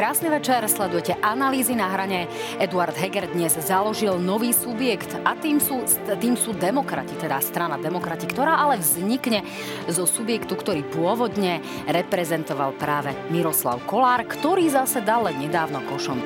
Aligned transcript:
Krásny 0.00 0.32
večer, 0.32 0.64
sledujete 0.64 1.12
analýzy 1.20 1.76
na 1.76 1.92
hrane. 1.92 2.24
Eduard 2.56 2.96
Heger 2.96 3.28
dnes 3.36 3.52
založil 3.60 4.16
nový 4.16 4.48
subjekt 4.56 5.12
a 5.28 5.36
tým 5.36 5.60
sú, 5.60 5.84
tým 6.16 6.40
sú 6.40 6.56
demokrati, 6.56 7.12
teda 7.20 7.36
strana 7.44 7.76
demokrati, 7.76 8.24
ktorá 8.24 8.64
ale 8.64 8.80
vznikne 8.80 9.44
zo 9.92 10.08
subjektu, 10.08 10.56
ktorý 10.56 10.88
pôvodne 10.88 11.60
reprezentoval 11.84 12.80
práve 12.80 13.12
Miroslav 13.28 13.84
Kolár, 13.84 14.24
ktorý 14.24 14.72
zase 14.72 15.04
dal 15.04 15.28
nedávno 15.36 15.84
košom 15.84 16.16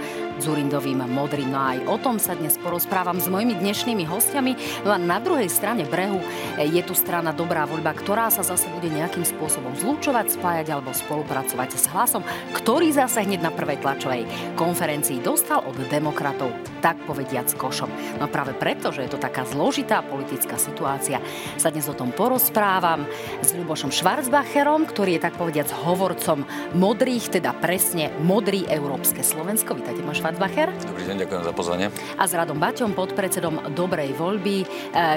Zurindovým 0.43 1.05
modrým. 1.06 1.55
No 1.55 1.61
aj 1.61 1.79
o 1.87 1.97
tom 1.98 2.19
sa 2.19 2.34
dnes 2.34 2.59
porozprávam 2.59 3.20
s 3.23 3.30
mojimi 3.30 3.55
dnešnými 3.59 4.06
hostiami. 4.09 4.83
No 4.83 4.95
a 4.95 4.98
na 4.98 5.23
druhej 5.23 5.47
strane 5.47 5.87
brehu 5.87 6.19
je 6.59 6.83
tu 6.83 6.95
strana 6.97 7.30
Dobrá 7.34 7.66
voľba, 7.66 7.95
ktorá 7.95 8.30
sa 8.30 8.47
zase 8.47 8.70
bude 8.74 8.91
nejakým 8.91 9.27
spôsobom 9.27 9.74
zlúčovať, 9.79 10.34
spájať 10.38 10.66
alebo 10.74 10.95
spolupracovať 10.95 11.70
s 11.77 11.87
hlasom, 11.91 12.23
ktorý 12.55 12.91
zase 12.95 13.27
hneď 13.27 13.41
na 13.47 13.52
prvej 13.55 13.83
tlačovej 13.83 14.23
konferencii 14.59 15.23
dostal 15.23 15.62
od 15.66 15.77
demokratov 15.91 16.51
tak 16.82 17.01
povediac 17.09 17.48
košom. 17.57 17.88
No 18.21 18.29
práve 18.29 18.52
preto, 18.55 18.93
že 18.93 19.07
je 19.07 19.16
to 19.16 19.23
taká 19.23 19.48
zložitá 19.48 20.05
politická 20.05 20.60
situácia, 20.60 21.19
sa 21.57 21.73
dnes 21.73 21.88
o 21.88 21.96
tom 21.96 22.12
porozprávam 22.12 23.09
s 23.41 23.57
Ľubošom 23.57 23.88
Schwarzbacherom, 23.88 24.85
ktorý 24.85 25.16
je 25.16 25.24
tak 25.24 25.35
povediac 25.41 25.69
hovorcom 25.85 26.45
modrých, 26.77 27.41
teda 27.41 27.57
presne 27.57 28.12
modrý 28.21 28.69
európske 28.69 29.24
Slovensko. 29.24 29.76
Vítajte, 29.80 30.04
môj 30.04 30.21
Schwarzbacher. 30.24 30.72
Dobrý 30.88 31.04
deň, 31.04 31.16
ďakujem 31.28 31.42
za 31.44 31.52
pozvanie. 31.52 31.86
A 32.16 32.24
s 32.24 32.32
Radom 32.32 32.56
Baťom, 32.56 32.96
podpredsedom 32.96 33.76
Dobrej 33.76 34.16
voľby, 34.16 34.64
e, 34.64 34.66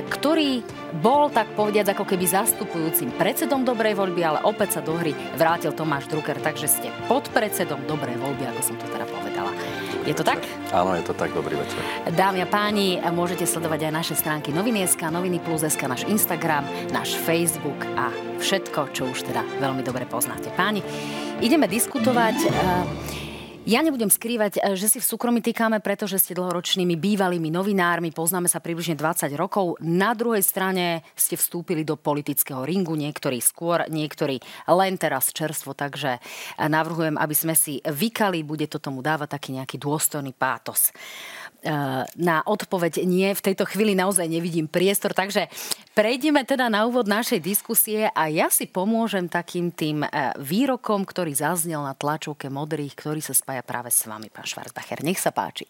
ktorý 0.03 0.59
bol 0.99 1.31
tak 1.31 1.47
povediac 1.55 1.95
ako 1.95 2.03
keby 2.03 2.27
zastupujúcim 2.27 3.15
predsedom 3.15 3.63
Dobrej 3.63 3.95
voľby, 3.95 4.19
ale 4.27 4.43
opäť 4.43 4.75
sa 4.75 4.81
do 4.83 4.99
hry 4.99 5.15
vrátil 5.39 5.71
Tomáš 5.71 6.11
Drucker, 6.11 6.43
takže 6.43 6.67
ste 6.67 6.91
podpredsedom 7.07 7.87
Dobrej 7.87 8.19
voľby, 8.19 8.51
ako 8.51 8.59
som 8.59 8.75
to 8.75 8.83
teda 8.91 9.07
povedala. 9.07 9.55
Je 10.03 10.11
to 10.11 10.27
tak? 10.27 10.43
Áno, 10.75 10.91
je 10.99 11.07
to 11.07 11.15
tak. 11.15 11.31
Dobrý 11.31 11.55
večer. 11.55 11.79
Dámy 12.11 12.43
a 12.43 12.47
páni, 12.51 12.99
môžete 12.99 13.47
sledovať 13.47 13.87
aj 13.87 13.93
naše 13.95 14.15
stránky 14.19 14.51
Noviny.sk, 14.51 15.07
Noviny 15.07 15.39
Plus.sk, 15.39 15.87
náš 15.87 16.03
Instagram, 16.03 16.67
náš 16.91 17.15
Facebook 17.15 17.79
a 17.95 18.11
všetko, 18.43 18.91
čo 18.91 19.07
už 19.07 19.23
teda 19.23 19.39
veľmi 19.63 19.87
dobre 19.87 20.03
poznáte. 20.03 20.51
Páni, 20.51 20.83
ideme 21.39 21.71
diskutovať... 21.71 23.23
Ja 23.67 23.83
nebudem 23.83 24.07
skrývať, 24.07 24.63
eh, 24.63 24.79
že 24.79 24.87
si 24.87 25.03
v 25.03 25.09
súkromí 25.11 25.43
týkame, 25.43 25.83
pretože 25.83 26.23
ste 26.23 26.31
dlhoročnými 26.31 26.95
bývalými 26.95 27.51
novinármi, 27.51 28.15
poznáme 28.15 28.47
sa 28.47 28.63
približne 28.63 28.95
20 28.95 29.35
rokov. 29.35 29.75
Na 29.83 30.15
druhej 30.15 30.39
strane 30.39 31.03
ste 31.19 31.35
vstúpili 31.35 31.83
do 31.83 31.99
politického 31.99 32.63
ringu, 32.63 32.95
niektorí 32.95 33.43
skôr, 33.43 33.83
niektorí 33.91 34.39
len 34.71 34.95
teraz 34.95 35.35
čerstvo, 35.35 35.75
takže 35.75 36.15
eh, 36.15 36.69
navrhujem, 36.71 37.19
aby 37.19 37.35
sme 37.35 37.59
si 37.59 37.83
vykali, 37.83 38.47
bude 38.47 38.71
to 38.71 38.79
tomu 38.79 39.03
dávať 39.03 39.35
taký 39.35 39.59
nejaký 39.59 39.75
dôstojný 39.75 40.31
pátos. 40.31 40.95
Eh, 41.65 42.05
na 42.21 42.45
odpoveď 42.45 43.01
nie. 43.01 43.33
V 43.33 43.41
tejto 43.41 43.65
chvíli 43.65 43.97
naozaj 43.97 44.29
nevidím 44.29 44.69
priestor, 44.69 45.17
takže 45.17 45.49
prejdeme 45.97 46.45
teda 46.45 46.69
na 46.69 46.85
úvod 46.85 47.09
našej 47.09 47.41
diskusie 47.41 48.13
a 48.13 48.29
ja 48.29 48.53
si 48.53 48.69
pomôžem 48.69 49.25
takým 49.25 49.73
tým 49.73 50.05
eh, 50.05 50.37
výrokom, 50.37 51.01
ktorý 51.01 51.33
zaznel 51.33 51.81
na 51.81 51.97
tlačovke 51.97 52.53
modrých, 52.53 52.93
ktorý 52.93 53.25
sa 53.25 53.33
spája 53.33 53.65
práve 53.65 53.89
s 53.89 54.05
vami, 54.05 54.29
pán 54.29 54.45
Schwarzbacher. 54.45 55.01
Nech 55.01 55.17
sa 55.17 55.33
páči. 55.33 55.65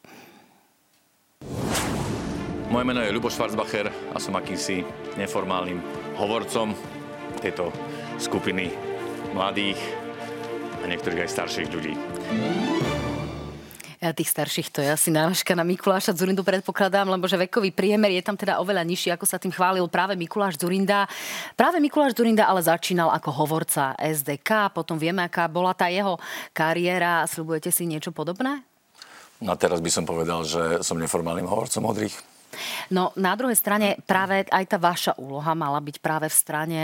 Moje 2.68 2.84
meno 2.84 3.00
je 3.00 3.16
Ľuboš 3.16 3.40
Schwarzbacher 3.40 3.88
a 4.12 4.18
som 4.20 4.36
akýmsi 4.36 4.84
neformálnym 5.16 5.80
hovorcom 6.20 6.76
tejto 7.40 7.72
skupiny 8.20 8.76
mladých 9.32 9.80
a 10.84 10.92
niektorých 10.92 11.24
aj 11.24 11.32
starších 11.32 11.72
ľudí. 11.72 11.96
Tých 13.98 14.30
starších 14.30 14.70
to 14.70 14.86
je 14.86 14.94
asi 14.94 15.10
návažka 15.10 15.58
na 15.58 15.66
Mikuláša 15.66 16.14
Zurindu 16.14 16.46
predpokladám, 16.46 17.10
lebo 17.10 17.26
že 17.26 17.34
vekový 17.34 17.74
priemer 17.74 18.14
je 18.14 18.22
tam 18.22 18.38
teda 18.38 18.62
oveľa 18.62 18.86
nižší, 18.86 19.10
ako 19.10 19.26
sa 19.26 19.42
tým 19.42 19.50
chválil 19.50 19.90
práve 19.90 20.14
Mikuláš 20.14 20.62
Zurinda. 20.62 21.10
Práve 21.58 21.82
Mikuláš 21.82 22.14
Zurinda 22.14 22.46
ale 22.46 22.62
začínal 22.62 23.10
ako 23.10 23.34
hovorca 23.34 23.98
SDK, 23.98 24.70
potom 24.70 25.02
vieme, 25.02 25.26
aká 25.26 25.50
bola 25.50 25.74
tá 25.74 25.90
jeho 25.90 26.22
kariéra. 26.54 27.26
Sľubujete 27.26 27.74
si 27.74 27.90
niečo 27.90 28.14
podobné? 28.14 28.62
No 29.42 29.58
teraz 29.58 29.82
by 29.82 29.90
som 29.90 30.06
povedal, 30.06 30.46
že 30.46 30.86
som 30.86 31.02
neformálnym 31.02 31.50
hovorcom 31.50 31.82
modrých. 31.82 32.37
No 32.90 33.12
na 33.20 33.36
druhej 33.36 33.56
strane 33.56 34.00
práve 34.08 34.48
aj 34.48 34.66
tá 34.66 34.78
vaša 34.80 35.14
úloha 35.20 35.52
mala 35.54 35.78
byť 35.84 35.98
práve 36.00 36.28
v 36.32 36.36
strane 36.36 36.82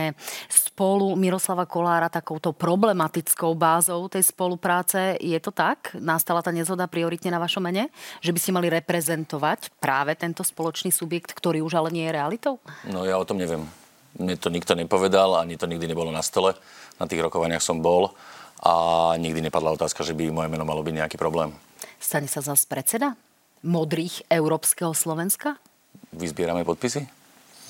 spolu 0.51 1.15
Miroslava 1.15 1.69
Kolára 1.69 2.09
takouto 2.11 2.51
problematickou 2.51 3.53
bázou 3.53 4.09
tej 4.09 4.25
spolupráce. 4.25 5.17
Je 5.21 5.37
to 5.39 5.53
tak? 5.53 5.93
Nastala 5.97 6.41
tá 6.41 6.51
nezhoda 6.51 6.89
prioritne 6.89 7.31
na 7.31 7.39
vašom 7.39 7.63
mene? 7.63 7.93
Že 8.19 8.33
by 8.33 8.39
ste 8.41 8.55
mali 8.55 8.67
reprezentovať 8.73 9.73
práve 9.79 10.17
tento 10.17 10.41
spoločný 10.41 10.89
subjekt, 10.89 11.31
ktorý 11.33 11.63
už 11.63 11.77
ale 11.77 11.89
nie 11.93 12.05
je 12.09 12.15
realitou? 12.15 12.53
No 12.89 13.05
ja 13.07 13.15
o 13.17 13.27
tom 13.27 13.39
neviem. 13.39 13.65
Mne 14.13 14.37
to 14.37 14.53
nikto 14.53 14.77
nepovedal, 14.77 15.41
ani 15.41 15.57
to 15.57 15.65
nikdy 15.65 15.89
nebolo 15.89 16.13
na 16.13 16.21
stole. 16.21 16.53
Na 17.01 17.09
tých 17.09 17.25
rokovaniach 17.25 17.65
som 17.65 17.81
bol 17.81 18.13
a 18.61 18.73
nikdy 19.17 19.49
nepadla 19.49 19.73
otázka, 19.73 20.05
že 20.05 20.13
by 20.13 20.29
moje 20.29 20.49
meno 20.53 20.63
malo 20.63 20.85
byť 20.85 20.93
nejaký 20.93 21.17
problém. 21.17 21.49
Stane 21.97 22.29
sa 22.29 22.45
zase 22.45 22.69
predseda? 22.69 23.17
Modrých 23.63 24.27
európskeho 24.27 24.91
Slovenska? 24.93 25.57
Vyzbierame 26.13 26.61
podpisy? 26.67 27.23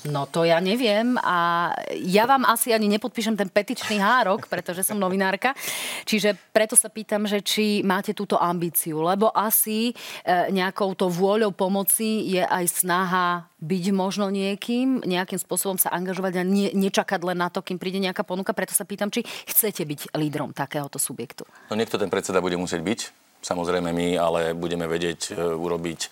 No 0.04 0.28
to 0.28 0.44
ja 0.44 0.60
neviem 0.60 1.16
a 1.24 1.72
ja 1.96 2.28
vám 2.28 2.44
asi 2.44 2.76
ani 2.76 2.92
nepodpíšem 2.92 3.40
ten 3.40 3.48
petičný 3.48 3.96
hárok, 3.96 4.52
pretože 4.52 4.84
som 4.84 5.00
novinárka. 5.00 5.56
Čiže 6.04 6.36
preto 6.52 6.76
sa 6.76 6.92
pýtam, 6.92 7.24
že 7.24 7.40
či 7.40 7.80
máte 7.80 8.12
túto 8.12 8.36
ambíciu, 8.36 9.00
lebo 9.00 9.32
asi 9.32 9.88
e, 9.88 10.52
nejakou 10.52 10.92
to 10.92 11.08
vôľou 11.08 11.56
pomoci 11.56 12.36
je 12.36 12.44
aj 12.44 12.84
snaha 12.84 13.48
byť 13.64 13.84
možno 13.96 14.28
niekým, 14.28 15.00
nejakým 15.08 15.40
spôsobom 15.40 15.80
sa 15.80 15.88
angažovať 15.96 16.36
a 16.36 16.42
nie, 16.44 16.68
nečakať 16.76 17.24
len 17.24 17.40
na 17.40 17.48
to, 17.48 17.64
kým 17.64 17.80
príde 17.80 17.96
nejaká 17.96 18.28
ponuka. 18.28 18.52
Preto 18.52 18.76
sa 18.76 18.84
pýtam, 18.84 19.08
či 19.08 19.24
chcete 19.48 19.88
byť 19.88 20.12
lídrom 20.20 20.52
takéhoto 20.52 21.00
subjektu. 21.00 21.48
No 21.72 21.80
niekto 21.80 21.96
ten 21.96 22.12
predseda 22.12 22.44
bude 22.44 22.60
musieť 22.60 22.84
byť 22.84 23.23
Samozrejme 23.44 23.92
my, 23.92 24.08
ale 24.16 24.56
budeme 24.56 24.88
vedieť 24.88 25.20
e, 25.28 25.32
urobiť 25.36 26.08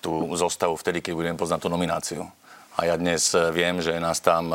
tú 0.00 0.24
zostavu 0.40 0.72
vtedy, 0.80 1.04
keď 1.04 1.12
budeme 1.12 1.36
poznať 1.36 1.60
tú 1.60 1.68
nomináciu. 1.68 2.24
A 2.80 2.88
ja 2.88 2.96
dnes 2.96 3.36
e, 3.36 3.52
viem, 3.52 3.84
že 3.84 3.92
je 3.92 4.00
nás 4.00 4.24
tam 4.24 4.48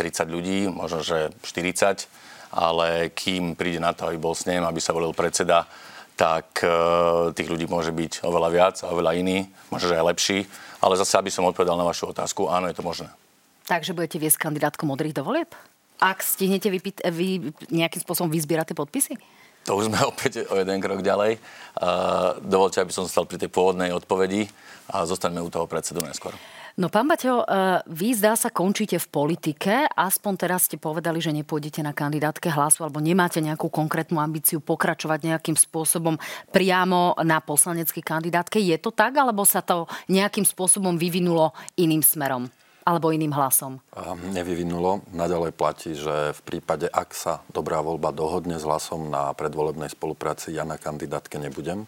e, 0.00 0.24
ľudí, 0.24 0.58
možno 0.72 1.04
že 1.04 1.28
40, 1.44 2.08
ale 2.56 3.12
kým 3.12 3.52
príde 3.60 3.76
na 3.76 3.92
to, 3.92 4.08
aby 4.08 4.16
bol 4.16 4.32
snem, 4.32 4.64
aby 4.64 4.80
sa 4.80 4.96
volil 4.96 5.12
predseda, 5.12 5.68
tak 6.16 6.60
tých 7.32 7.48
ľudí 7.48 7.64
môže 7.64 7.96
byť 7.96 8.28
oveľa 8.28 8.48
viac 8.52 8.76
a 8.84 8.92
oveľa 8.92 9.16
iný, 9.16 9.48
možno 9.72 9.88
že 9.88 9.96
aj 9.96 10.04
lepší. 10.04 10.38
Ale 10.84 11.00
zase, 11.00 11.16
aby 11.16 11.32
som 11.32 11.48
odpovedal 11.48 11.80
na 11.80 11.86
vašu 11.88 12.12
otázku, 12.12 12.44
áno, 12.44 12.68
je 12.68 12.76
to 12.76 12.84
možné. 12.84 13.08
Takže 13.64 13.96
budete 13.96 14.20
viesť 14.20 14.36
kandidátku 14.36 14.84
modrých 14.84 15.16
do 15.16 15.24
volieb? 15.24 15.48
Ak 15.96 16.20
stihnete 16.20 16.68
vypít, 16.68 17.00
vy 17.08 17.56
nejakým 17.72 18.04
spôsobom 18.04 18.28
vyzbierať 18.28 18.72
tie 18.72 18.76
podpisy? 18.76 19.14
To 19.70 19.78
už 19.78 19.86
sme 19.86 20.02
opäť 20.10 20.50
o 20.50 20.58
jeden 20.58 20.82
krok 20.82 20.98
ďalej. 20.98 21.38
Dovolte, 22.42 22.82
aby 22.82 22.90
som 22.90 23.06
stal 23.06 23.30
pri 23.30 23.38
tej 23.38 23.54
pôvodnej 23.54 23.94
odpovedi 23.94 24.50
a 24.90 25.06
zostaneme 25.06 25.38
u 25.38 25.46
toho 25.46 25.70
predsedu 25.70 26.02
neskôr. 26.02 26.34
No 26.78 26.86
pán 26.86 27.10
Baťo, 27.10 27.42
e, 27.42 27.46
vy 27.92 28.14
zdá 28.14 28.38
sa 28.38 28.48
končíte 28.48 28.94
v 28.96 29.10
politike, 29.10 29.90
aspoň 29.90 30.32
teraz 30.38 30.70
ste 30.70 30.78
povedali, 30.78 31.18
že 31.18 31.34
nepôjdete 31.34 31.82
na 31.82 31.90
kandidátke 31.90 32.46
hlasu 32.46 32.86
alebo 32.86 33.02
nemáte 33.02 33.42
nejakú 33.42 33.66
konkrétnu 33.68 34.22
ambíciu 34.22 34.62
pokračovať 34.62 35.34
nejakým 35.34 35.58
spôsobom 35.58 36.14
priamo 36.54 37.18
na 37.26 37.42
poslaneckej 37.42 38.00
kandidátke. 38.06 38.62
Je 38.62 38.78
to 38.78 38.94
tak, 38.94 39.18
alebo 39.18 39.42
sa 39.42 39.66
to 39.66 39.90
nejakým 40.08 40.46
spôsobom 40.46 40.94
vyvinulo 40.94 41.52
iným 41.74 42.06
smerom? 42.06 42.46
Alebo 42.90 43.14
iným 43.14 43.30
hlasom? 43.30 43.78
Nevyvinulo. 44.34 45.06
Naďalej 45.14 45.54
platí, 45.54 45.94
že 45.94 46.34
v 46.34 46.40
prípade, 46.42 46.90
ak 46.90 47.14
sa 47.14 47.46
dobrá 47.54 47.78
voľba 47.78 48.10
dohodne 48.10 48.58
s 48.58 48.66
hlasom 48.66 49.06
na 49.06 49.30
predvolebnej 49.30 49.94
spolupráci, 49.94 50.50
ja 50.50 50.66
na 50.66 50.74
kandidátke 50.74 51.38
nebudem. 51.38 51.86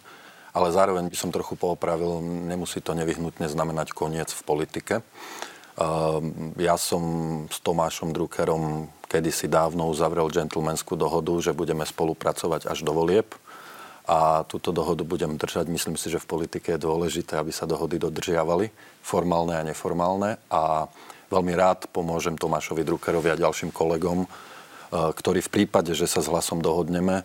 Ale 0.55 0.71
zároveň 0.71 1.11
by 1.11 1.17
som 1.19 1.35
trochu 1.35 1.59
poopravil, 1.59 2.23
nemusí 2.23 2.79
to 2.79 2.95
nevyhnutne 2.95 3.51
znamenať 3.51 3.91
koniec 3.91 4.31
v 4.31 4.43
politike. 4.47 4.95
Ja 6.61 6.77
som 6.79 7.03
s 7.51 7.59
Tomášom 7.65 8.15
Druckerom 8.15 8.87
kedysi 9.11 9.51
dávno 9.51 9.91
uzavrel 9.91 10.31
džentlmenskú 10.31 10.95
dohodu, 10.95 11.33
že 11.41 11.57
budeme 11.57 11.83
spolupracovať 11.83 12.69
až 12.69 12.85
do 12.85 12.93
volieb 12.95 13.33
a 14.13 14.45
túto 14.45 14.77
dohodu 14.77 15.01
budem 15.09 15.41
držať. 15.41 15.73
Myslím 15.73 15.97
si, 15.97 16.13
že 16.13 16.21
v 16.21 16.29
politike 16.29 16.77
je 16.77 16.85
dôležité, 16.85 17.41
aby 17.41 17.49
sa 17.49 17.65
dohody 17.65 17.97
dodržiavali, 17.97 18.69
formálne 19.01 19.57
a 19.57 19.65
neformálne. 19.65 20.37
A 20.53 20.85
veľmi 21.33 21.57
rád 21.57 21.89
pomôžem 21.89 22.37
Tomášovi 22.37 22.85
Druckerovi 22.85 23.33
a 23.33 23.41
ďalším 23.41 23.73
kolegom, 23.73 24.25
e, 24.25 24.29
ktorí 24.93 25.41
v 25.41 25.53
prípade, 25.65 25.97
že 25.97 26.05
sa 26.05 26.21
s 26.21 26.29
hlasom 26.29 26.61
dohodneme, 26.61 27.25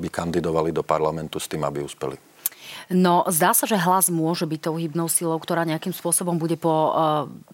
by 0.00 0.08
kandidovali 0.08 0.72
do 0.72 0.80
parlamentu 0.80 1.36
s 1.36 1.44
tým, 1.44 1.60
aby 1.60 1.84
uspeli. 1.84 2.16
No, 2.88 3.24
zdá 3.28 3.56
sa, 3.56 3.68
že 3.68 3.80
hlas 3.80 4.08
môže 4.08 4.48
byť 4.48 4.60
tou 4.60 4.76
hybnou 4.76 5.08
silou, 5.08 5.36
ktorá 5.40 5.64
nejakým 5.64 5.96
spôsobom 5.96 6.36
bude 6.36 6.60
po 6.60 6.68
uh, 6.68 6.92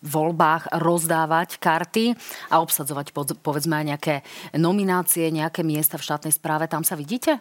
voľbách 0.03 0.75
rozdávať 0.75 1.63
karty 1.63 2.19
a 2.51 2.59
obsadzovať, 2.59 3.15
povedzme, 3.39 3.79
aj 3.79 3.87
nejaké 3.95 4.15
nominácie, 4.59 5.31
nejaké 5.31 5.63
miesta 5.63 6.03
v 6.03 6.07
štátnej 6.11 6.35
správe. 6.35 6.67
Tam 6.67 6.83
sa 6.83 6.99
vidíte? 6.99 7.39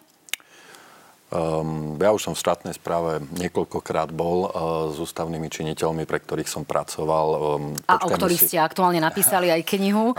Um, 1.29 1.93
ja 2.01 2.09
už 2.09 2.25
som 2.25 2.33
v 2.33 2.41
štátnej 2.41 2.73
správe 2.73 3.21
niekoľkokrát 3.37 4.09
bol 4.09 4.49
uh, 4.49 4.89
s 4.89 4.97
ústavnými 4.97 5.45
činiteľmi, 5.45 6.09
pre 6.09 6.17
ktorých 6.17 6.49
som 6.49 6.65
pracoval. 6.65 7.27
Um, 7.37 7.77
a 7.85 8.01
o 8.01 8.09
ktorých 8.09 8.41
si... 8.41 8.47
ste 8.49 8.57
aktuálne 8.57 8.97
napísali 8.97 9.53
aj 9.53 9.61
knihu. 9.77 10.17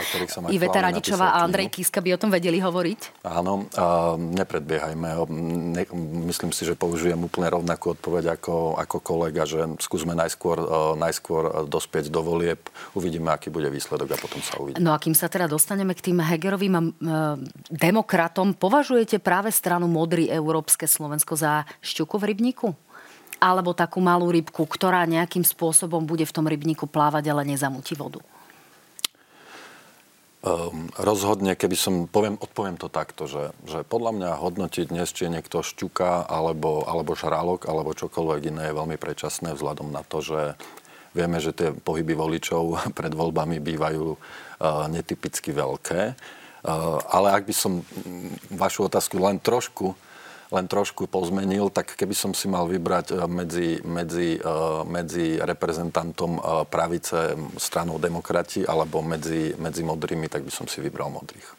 Iveta 0.55 0.79
Radičová 0.79 1.35
a 1.35 1.43
Andrej 1.43 1.75
Kiska 1.75 1.99
by 1.99 2.15
o 2.15 2.21
tom 2.23 2.31
vedeli 2.31 2.63
hovoriť? 2.63 3.27
Áno, 3.27 3.67
uh, 3.75 4.15
nepredbiehajme. 4.15 5.09
Ne, 5.75 5.83
myslím 6.31 6.55
si, 6.55 6.63
že 6.63 6.79
použijem 6.79 7.19
úplne 7.19 7.51
rovnakú 7.51 7.99
odpoveď 7.99 8.39
ako, 8.39 8.79
ako 8.79 8.97
kolega, 9.03 9.43
že 9.43 9.67
skúsme 9.83 10.15
najskôr, 10.15 10.63
uh, 10.63 10.95
najskôr 10.95 11.67
dospieť 11.67 12.07
do 12.07 12.23
volieb, 12.23 12.63
uvidíme, 12.95 13.35
aký 13.35 13.51
bude 13.51 13.67
výsledok 13.67 14.15
a 14.15 14.19
potom 14.23 14.39
sa 14.47 14.63
uvidí. 14.63 14.79
No 14.79 14.95
a 14.95 15.03
kým 15.03 15.19
sa 15.19 15.27
teda 15.27 15.51
dostaneme 15.51 15.91
k 15.99 16.07
tým 16.07 16.23
Hegerovým 16.23 16.75
uh, 16.79 17.35
demokratom, 17.67 18.55
považujete 18.55 19.19
práve 19.19 19.51
stranu 19.51 19.91
Modrý 19.91 20.31
Európske 20.31 20.87
Slovensko 21.01 21.33
za 21.33 21.65
šťuku 21.81 22.21
v 22.21 22.29
rybníku? 22.37 22.69
Alebo 23.41 23.73
takú 23.73 24.05
malú 24.05 24.29
rybku, 24.29 24.69
ktorá 24.69 25.09
nejakým 25.09 25.49
spôsobom 25.49 26.05
bude 26.05 26.29
v 26.29 26.35
tom 26.37 26.45
rybníku 26.45 26.85
plávať, 26.85 27.33
ale 27.33 27.49
nezamutí 27.49 27.97
vodu? 27.97 28.21
Um, 30.41 30.89
rozhodne, 30.97 31.53
keby 31.53 31.77
som, 31.77 31.95
poviem, 32.09 32.37
odpoviem 32.41 32.77
to 32.77 32.89
takto, 32.89 33.29
že, 33.29 33.53
že 33.69 33.85
podľa 33.85 34.13
mňa 34.17 34.31
hodnotiť 34.41 34.89
dnes, 34.89 35.13
či 35.13 35.29
je 35.29 35.37
niekto 35.37 35.61
šťuka, 35.61 36.29
alebo, 36.29 36.85
alebo 36.85 37.13
žralok, 37.13 37.69
alebo 37.69 37.97
čokoľvek 37.97 38.49
iné 38.49 38.73
je 38.73 38.77
veľmi 38.77 38.97
predčasné 38.97 39.53
vzhľadom 39.57 39.93
na 39.93 40.01
to, 40.01 40.25
že 40.25 40.57
vieme, 41.13 41.41
že 41.45 41.53
tie 41.53 41.77
pohyby 41.77 42.17
voličov 42.17 42.77
pred 42.99 43.13
voľbami 43.13 43.57
bývajú 43.61 44.05
uh, 44.17 44.89
netypicky 44.89 45.53
veľké. 45.53 46.17
Uh, 46.61 47.01
ale 47.09 47.37
ak 47.37 47.49
by 47.49 47.55
som 47.57 47.85
vašu 48.53 48.89
otázku 48.89 49.17
len 49.21 49.41
trošku 49.41 49.93
len 50.51 50.67
trošku 50.67 51.07
pozmenil, 51.07 51.71
tak 51.71 51.95
keby 51.95 52.15
som 52.15 52.35
si 52.35 52.51
mal 52.51 52.67
vybrať 52.67 53.15
e, 53.15 53.17
medzi, 53.31 53.69
medzi, 53.87 54.35
e, 54.37 54.55
medzi 54.85 55.39
reprezentantom 55.39 56.33
e, 56.37 56.41
pravice 56.67 57.39
stranou 57.55 58.03
demokrati 58.03 58.67
alebo 58.67 58.99
medzi, 59.01 59.55
medzi 59.57 59.87
modrými, 59.87 60.27
tak 60.27 60.43
by 60.43 60.53
som 60.53 60.67
si 60.67 60.83
vybral 60.83 61.09
modrých. 61.09 61.59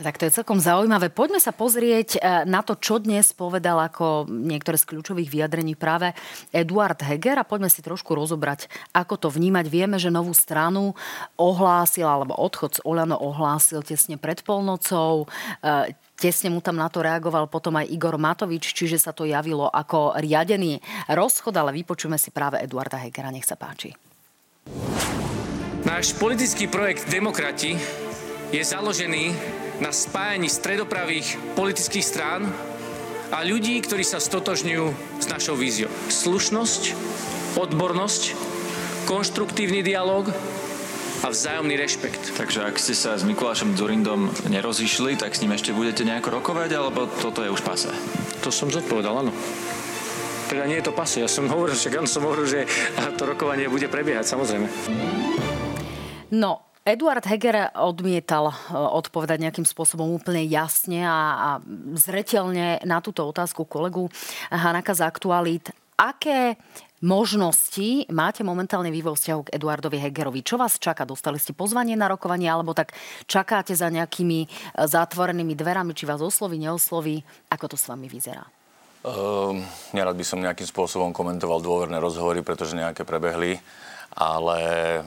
Tak 0.00 0.16
to 0.16 0.24
je 0.24 0.32
celkom 0.40 0.56
zaujímavé. 0.56 1.12
Poďme 1.12 1.36
sa 1.44 1.52
pozrieť 1.52 2.24
na 2.48 2.64
to, 2.64 2.72
čo 2.72 3.04
dnes 3.04 3.36
povedal 3.36 3.76
ako 3.84 4.24
niektoré 4.32 4.80
z 4.80 4.88
kľúčových 4.88 5.28
vyjadrení 5.28 5.76
práve 5.76 6.16
Eduard 6.56 6.96
Heger 7.04 7.36
a 7.36 7.44
poďme 7.44 7.68
si 7.68 7.84
trošku 7.84 8.16
rozobrať, 8.16 8.72
ako 8.96 9.20
to 9.20 9.28
vnímať. 9.28 9.68
Vieme, 9.68 10.00
že 10.00 10.08
novú 10.08 10.32
stranu 10.32 10.96
ohlásil, 11.36 12.08
alebo 12.08 12.32
odchod 12.32 12.80
z 12.80 12.84
Olano 12.88 13.20
ohlásil 13.20 13.84
tesne 13.84 14.16
pred 14.16 14.40
polnocou. 14.40 15.28
Tesne 16.20 16.52
mu 16.52 16.60
tam 16.60 16.76
na 16.76 16.92
to 16.92 17.00
reagoval 17.00 17.48
potom 17.48 17.80
aj 17.80 17.88
Igor 17.88 18.20
Matovič, 18.20 18.76
čiže 18.76 19.00
sa 19.00 19.16
to 19.16 19.24
javilo 19.24 19.72
ako 19.72 20.20
riadený 20.20 20.76
rozchod, 21.08 21.56
ale 21.56 21.72
vypočujeme 21.80 22.20
si 22.20 22.28
práve 22.28 22.60
Eduarda 22.60 23.00
Hegera. 23.00 23.32
Nech 23.32 23.48
sa 23.48 23.56
páči. 23.56 23.96
Náš 25.80 26.12
politický 26.20 26.68
projekt 26.68 27.08
Demokrati 27.08 27.72
je 28.52 28.60
založený 28.60 29.32
na 29.80 29.88
spájaní 29.96 30.52
stredopravých 30.52 31.56
politických 31.56 32.04
strán 32.04 32.52
a 33.32 33.40
ľudí, 33.40 33.80
ktorí 33.80 34.04
sa 34.04 34.20
stotožňujú 34.20 34.86
s 35.24 35.26
našou 35.32 35.56
víziou. 35.56 35.88
Slušnosť, 36.12 36.82
odbornosť, 37.56 38.22
konštruktívny 39.08 39.80
dialog 39.80 40.28
a 41.20 41.28
vzájomný 41.28 41.76
rešpekt. 41.76 42.32
Takže 42.40 42.64
ak 42.64 42.80
ste 42.80 42.96
sa 42.96 43.12
s 43.12 43.28
Mikulášom 43.28 43.76
Dzurindom 43.76 44.32
nerozišli, 44.48 45.20
tak 45.20 45.36
s 45.36 45.44
ním 45.44 45.52
ešte 45.52 45.76
budete 45.76 46.00
nejako 46.08 46.40
rokovať, 46.40 46.70
alebo 46.72 47.04
toto 47.20 47.44
je 47.44 47.52
už 47.52 47.60
pase? 47.60 47.92
To 48.40 48.48
som 48.48 48.72
zodpovedal, 48.72 49.20
áno. 49.20 49.32
Teda 50.48 50.64
nie 50.64 50.80
je 50.80 50.88
to 50.88 50.96
pase. 50.96 51.20
Ja 51.20 51.28
som 51.28 51.46
hovoril, 51.46 51.76
že 51.76 51.92
som 52.08 52.24
hovoril, 52.24 52.48
že 52.48 52.60
to 53.20 53.28
rokovanie 53.28 53.68
bude 53.68 53.86
prebiehať, 53.92 54.32
samozrejme. 54.32 54.66
No, 56.32 56.70
Eduard 56.80 57.22
Heger 57.28 57.76
odmietal 57.76 58.50
e, 58.50 58.54
odpovedať 58.72 59.38
nejakým 59.44 59.68
spôsobom 59.68 60.08
úplne 60.16 60.40
jasne 60.48 61.04
a, 61.04 61.20
a 61.36 61.48
zretelne 61.94 62.80
na 62.88 63.04
túto 63.04 63.28
otázku 63.28 63.68
kolegu 63.68 64.08
Hanaka 64.48 64.96
z 64.96 65.04
Aktualit. 65.04 65.68
Aké 66.00 66.56
možnosti 67.00 68.04
máte 68.12 68.44
momentálne 68.44 68.92
vy 68.92 69.00
vo 69.00 69.16
vzťahu 69.16 69.40
k 69.48 69.52
Eduardovi 69.56 69.98
Hegerovi? 70.00 70.44
Čo 70.44 70.60
vás 70.60 70.76
čaká? 70.76 71.08
Dostali 71.08 71.40
ste 71.40 71.56
pozvanie 71.56 71.96
na 71.96 72.12
rokovanie 72.12 72.48
alebo 72.48 72.76
tak 72.76 72.92
čakáte 73.24 73.72
za 73.72 73.88
nejakými 73.88 74.44
e, 74.44 74.48
zatvorenými 74.84 75.56
dverami, 75.56 75.96
či 75.96 76.04
vás 76.04 76.20
osloví, 76.20 76.60
neosloví? 76.60 77.24
Ako 77.48 77.72
to 77.72 77.76
s 77.80 77.88
vami 77.88 78.06
vyzerá? 78.06 78.44
Um, 79.00 79.64
nerad 79.96 80.12
by 80.12 80.24
som 80.28 80.44
nejakým 80.44 80.68
spôsobom 80.68 81.16
komentoval 81.16 81.64
dôverné 81.64 81.96
rozhovory, 81.96 82.44
pretože 82.44 82.76
nejaké 82.76 83.08
prebehli, 83.08 83.56
ale 84.12 84.60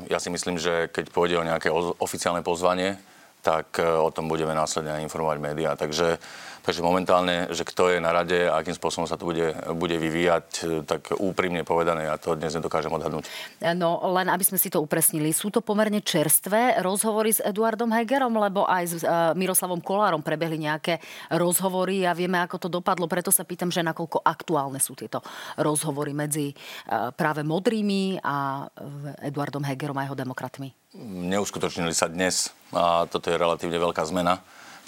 ja 0.10 0.18
si 0.18 0.34
myslím, 0.34 0.58
že 0.58 0.90
keď 0.90 1.14
pôjde 1.14 1.38
o 1.38 1.46
nejaké 1.46 1.70
oficiálne 2.02 2.42
pozvanie, 2.42 2.98
tak 3.46 3.78
e, 3.78 3.86
o 3.86 4.10
tom 4.10 4.26
budeme 4.26 4.56
následne 4.56 5.04
informovať 5.06 5.38
médiá. 5.38 5.78
Takže 5.78 6.18
Takže 6.64 6.80
momentálne, 6.80 7.52
že 7.52 7.68
kto 7.68 7.92
je 7.92 8.00
na 8.00 8.16
rade 8.16 8.48
a 8.48 8.64
akým 8.64 8.72
spôsobom 8.72 9.04
sa 9.04 9.20
to 9.20 9.28
bude, 9.28 9.52
bude 9.76 10.00
vyvíjať, 10.00 10.48
tak 10.88 11.12
úprimne 11.20 11.68
povedané, 11.68 12.08
ja 12.08 12.16
to 12.16 12.40
dnes 12.40 12.56
nedokážem 12.56 12.88
odhadnúť. 12.88 13.28
No 13.76 14.00
len 14.16 14.32
aby 14.32 14.48
sme 14.48 14.56
si 14.56 14.72
to 14.72 14.80
upresnili, 14.80 15.36
sú 15.36 15.52
to 15.52 15.60
pomerne 15.60 16.00
čerstvé 16.00 16.80
rozhovory 16.80 17.36
s 17.36 17.44
Eduardom 17.44 17.92
Hegerom, 17.92 18.32
lebo 18.40 18.64
aj 18.64 18.84
s 18.88 19.04
uh, 19.04 19.36
Miroslavom 19.36 19.84
Kolárom 19.84 20.24
prebehli 20.24 20.64
nejaké 20.64 21.04
rozhovory 21.36 22.08
a 22.08 22.16
vieme, 22.16 22.40
ako 22.40 22.56
to 22.56 22.70
dopadlo. 22.72 23.12
Preto 23.12 23.28
sa 23.28 23.44
pýtam, 23.44 23.68
že 23.68 23.84
nakoľko 23.84 24.24
aktuálne 24.24 24.80
sú 24.80 24.96
tieto 24.96 25.20
rozhovory 25.60 26.16
medzi 26.16 26.56
uh, 26.56 27.12
práve 27.12 27.44
modrými 27.44 28.24
a 28.24 28.64
Eduardom 29.20 29.68
Hegerom 29.68 30.00
a 30.00 30.08
jeho 30.08 30.16
demokratmi. 30.16 30.72
Neuskutočnili 31.28 31.92
sa 31.92 32.08
dnes 32.08 32.56
a 32.72 33.04
toto 33.12 33.28
je 33.28 33.36
relatívne 33.36 33.76
veľká 33.84 34.08
zmena 34.08 34.40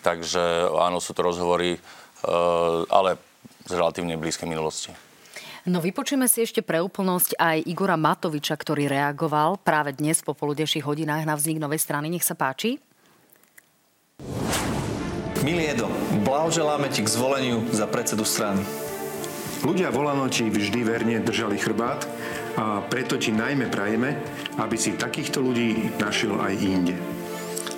Takže 0.05 0.69
áno, 0.69 1.01
sú 1.01 1.17
to 1.17 1.25
rozhovory, 1.25 1.73
eh, 1.73 1.81
ale 2.93 3.17
z 3.65 3.73
relatívne 3.73 4.21
blízkej 4.21 4.45
minulosti. 4.45 4.93
No 5.65 5.81
vypočujeme 5.81 6.29
si 6.29 6.45
ešte 6.45 6.61
pre 6.61 6.77
úplnosť 6.77 7.41
aj 7.41 7.65
Igora 7.65 7.97
Matoviča, 7.97 8.53
ktorý 8.53 8.85
reagoval 8.85 9.57
práve 9.57 9.97
dnes 9.97 10.21
po 10.21 10.37
poludejších 10.37 10.85
hodinách 10.85 11.25
na 11.25 11.33
vznik 11.33 11.57
novej 11.57 11.81
strany. 11.81 12.13
Nech 12.13 12.21
sa 12.21 12.37
páči. 12.37 12.77
Milý 15.41 15.65
Edo, 15.73 15.89
blahoželáme 16.21 16.85
ti 16.93 17.01
k 17.01 17.09
zvoleniu 17.09 17.65
za 17.73 17.89
predsedu 17.89 18.21
strany. 18.29 18.61
Ľudia 19.65 19.89
volano 19.89 20.29
ti 20.29 20.45
vždy 20.45 20.85
verne 20.85 21.17
držali 21.25 21.57
chrbát 21.57 22.05
a 22.61 22.85
preto 22.85 23.17
ti 23.17 23.33
najmä 23.33 23.65
prajeme, 23.73 24.21
aby 24.61 24.77
si 24.77 24.93
takýchto 24.93 25.41
ľudí 25.41 25.97
našiel 25.97 26.37
aj 26.37 26.53
inde. 26.61 26.93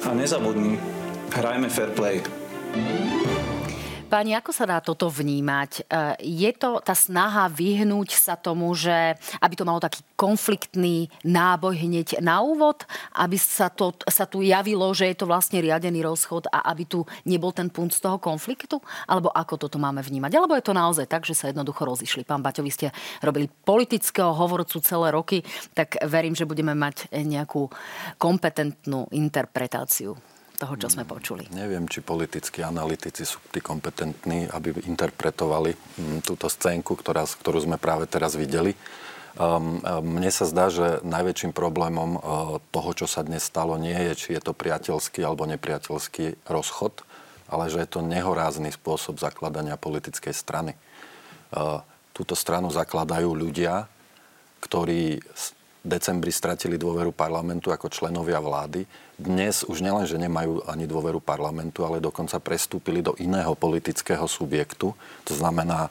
A 0.04 0.12
nezabudni, 0.12 0.76
Hrajme 1.32 1.68
fair 1.70 1.92
play. 1.92 2.24
Pani, 4.08 4.40
ako 4.40 4.56
sa 4.56 4.64
dá 4.64 4.80
toto 4.80 5.12
vnímať? 5.12 5.84
E, 5.84 6.40
je 6.40 6.48
to 6.56 6.80
tá 6.80 6.96
snaha 6.96 7.52
vyhnúť 7.52 8.16
sa 8.16 8.40
tomu, 8.40 8.72
že 8.72 9.20
aby 9.44 9.54
to 9.60 9.68
malo 9.68 9.84
taký 9.84 10.00
konfliktný 10.16 11.12
náboj 11.28 11.76
hneď 11.76 12.24
na 12.24 12.40
úvod, 12.40 12.88
aby 13.20 13.36
sa, 13.36 13.68
to, 13.68 13.92
sa 14.08 14.24
tu 14.24 14.40
javilo, 14.40 14.88
že 14.96 15.12
je 15.12 15.18
to 15.20 15.28
vlastne 15.28 15.60
riadený 15.60 16.08
rozchod 16.08 16.48
a 16.56 16.72
aby 16.72 16.88
tu 16.88 17.04
nebol 17.28 17.52
ten 17.52 17.68
punt 17.68 17.92
z 17.92 18.00
toho 18.00 18.16
konfliktu? 18.16 18.80
Alebo 19.12 19.28
ako 19.28 19.68
toto 19.68 19.76
máme 19.76 20.00
vnímať? 20.00 20.40
Alebo 20.40 20.56
je 20.56 20.64
to 20.64 20.72
naozaj 20.72 21.04
tak, 21.04 21.28
že 21.28 21.36
sa 21.36 21.52
jednoducho 21.52 21.84
rozišli? 21.84 22.24
Pán 22.24 22.40
Baťo, 22.40 22.64
vy 22.64 22.72
ste 22.72 22.88
robili 23.20 23.52
politického 23.52 24.32
hovorcu 24.32 24.80
celé 24.80 25.12
roky, 25.12 25.44
tak 25.76 26.00
verím, 26.08 26.32
že 26.32 26.48
budeme 26.48 26.72
mať 26.72 27.12
nejakú 27.12 27.68
kompetentnú 28.16 29.12
interpretáciu 29.12 30.16
toho, 30.58 30.74
čo 30.74 30.90
sme 30.90 31.06
počuli. 31.06 31.46
Neviem, 31.54 31.86
či 31.86 32.02
politickí 32.02 32.66
analytici 32.66 33.24
sú 33.24 33.38
tí 33.54 33.62
kompetentní, 33.62 34.50
aby 34.50 34.74
interpretovali 34.90 35.78
mm, 35.78 36.26
túto 36.26 36.50
scénku, 36.50 36.98
ktorá, 36.98 37.30
ktorú 37.30 37.62
sme 37.62 37.78
práve 37.78 38.10
teraz 38.10 38.34
videli. 38.34 38.74
Um, 39.38 39.78
um, 39.86 40.02
mne 40.02 40.34
sa 40.34 40.50
zdá, 40.50 40.74
že 40.74 40.98
najväčším 41.06 41.54
problémom 41.54 42.12
uh, 42.18 42.22
toho, 42.74 42.92
čo 42.98 43.06
sa 43.06 43.22
dnes 43.22 43.46
stalo, 43.46 43.78
nie 43.78 43.94
je, 44.10 44.14
či 44.18 44.30
je 44.34 44.42
to 44.42 44.58
priateľský 44.58 45.22
alebo 45.22 45.46
nepriateľský 45.46 46.50
rozchod, 46.50 47.06
ale 47.46 47.70
že 47.70 47.86
je 47.86 47.90
to 47.94 48.02
nehorázny 48.02 48.74
spôsob 48.74 49.22
zakladania 49.22 49.78
politickej 49.78 50.34
strany. 50.34 50.74
Uh, 51.54 51.86
túto 52.18 52.34
stranu 52.34 52.74
zakladajú 52.74 53.30
ľudia, 53.30 53.86
ktorí 54.66 55.22
decembri 55.86 56.34
stratili 56.34 56.76
dôveru 56.76 57.14
parlamentu 57.14 57.74
ako 57.74 57.90
členovia 57.90 58.42
vlády. 58.42 58.86
Dnes 59.18 59.66
už 59.66 59.82
nielen, 59.82 60.06
že 60.06 60.22
nemajú 60.22 60.66
ani 60.70 60.86
dôveru 60.86 61.22
parlamentu, 61.22 61.86
ale 61.86 62.04
dokonca 62.04 62.42
prestúpili 62.42 63.02
do 63.02 63.18
iného 63.18 63.54
politického 63.58 64.26
subjektu. 64.26 64.94
To 65.26 65.34
znamená, 65.34 65.88
e, 65.88 65.90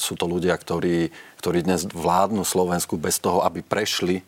sú 0.00 0.18
to 0.18 0.26
ľudia, 0.26 0.56
ktorí, 0.56 1.10
ktorí 1.38 1.58
dnes 1.62 1.86
vládnu 1.86 2.42
Slovensku 2.42 2.98
bez 2.98 3.22
toho, 3.22 3.42
aby 3.42 3.62
prešli 3.62 4.22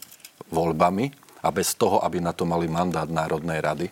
voľbami 0.53 1.11
a 1.43 1.49
bez 1.55 1.75
toho, 1.75 2.03
aby 2.03 2.19
na 2.19 2.35
to 2.35 2.47
mali 2.47 2.67
mandát 2.67 3.07
Národnej 3.07 3.59
rady. 3.63 3.87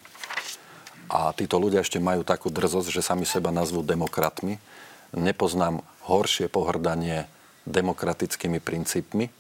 A 1.06 1.30
títo 1.30 1.62
ľudia 1.62 1.86
ešte 1.86 2.02
majú 2.02 2.26
takú 2.26 2.50
drzosť, 2.50 2.88
že 2.90 3.06
sami 3.06 3.22
seba 3.22 3.54
nazvú 3.54 3.86
demokratmi 3.86 4.58
nepoznám 5.14 5.80
horšie 6.10 6.50
pohrdanie 6.50 7.30
demokratickými 7.66 8.58
princípmi, 8.58 9.30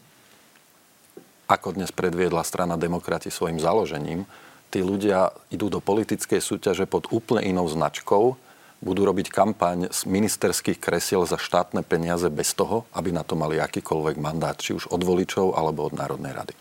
ako 1.46 1.78
dnes 1.78 1.94
predviedla 1.94 2.42
strana 2.42 2.74
demokrati 2.74 3.30
svojim 3.30 3.62
založením. 3.62 4.26
Tí 4.70 4.82
ľudia 4.82 5.30
idú 5.54 5.70
do 5.70 5.78
politickej 5.78 6.42
súťaže 6.42 6.90
pod 6.90 7.06
úplne 7.14 7.46
inou 7.46 7.70
značkou, 7.70 8.34
budú 8.82 9.08
robiť 9.08 9.32
kampaň 9.32 9.88
z 9.88 10.00
ministerských 10.04 10.76
kresiel 10.76 11.24
za 11.24 11.40
štátne 11.40 11.80
peniaze 11.80 12.28
bez 12.28 12.52
toho, 12.52 12.84
aby 12.92 13.08
na 13.08 13.24
to 13.24 13.32
mali 13.38 13.56
akýkoľvek 13.56 14.16
mandát, 14.20 14.58
či 14.58 14.76
už 14.76 14.92
od 14.92 15.00
voličov 15.00 15.56
alebo 15.56 15.88
od 15.88 15.96
Národnej 15.96 16.36
rady. 16.36 16.52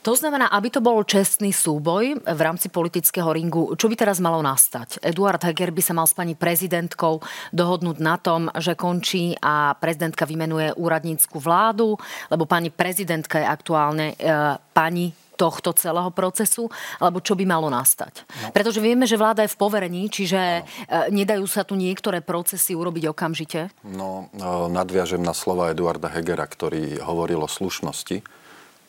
To 0.00 0.16
znamená, 0.16 0.48
aby 0.48 0.72
to 0.72 0.80
bol 0.80 1.04
čestný 1.04 1.52
súboj 1.52 2.24
v 2.24 2.40
rámci 2.40 2.72
politického 2.72 3.28
ringu, 3.36 3.76
čo 3.76 3.84
by 3.84 4.00
teraz 4.00 4.16
malo 4.16 4.40
nastať? 4.40 4.96
Eduard 5.04 5.44
Heger 5.44 5.68
by 5.68 5.82
sa 5.84 5.92
mal 5.92 6.08
s 6.08 6.16
pani 6.16 6.32
prezidentkou 6.32 7.20
dohodnúť 7.52 7.96
na 8.00 8.16
tom, 8.16 8.48
že 8.56 8.72
končí 8.72 9.36
a 9.44 9.76
prezidentka 9.76 10.24
vymenuje 10.24 10.72
úradnícku 10.80 11.36
vládu, 11.36 12.00
lebo 12.32 12.48
pani 12.48 12.72
prezidentka 12.72 13.44
je 13.44 13.46
aktuálne 13.52 14.06
e, 14.16 14.56
pani 14.72 15.12
tohto 15.36 15.72
celého 15.76 16.08
procesu, 16.12 16.68
alebo 17.00 17.20
čo 17.20 17.36
by 17.36 17.44
malo 17.48 17.68
nastať. 17.68 18.24
No. 18.44 18.56
Pretože 18.56 18.80
vieme, 18.80 19.04
že 19.04 19.20
vláda 19.20 19.44
je 19.44 19.52
v 19.52 19.60
poverení, 19.60 20.08
čiže 20.08 20.40
no. 20.40 21.12
nedajú 21.12 21.44
sa 21.44 21.64
tu 21.64 21.76
niektoré 21.76 22.24
procesy 22.24 22.72
urobiť 22.72 23.04
okamžite? 23.12 23.68
No, 23.84 24.32
e, 24.32 24.48
nadviažem 24.72 25.20
na 25.20 25.36
slova 25.36 25.76
Eduarda 25.76 26.08
Hegera, 26.08 26.48
ktorý 26.48 27.04
hovoril 27.04 27.44
o 27.44 27.48
slušnosti 27.52 28.40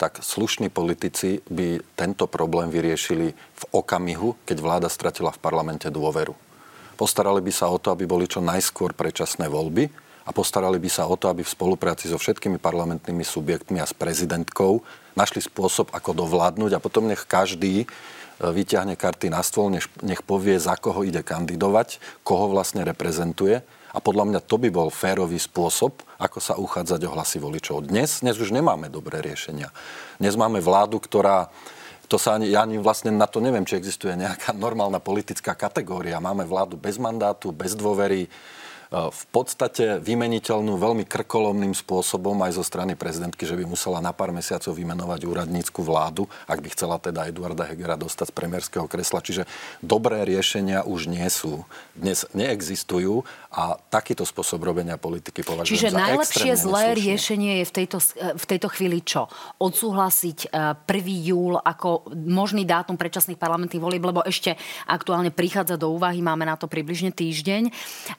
tak 0.02 0.18
slušní 0.18 0.66
politici 0.66 1.38
by 1.46 1.78
tento 1.94 2.26
problém 2.26 2.74
vyriešili 2.74 3.30
v 3.38 3.64
okamihu, 3.70 4.34
keď 4.42 4.58
vláda 4.58 4.88
stratila 4.90 5.30
v 5.30 5.38
parlamente 5.38 5.86
dôveru. 5.86 6.34
Postarali 6.98 7.38
by 7.38 7.52
sa 7.54 7.70
o 7.70 7.78
to, 7.78 7.94
aby 7.94 8.02
boli 8.10 8.26
čo 8.26 8.42
najskôr 8.42 8.98
predčasné 8.98 9.46
voľby 9.46 9.86
a 10.26 10.34
postarali 10.34 10.82
by 10.82 10.90
sa 10.90 11.06
o 11.06 11.14
to, 11.14 11.30
aby 11.30 11.46
v 11.46 11.54
spolupráci 11.54 12.10
so 12.10 12.18
všetkými 12.18 12.58
parlamentnými 12.58 13.22
subjektmi 13.22 13.78
a 13.78 13.86
s 13.86 13.94
prezidentkou 13.94 14.82
našli 15.14 15.38
spôsob, 15.38 15.94
ako 15.94 16.18
dovládnuť 16.26 16.74
a 16.74 16.82
potom 16.82 17.06
nech 17.06 17.22
každý 17.22 17.82
e, 17.82 17.86
vyťahne 18.42 18.98
karty 18.98 19.30
na 19.30 19.42
stôl, 19.46 19.70
nech, 19.70 20.22
povie, 20.26 20.58
za 20.58 20.74
koho 20.74 21.06
ide 21.06 21.22
kandidovať, 21.22 22.02
koho 22.26 22.50
vlastne 22.50 22.82
reprezentuje 22.82 23.62
a 23.92 23.98
podľa 24.00 24.24
mňa 24.32 24.40
to 24.44 24.56
by 24.56 24.68
bol 24.72 24.88
férový 24.88 25.36
spôsob, 25.36 26.00
ako 26.16 26.38
sa 26.40 26.56
uchádzať 26.56 27.00
o 27.06 27.12
hlasy 27.12 27.38
voličov. 27.38 27.86
Dnes, 27.86 28.24
dnes 28.24 28.40
už 28.40 28.50
nemáme 28.50 28.88
dobré 28.88 29.20
riešenia. 29.20 29.68
Dnes 30.16 30.34
máme 30.34 30.64
vládu, 30.64 30.96
ktorá 30.98 31.52
to 32.08 32.20
sa 32.20 32.36
ani, 32.36 32.52
ja 32.52 32.68
ani 32.68 32.76
vlastne 32.76 33.08
na 33.08 33.24
to 33.24 33.40
neviem, 33.40 33.64
či 33.64 33.80
existuje 33.80 34.12
nejaká 34.12 34.52
normálna 34.52 35.00
politická 35.00 35.56
kategória. 35.56 36.20
Máme 36.20 36.44
vládu 36.44 36.76
bez 36.76 37.00
mandátu, 37.00 37.56
bez 37.56 37.72
dôvery, 37.72 38.28
v 38.92 39.24
podstate 39.32 39.96
vymeniteľnú 40.04 40.76
veľmi 40.76 41.08
krkolomným 41.08 41.72
spôsobom 41.72 42.36
aj 42.44 42.60
zo 42.60 42.64
strany 42.64 42.92
prezidentky, 42.92 43.48
že 43.48 43.56
by 43.56 43.64
musela 43.64 44.04
na 44.04 44.12
pár 44.12 44.36
mesiacov 44.36 44.76
vymenovať 44.76 45.24
úradnícku 45.24 45.80
vládu, 45.80 46.28
ak 46.44 46.60
by 46.60 46.68
chcela 46.76 47.00
teda 47.00 47.24
Eduarda 47.24 47.64
Hegera 47.64 47.96
dostať 47.96 48.28
z 48.28 48.36
premiérskeho 48.36 48.84
kresla. 48.84 49.24
Čiže 49.24 49.48
dobré 49.80 50.20
riešenia 50.28 50.84
už 50.84 51.08
nie 51.08 51.24
sú. 51.32 51.64
Dnes 51.96 52.28
neexistujú 52.36 53.24
a 53.52 53.76
takýto 53.76 54.24
spôsob 54.24 54.64
robenia 54.64 54.96
politiky 54.96 55.44
považujem 55.44 55.76
Čiže 55.76 55.88
za 55.92 56.00
najlepšie 56.00 56.52
zlé 56.56 56.96
neslušný. 56.96 57.00
riešenie 57.04 57.52
je 57.60 57.64
v 57.68 57.72
tejto, 57.72 57.98
v 58.32 58.44
tejto 58.48 58.68
chvíli 58.72 59.04
čo? 59.04 59.28
Odsúhlasiť 59.60 60.56
1. 60.56 60.88
E, 60.88 61.00
júl 61.28 61.60
ako 61.60 62.08
možný 62.16 62.64
dátum 62.64 62.96
predčasných 62.96 63.36
parlamentných 63.36 63.84
volieb, 63.84 64.00
lebo 64.00 64.24
ešte 64.24 64.56
aktuálne 64.88 65.28
prichádza 65.28 65.76
do 65.76 65.92
úvahy, 65.92 66.24
máme 66.24 66.48
na 66.48 66.56
to 66.56 66.64
približne 66.64 67.12
týždeň. 67.12 67.68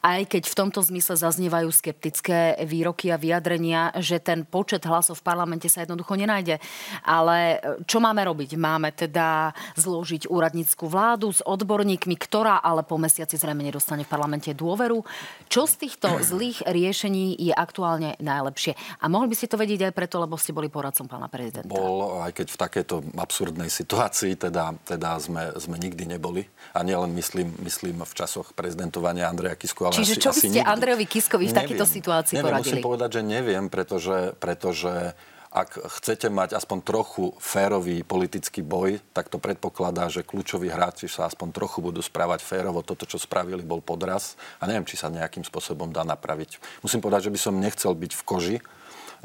Aj 0.05 0.21
keď 0.21 0.45
v 0.45 0.57
tomto 0.57 0.85
zmysle 0.85 1.17
zaznievajú 1.17 1.69
skeptické 1.73 2.53
výroky 2.69 3.09
a 3.09 3.17
vyjadrenia, 3.17 3.89
že 3.97 4.21
ten 4.21 4.45
počet 4.45 4.85
hlasov 4.85 5.17
v 5.17 5.25
parlamente 5.25 5.65
sa 5.65 5.81
jednoducho 5.81 6.13
nenájde. 6.13 6.61
Ale 7.09 7.57
e, 7.57 7.57
čo 7.89 7.97
máme 7.97 8.21
robiť? 8.21 8.53
Máme 8.53 8.93
teda 8.93 9.49
zložiť 9.81 10.29
úradnícku 10.29 10.85
vládu 10.85 11.33
s 11.33 11.41
odborníkmi, 11.41 12.13
ktorá 12.21 12.61
ale 12.61 12.85
po 12.85 13.01
mesiaci 13.01 13.33
zrejme 13.33 13.65
nedostane 13.65 14.05
v 14.05 14.11
parlamente 14.13 14.53
dôveru. 14.53 15.01
Čo 15.48 15.70
z 15.70 15.86
týchto 15.86 16.18
zlých 16.25 16.65
riešení 16.65 17.38
je 17.38 17.53
aktuálne 17.53 18.18
najlepšie? 18.18 18.74
A 19.01 19.06
mohli 19.06 19.30
by 19.30 19.36
ste 19.38 19.51
to 19.51 19.62
vedieť 19.62 19.89
aj 19.89 19.94
preto, 19.94 20.18
lebo 20.18 20.34
ste 20.34 20.50
boli 20.50 20.65
poradcom 20.65 21.06
pána 21.06 21.30
prezidenta. 21.30 21.70
Bol, 21.70 22.25
aj 22.25 22.34
keď 22.34 22.48
v 22.50 22.58
takejto 22.58 22.96
absurdnej 23.13 23.70
situácii 23.70 24.34
teda, 24.34 24.74
teda 24.82 25.22
sme, 25.22 25.53
sme 25.62 25.77
nikdy 25.77 26.10
neboli. 26.10 26.50
A 26.74 26.82
nielen 26.82 27.13
myslím, 27.13 27.53
myslím 27.62 28.01
v 28.01 28.13
časoch 28.18 28.58
prezidentovania 28.58 29.30
Andreja 29.30 29.53
Kisku, 29.53 29.86
ale 29.86 29.94
Čiže 29.94 30.18
asi, 30.18 30.24
čo 30.25 30.30
asi 30.34 30.48
ste 30.50 30.65
Andrejovi 30.65 31.06
Kiskovi 31.06 31.46
v 31.46 31.53
takejto 31.53 31.86
situácii 31.86 32.36
neviem, 32.42 32.50
poradili? 32.50 32.82
Musím 32.82 32.88
povedať, 32.89 33.10
že 33.13 33.22
neviem, 33.22 33.65
pretože, 33.70 34.34
pretože 34.42 35.13
ak 35.53 35.86
chcete 36.01 36.33
mať 36.33 36.57
aspoň 36.57 36.81
trochu 36.81 37.29
férový 37.38 38.01
politický 38.01 38.65
boj, 38.65 38.98
tak 39.13 39.29
to 39.29 39.38
predpokladá, 39.38 40.10
že 40.10 40.25
kľúčoví 40.25 40.65
hráči 40.65 41.05
sa 41.05 41.29
aspoň 41.29 41.53
trochu 41.53 41.77
budú 41.77 42.01
správať 42.01 42.41
férovo. 42.41 42.81
Toto, 42.81 43.05
čo 43.05 43.22
spravili, 43.22 43.62
bol 43.62 43.77
podraz 43.77 44.33
a 44.57 44.65
neviem, 44.65 44.89
či 44.89 44.98
sa 44.98 45.13
nejakým 45.13 45.45
spôsobom 45.45 45.93
dá 45.93 46.01
napraviť. 46.01 46.57
Musím 46.81 47.05
povedať, 47.05 47.29
že 47.29 47.33
by 47.38 47.39
som 47.39 47.62
nechcel 47.62 47.93
byť 47.93 48.12
v 48.17 48.24
koži 48.25 48.57
eh, 48.57 48.65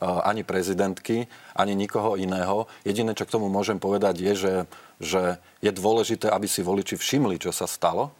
ani 0.04 0.44
prezidentky, 0.44 1.32
ani 1.56 1.72
nikoho 1.72 2.20
iného. 2.20 2.68
Jediné, 2.84 3.16
čo 3.16 3.24
k 3.24 3.32
tomu 3.32 3.48
môžem 3.48 3.80
povedať, 3.80 4.20
je, 4.20 4.32
že, 4.36 4.54
že 5.00 5.22
je 5.64 5.72
dôležité, 5.72 6.28
aby 6.28 6.44
si 6.44 6.60
voliči 6.60 7.00
všimli, 7.00 7.40
čo 7.40 7.56
sa 7.56 7.64
stalo 7.64 8.12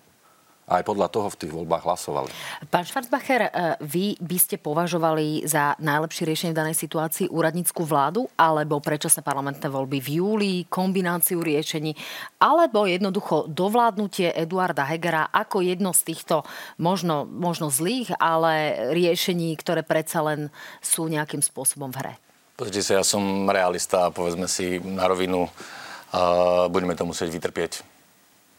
a 0.69 0.79
aj 0.79 0.85
podľa 0.85 1.09
toho 1.09 1.33
v 1.33 1.39
tých 1.41 1.53
voľbách 1.53 1.83
hlasovali. 1.89 2.31
Pán 2.69 2.85
Schwarzbacher, 2.85 3.49
e, 3.49 3.51
vy 3.81 4.21
by 4.21 4.39
ste 4.39 4.57
považovali 4.61 5.49
za 5.49 5.73
najlepšie 5.81 6.29
riešenie 6.29 6.53
v 6.53 6.61
danej 6.61 6.77
situácii 6.77 7.33
úradnícku 7.33 7.83
vládu 7.89 8.29
alebo 8.37 8.79
predčasné 8.79 9.25
parlamentné 9.25 9.67
voľby 9.73 9.99
v 9.99 10.09
júli, 10.21 10.55
kombináciu 10.69 11.41
riešení 11.41 11.97
alebo 12.37 12.85
jednoducho 12.85 13.49
dovládnutie 13.49 14.37
Eduarda 14.37 14.85
Hegera 14.85 15.33
ako 15.33 15.65
jedno 15.65 15.97
z 15.97 16.13
týchto 16.13 16.45
možno, 16.77 17.25
možno 17.25 17.73
zlých, 17.73 18.13
ale 18.21 18.93
riešení, 18.93 19.57
ktoré 19.57 19.81
predsa 19.81 20.21
len 20.21 20.53
sú 20.85 21.09
nejakým 21.09 21.41
spôsobom 21.41 21.89
v 21.91 21.99
hre? 22.05 22.15
Pozrite 22.59 22.83
sa, 22.83 22.99
ja 22.99 23.05
som 23.07 23.47
realista 23.47 24.11
a 24.11 24.15
povedzme 24.15 24.51
si 24.51 24.83
na 24.83 25.07
rovinu, 25.07 25.47
uh, 25.47 26.67
budeme 26.67 26.99
to 26.99 27.07
musieť 27.07 27.31
vytrpieť. 27.31 27.73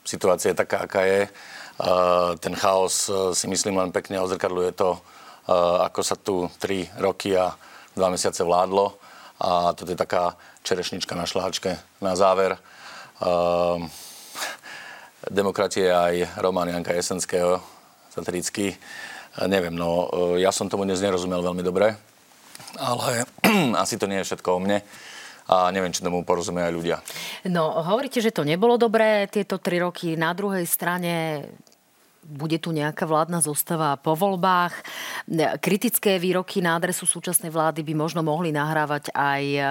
Situácia 0.08 0.56
je 0.56 0.62
taká, 0.64 0.88
aká 0.88 1.04
je 1.04 1.28
ten 2.44 2.54
chaos 2.60 3.08
e, 3.08 3.32
si 3.32 3.48
myslím 3.48 3.80
len 3.80 3.92
pekne 3.96 4.20
ozrkadľuje 4.20 4.72
to, 4.76 4.96
e, 4.96 5.00
ako 5.88 6.02
sa 6.04 6.20
tu 6.20 6.52
3 6.60 7.00
roky 7.00 7.32
a 7.40 7.56
2 7.96 8.04
mesiace 8.12 8.44
vládlo. 8.44 9.00
A 9.40 9.72
toto 9.72 9.88
je 9.88 9.96
taká 9.96 10.36
čerešnička 10.68 11.16
na 11.16 11.24
šláčke 11.24 11.80
na 12.04 12.12
záver. 12.20 12.60
Demokratie 15.32 15.88
aj 15.88 16.44
Roman 16.44 16.68
Janka 16.68 16.92
Jesenského, 16.92 17.64
satirický. 18.12 18.76
Neviem, 19.48 19.80
no 19.80 20.12
ja 20.36 20.52
som 20.52 20.68
tomu 20.68 20.84
dnes 20.84 21.00
nerozumel 21.00 21.40
veľmi 21.40 21.64
dobre, 21.64 21.96
ale 22.76 23.24
asi 23.84 23.96
to 23.96 24.12
nie 24.12 24.20
je 24.20 24.28
všetko 24.28 24.50
o 24.52 24.60
mne 24.60 24.84
a 25.50 25.74
neviem, 25.74 25.90
či 25.90 26.06
tomu 26.06 26.22
porozumie 26.22 26.62
aj 26.62 26.74
ľudia. 26.78 26.98
No, 27.50 27.74
hovoríte, 27.82 28.22
že 28.22 28.30
to 28.30 28.46
nebolo 28.46 28.78
dobré 28.78 29.26
tieto 29.26 29.58
tri 29.58 29.82
roky. 29.82 30.14
Na 30.14 30.38
druhej 30.38 30.70
strane 30.70 31.42
bude 32.24 32.62
tu 32.62 32.70
nejaká 32.70 33.08
vládna 33.08 33.42
zostava 33.42 33.98
po 33.98 34.14
voľbách. 34.14 34.74
Kritické 35.64 36.22
výroky 36.22 36.62
na 36.62 36.78
adresu 36.78 37.10
súčasnej 37.10 37.50
vlády 37.50 37.82
by 37.82 37.94
možno 37.98 38.22
mohli 38.22 38.54
nahrávať 38.54 39.10
aj 39.16 39.44
e, 39.56 39.62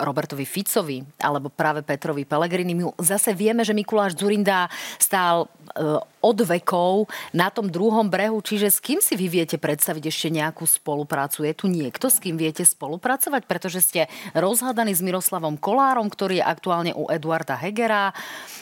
Robertovi 0.00 0.42
Ficovi 0.42 1.04
alebo 1.22 1.52
práve 1.52 1.86
Petrovi 1.86 2.26
Pelegrinimu. 2.26 2.98
Zase 2.98 3.36
vieme, 3.36 3.62
že 3.62 3.76
Mikuláš 3.76 4.18
Zurinda 4.18 4.66
stál 4.98 5.46
e, 5.46 6.02
od 6.20 6.38
vekov 6.42 7.06
na 7.30 7.48
tom 7.48 7.70
druhom 7.70 8.06
brehu, 8.10 8.42
čiže 8.42 8.68
s 8.68 8.78
kým 8.82 8.98
si 8.98 9.14
vy 9.14 9.30
viete 9.30 9.56
predstaviť 9.56 10.04
ešte 10.10 10.28
nejakú 10.34 10.66
spoluprácu? 10.66 11.46
Je 11.46 11.54
tu 11.54 11.66
niekto, 11.70 12.10
s 12.10 12.18
kým 12.18 12.34
viete 12.34 12.66
spolupracovať? 12.66 13.46
Pretože 13.46 13.80
ste 13.82 14.00
rozhádaní 14.34 14.94
s 14.94 15.04
Miroslavom 15.04 15.56
Kolárom, 15.60 16.10
ktorý 16.10 16.42
je 16.42 16.44
aktuálne 16.44 16.92
u 16.94 17.06
Eduarda 17.08 17.54
Hegera. 17.54 18.10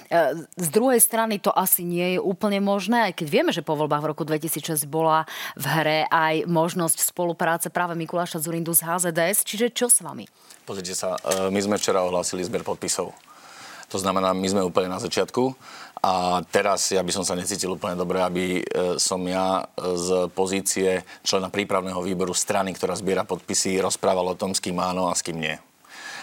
E, 0.09 0.47
z 0.57 0.69
druhej 0.69 1.01
strany 1.01 1.41
to 1.41 1.51
asi 1.53 1.83
nie 1.87 2.17
je 2.17 2.21
úplne 2.21 2.61
možné, 2.61 3.11
aj 3.11 3.23
keď 3.23 3.27
vieme, 3.29 3.51
že 3.53 3.65
po 3.65 3.75
voľbách 3.79 4.03
v 4.05 4.11
roku 4.13 4.23
2006 4.25 4.85
bola 4.87 5.25
v 5.57 5.65
hre 5.65 6.01
aj 6.11 6.45
možnosť 6.49 7.03
spolupráce 7.03 7.73
práve 7.73 7.97
Mikuláša 7.97 8.43
Zurindu 8.43 8.77
z 8.77 8.85
HZDS. 8.85 9.43
Čiže 9.47 9.67
čo 9.73 9.87
s 9.89 10.05
vami? 10.05 10.29
Pozrite 10.67 10.93
sa, 10.93 11.17
e, 11.23 11.49
my 11.49 11.61
sme 11.63 11.77
včera 11.79 12.03
ohlásili 12.03 12.43
zber 12.43 12.67
podpisov. 12.67 13.15
To 13.91 13.99
znamená, 14.03 14.35
my 14.35 14.49
sme 14.51 14.67
úplne 14.67 14.91
na 14.91 14.99
začiatku 14.99 15.55
a 16.03 16.45
teraz 16.55 16.93
ja 16.95 17.03
by 17.03 17.13
som 17.15 17.25
sa 17.27 17.39
necítil 17.39 17.75
úplne 17.75 17.99
dobre, 17.99 18.23
aby 18.23 18.61
e, 18.61 18.63
som 19.01 19.19
ja 19.27 19.67
z 19.75 20.31
pozície 20.31 21.03
člena 21.27 21.51
prípravného 21.51 21.99
výboru 22.03 22.31
strany, 22.31 22.75
ktorá 22.75 22.95
zbiera 22.95 23.27
podpisy, 23.27 23.83
rozprával 23.83 24.35
o 24.35 24.39
tom, 24.39 24.55
s 24.55 24.63
kým 24.63 24.79
áno 24.79 25.11
a 25.11 25.17
s 25.19 25.23
kým 25.27 25.39
nie. 25.39 25.57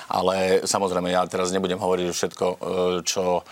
Ale 0.08 0.62
samozrejme, 0.67 1.10
ja 1.10 1.24
teraz 1.25 1.51
nebudem 1.55 1.79
hovoriť 1.79 2.05
všetko, 2.12 2.46
e, 2.48 2.58
čo 3.08 3.43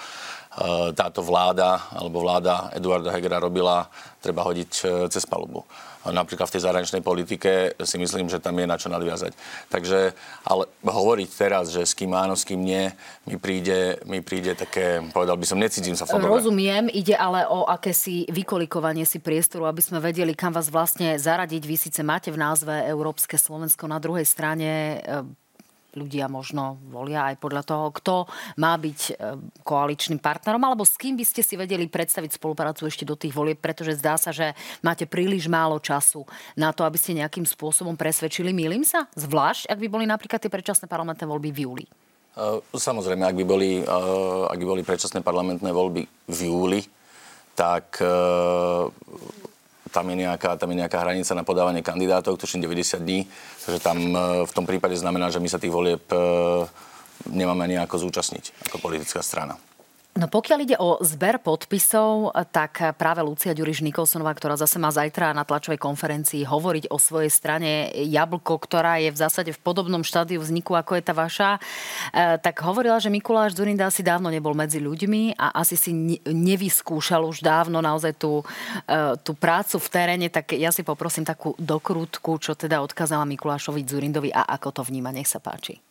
táto 0.94 1.26
vláda 1.26 1.90
alebo 1.96 2.22
vláda 2.22 2.70
Eduarda 2.76 3.12
Hegera 3.12 3.42
robila, 3.42 3.90
treba 4.22 4.46
hodiť 4.46 4.72
e, 4.82 4.86
cez 5.10 5.26
palubu 5.26 5.66
napríklad 6.10 6.50
v 6.50 6.58
tej 6.58 6.66
zahraničnej 6.66 7.06
politike 7.06 7.78
si 7.86 8.02
myslím, 8.02 8.26
že 8.26 8.42
tam 8.42 8.58
je 8.58 8.66
na 8.66 8.82
čo 8.82 8.90
nadviazať. 8.90 9.38
Takže, 9.70 10.18
ale 10.50 10.66
hovoriť 10.82 11.30
teraz, 11.38 11.70
že 11.70 11.86
s 11.86 11.94
kým 11.94 12.10
áno, 12.18 12.34
s 12.34 12.42
kým 12.42 12.58
nie, 12.58 12.90
mi 13.30 13.38
príde, 13.38 14.02
mi 14.10 14.26
príde 14.26 14.58
také, 14.58 15.06
povedal 15.14 15.38
by 15.38 15.46
som, 15.46 15.62
necítim 15.62 15.94
sa 15.94 16.10
fobové. 16.10 16.42
Rozumiem, 16.42 16.90
ide 16.90 17.14
ale 17.14 17.46
o 17.46 17.70
akési 17.70 18.26
vykolikovanie 18.34 19.06
si 19.06 19.22
priestoru, 19.22 19.70
aby 19.70 19.86
sme 19.86 20.02
vedeli, 20.02 20.34
kam 20.34 20.50
vás 20.50 20.74
vlastne 20.74 21.22
zaradiť. 21.22 21.62
Vy 21.62 21.78
síce 21.78 22.02
máte 22.02 22.34
v 22.34 22.42
názve 22.42 22.74
Európske 22.90 23.38
Slovensko, 23.38 23.86
na 23.86 24.02
druhej 24.02 24.26
strane 24.26 24.98
ľudia 25.96 26.32
možno 26.32 26.80
volia 26.88 27.32
aj 27.32 27.36
podľa 27.40 27.64
toho, 27.68 27.86
kto 27.92 28.16
má 28.60 28.76
byť 28.80 29.00
e, 29.10 29.14
koaličným 29.64 30.24
partnerom, 30.24 30.62
alebo 30.64 30.88
s 30.88 30.96
kým 30.96 31.20
by 31.20 31.26
ste 31.28 31.44
si 31.44 31.60
vedeli 31.60 31.88
predstaviť 31.92 32.40
spoluprácu 32.40 32.88
ešte 32.88 33.04
do 33.04 33.20
tých 33.20 33.36
volieb, 33.36 33.60
pretože 33.60 34.00
zdá 34.00 34.16
sa, 34.16 34.32
že 34.32 34.56
máte 34.80 35.04
príliš 35.04 35.52
málo 35.52 35.80
času 35.84 36.24
na 36.56 36.72
to, 36.72 36.88
aby 36.88 36.96
ste 36.96 37.20
nejakým 37.20 37.44
spôsobom 37.44 38.00
presvedčili. 38.00 38.56
Mýlim 38.56 38.88
sa? 38.88 39.08
Zvlášť, 39.20 39.68
ak 39.68 39.80
by 39.80 39.88
boli 39.92 40.06
napríklad 40.08 40.40
tie 40.40 40.52
predčasné 40.52 40.88
parlamentné 40.88 41.28
voľby 41.28 41.50
v 41.52 41.60
júli. 41.68 41.86
E, 41.88 42.42
samozrejme, 42.72 43.28
ak 43.28 43.36
by 43.36 43.46
boli, 43.46 43.84
e, 43.84 43.96
ak 44.48 44.58
by 44.58 44.66
boli 44.66 44.84
predčasné 44.88 45.20
parlamentné 45.20 45.70
voľby 45.76 46.04
v 46.08 46.40
júli, 46.48 46.82
tak 47.52 48.00
tam 49.92 50.08
je, 50.10 50.24
nejaká, 50.24 50.56
tam 50.56 50.72
je 50.72 50.80
nejaká 50.80 50.98
hranica 51.04 51.36
na 51.36 51.44
podávanie 51.44 51.84
kandidátov, 51.84 52.40
tuším 52.40 52.64
90 52.64 53.04
dní, 53.04 53.28
takže 53.68 53.80
tam 53.84 53.98
e, 54.00 54.20
v 54.48 54.52
tom 54.56 54.66
prípade 54.66 54.96
znamená, 54.96 55.28
že 55.30 55.44
my 55.44 55.50
sa 55.52 55.60
tých 55.60 55.76
volieb 55.76 56.02
e, 56.10 56.18
nemáme 57.30 57.68
nejako 57.68 58.08
zúčastniť 58.08 58.72
ako 58.72 58.80
politická 58.80 59.20
strana. 59.22 59.60
No 60.12 60.28
pokiaľ 60.28 60.60
ide 60.68 60.76
o 60.76 61.00
zber 61.00 61.40
podpisov, 61.40 62.36
tak 62.52 62.84
práve 63.00 63.24
Lucia 63.24 63.56
Ďuriš 63.56 63.80
Nikolsonová, 63.80 64.36
ktorá 64.36 64.60
zase 64.60 64.76
má 64.76 64.92
zajtra 64.92 65.32
na 65.32 65.48
tlačovej 65.48 65.80
konferencii 65.80 66.44
hovoriť 66.44 66.92
o 66.92 67.00
svojej 67.00 67.32
strane 67.32 67.88
Jablko, 67.96 68.60
ktorá 68.60 69.00
je 69.00 69.08
v 69.08 69.16
zásade 69.16 69.56
v 69.56 69.64
podobnom 69.64 70.04
štádiu 70.04 70.44
vzniku, 70.44 70.76
ako 70.76 71.00
je 71.00 71.04
tá 71.08 71.16
vaša, 71.16 71.50
e, 71.56 72.38
tak 72.44 72.60
hovorila, 72.60 73.00
že 73.00 73.08
Mikuláš 73.08 73.56
Zurinda 73.56 73.88
asi 73.88 74.04
dávno 74.04 74.28
nebol 74.28 74.52
medzi 74.52 74.84
ľuďmi 74.84 75.40
a 75.40 75.56
asi 75.56 75.80
si 75.80 75.96
nevyskúšal 76.28 77.24
už 77.24 77.40
dávno 77.40 77.80
naozaj 77.80 78.12
tú, 78.20 78.44
e, 78.92 79.16
tú 79.24 79.32
prácu 79.32 79.80
v 79.80 79.88
teréne, 79.96 80.28
tak 80.28 80.60
ja 80.60 80.76
si 80.76 80.84
poprosím 80.84 81.24
takú 81.24 81.56
dokrutku, 81.56 82.36
čo 82.36 82.52
teda 82.52 82.84
odkázala 82.84 83.24
Mikulášovi 83.32 83.88
Zurindovi 83.88 84.36
a 84.36 84.44
ako 84.44 84.76
to 84.76 84.82
vníma. 84.84 85.16
Nech 85.16 85.32
sa 85.32 85.40
páči. 85.40 85.91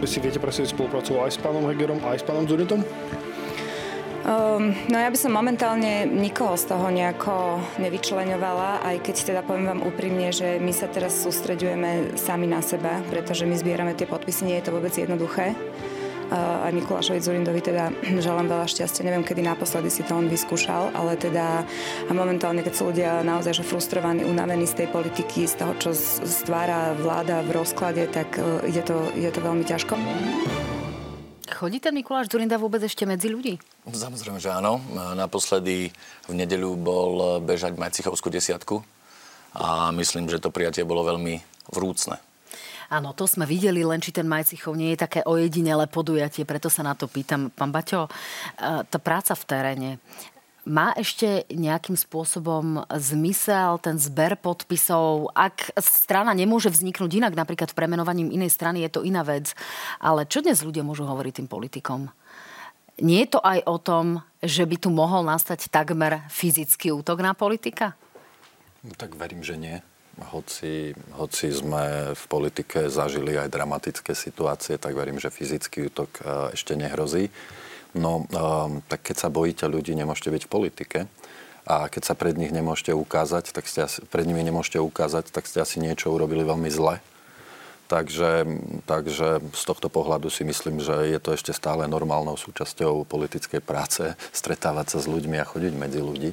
Vy 0.00 0.08
si 0.08 0.16
viete 0.24 0.40
presediť 0.40 0.72
spolupracu 0.72 1.20
aj 1.20 1.36
s 1.36 1.38
pánom 1.38 1.68
Hegerom, 1.68 2.00
aj 2.00 2.20
s 2.20 2.24
pánom 2.24 2.48
Zuritom? 2.48 2.80
Um, 4.20 4.72
no 4.88 4.96
ja 4.96 5.12
by 5.12 5.18
som 5.20 5.36
momentálne 5.36 6.08
nikoho 6.08 6.56
z 6.56 6.72
toho 6.72 6.88
nejako 6.88 7.60
nevyčleňovala, 7.80 8.80
aj 8.80 8.96
keď 9.04 9.16
teda 9.28 9.40
poviem 9.44 9.68
vám 9.68 9.84
úprimne, 9.84 10.32
že 10.32 10.56
my 10.56 10.72
sa 10.72 10.88
teraz 10.88 11.20
sústreďujeme 11.20 12.16
sami 12.16 12.48
na 12.48 12.64
seba, 12.64 13.04
pretože 13.12 13.44
my 13.44 13.56
zbierame 13.56 13.92
tie 13.92 14.08
podpisy, 14.08 14.48
nie 14.48 14.56
je 14.60 14.68
to 14.68 14.76
vôbec 14.76 14.92
jednoduché 14.96 15.52
aj 16.30 16.72
Mikulášovi 16.72 17.18
Zurindovi 17.18 17.60
teda 17.60 17.90
želám 18.26 18.46
veľa 18.46 18.66
šťastia. 18.70 19.06
Neviem, 19.06 19.26
kedy 19.26 19.42
naposledy 19.42 19.90
si 19.90 20.06
to 20.06 20.14
on 20.14 20.30
vyskúšal, 20.30 20.94
ale 20.94 21.18
teda 21.18 21.66
a 22.06 22.12
momentálne, 22.14 22.62
keď 22.62 22.72
sú 22.72 22.94
ľudia 22.94 23.26
naozaj 23.26 23.60
že 23.60 23.64
frustrovaní, 23.66 24.22
unavení 24.22 24.64
z 24.64 24.84
tej 24.84 24.88
politiky, 24.94 25.50
z 25.50 25.58
toho, 25.58 25.72
čo 25.76 25.90
stvára 26.24 26.94
vláda 26.94 27.42
v 27.42 27.50
rozklade, 27.50 28.06
tak 28.08 28.38
e, 28.38 28.70
ide 28.70 28.86
to, 28.86 29.10
ide 29.18 29.34
to 29.34 29.42
veľmi 29.42 29.66
ťažko. 29.66 29.98
Chodí 31.50 31.82
ten 31.82 31.92
Mikuláš 31.92 32.30
Zurinda 32.30 32.56
vôbec 32.56 32.80
ešte 32.80 33.04
medzi 33.04 33.28
ľudí? 33.28 33.58
Samozrejme, 33.84 34.38
že 34.38 34.54
áno. 34.54 34.80
Naposledy 35.18 35.90
v 36.30 36.32
nedeľu 36.32 36.78
bol 36.78 37.12
bežať 37.42 37.74
Majcichovskú 37.74 38.30
desiatku 38.30 38.80
a 39.58 39.90
myslím, 39.92 40.30
že 40.30 40.38
to 40.38 40.54
prijatie 40.54 40.86
bolo 40.86 41.02
veľmi 41.02 41.42
vrúcne. 41.74 42.29
Áno, 42.90 43.14
to 43.14 43.22
sme 43.22 43.46
videli, 43.46 43.86
len 43.86 44.02
či 44.02 44.10
ten 44.10 44.26
Majcichov 44.26 44.74
nie 44.74 44.90
je 44.92 45.02
také 45.06 45.22
ojedinelé 45.22 45.86
podujatie, 45.86 46.42
preto 46.42 46.66
sa 46.66 46.82
na 46.82 46.98
to 46.98 47.06
pýtam. 47.06 47.46
Pán 47.54 47.70
Baťo, 47.70 48.10
e, 48.10 48.10
tá 48.82 48.98
práca 48.98 49.38
v 49.38 49.46
teréne, 49.46 49.90
má 50.66 50.92
ešte 50.98 51.48
nejakým 51.48 51.96
spôsobom 51.96 52.84
zmysel 52.98 53.80
ten 53.80 53.96
zber 53.96 54.36
podpisov? 54.36 55.32
Ak 55.32 55.72
strana 55.80 56.36
nemôže 56.36 56.68
vzniknúť 56.68 57.22
inak, 57.22 57.32
napríklad 57.38 57.72
premenovaním 57.72 58.28
inej 58.28 58.52
strany, 58.52 58.84
je 58.84 58.90
to 58.92 59.06
iná 59.06 59.24
vec. 59.24 59.54
Ale 60.02 60.28
čo 60.28 60.44
dnes 60.44 60.60
ľudia 60.60 60.84
môžu 60.84 61.08
hovoriť 61.08 61.40
tým 61.40 61.48
politikom? 61.48 62.12
Nie 63.00 63.24
je 63.24 63.38
to 63.38 63.40
aj 63.40 63.64
o 63.64 63.76
tom, 63.80 64.06
že 64.44 64.68
by 64.68 64.76
tu 64.76 64.92
mohol 64.92 65.24
nastať 65.24 65.72
takmer 65.72 66.20
fyzický 66.28 66.92
útok 66.92 67.24
na 67.24 67.32
politika? 67.32 67.96
No, 68.84 68.92
tak 68.92 69.16
verím, 69.16 69.40
že 69.40 69.56
nie. 69.56 69.80
Hoci, 70.18 70.92
hoci 71.16 71.46
sme 71.48 72.12
v 72.12 72.24
politike 72.28 72.90
zažili 72.90 73.38
aj 73.38 73.48
dramatické 73.48 74.12
situácie, 74.12 74.76
tak 74.76 74.92
verím, 74.92 75.22
že 75.22 75.32
fyzický 75.32 75.88
útok 75.88 76.10
e, 76.18 76.22
ešte 76.52 76.76
nehrozí. 76.76 77.30
No, 77.96 78.26
e, 78.26 78.84
tak 78.90 79.06
keď 79.06 79.16
sa 79.16 79.28
bojíte 79.32 79.64
ľudí, 79.70 79.96
nemôžete 79.96 80.34
byť 80.34 80.42
v 80.44 80.52
politike. 80.52 80.98
A 81.64 81.86
keď 81.86 82.02
sa 82.02 82.14
pred 82.18 82.34
nich 82.34 82.50
nemôžete 82.50 82.90
ukázať, 82.92 83.54
tak 83.54 83.64
ste 83.70 83.86
asi, 83.86 84.02
pred 84.10 84.26
nimi 84.26 84.42
nemôžete 84.42 84.82
ukázať, 84.82 85.30
tak 85.30 85.46
ste 85.46 85.62
asi 85.62 85.78
niečo 85.78 86.10
urobili 86.10 86.42
veľmi 86.42 86.68
zle. 86.68 86.98
Takže, 87.90 88.46
takže 88.86 89.42
z 89.50 89.62
tohto 89.66 89.90
pohľadu 89.90 90.30
si 90.30 90.46
myslím, 90.46 90.78
že 90.78 91.10
je 91.10 91.18
to 91.18 91.34
ešte 91.34 91.50
stále 91.50 91.90
normálnou 91.90 92.38
súčasťou 92.38 93.02
politickej 93.02 93.58
práce 93.58 94.14
stretávať 94.30 94.94
sa 94.94 94.98
s 95.02 95.10
ľuďmi 95.10 95.42
a 95.42 95.48
chodiť 95.48 95.74
medzi 95.74 95.98
ľudí. 95.98 96.30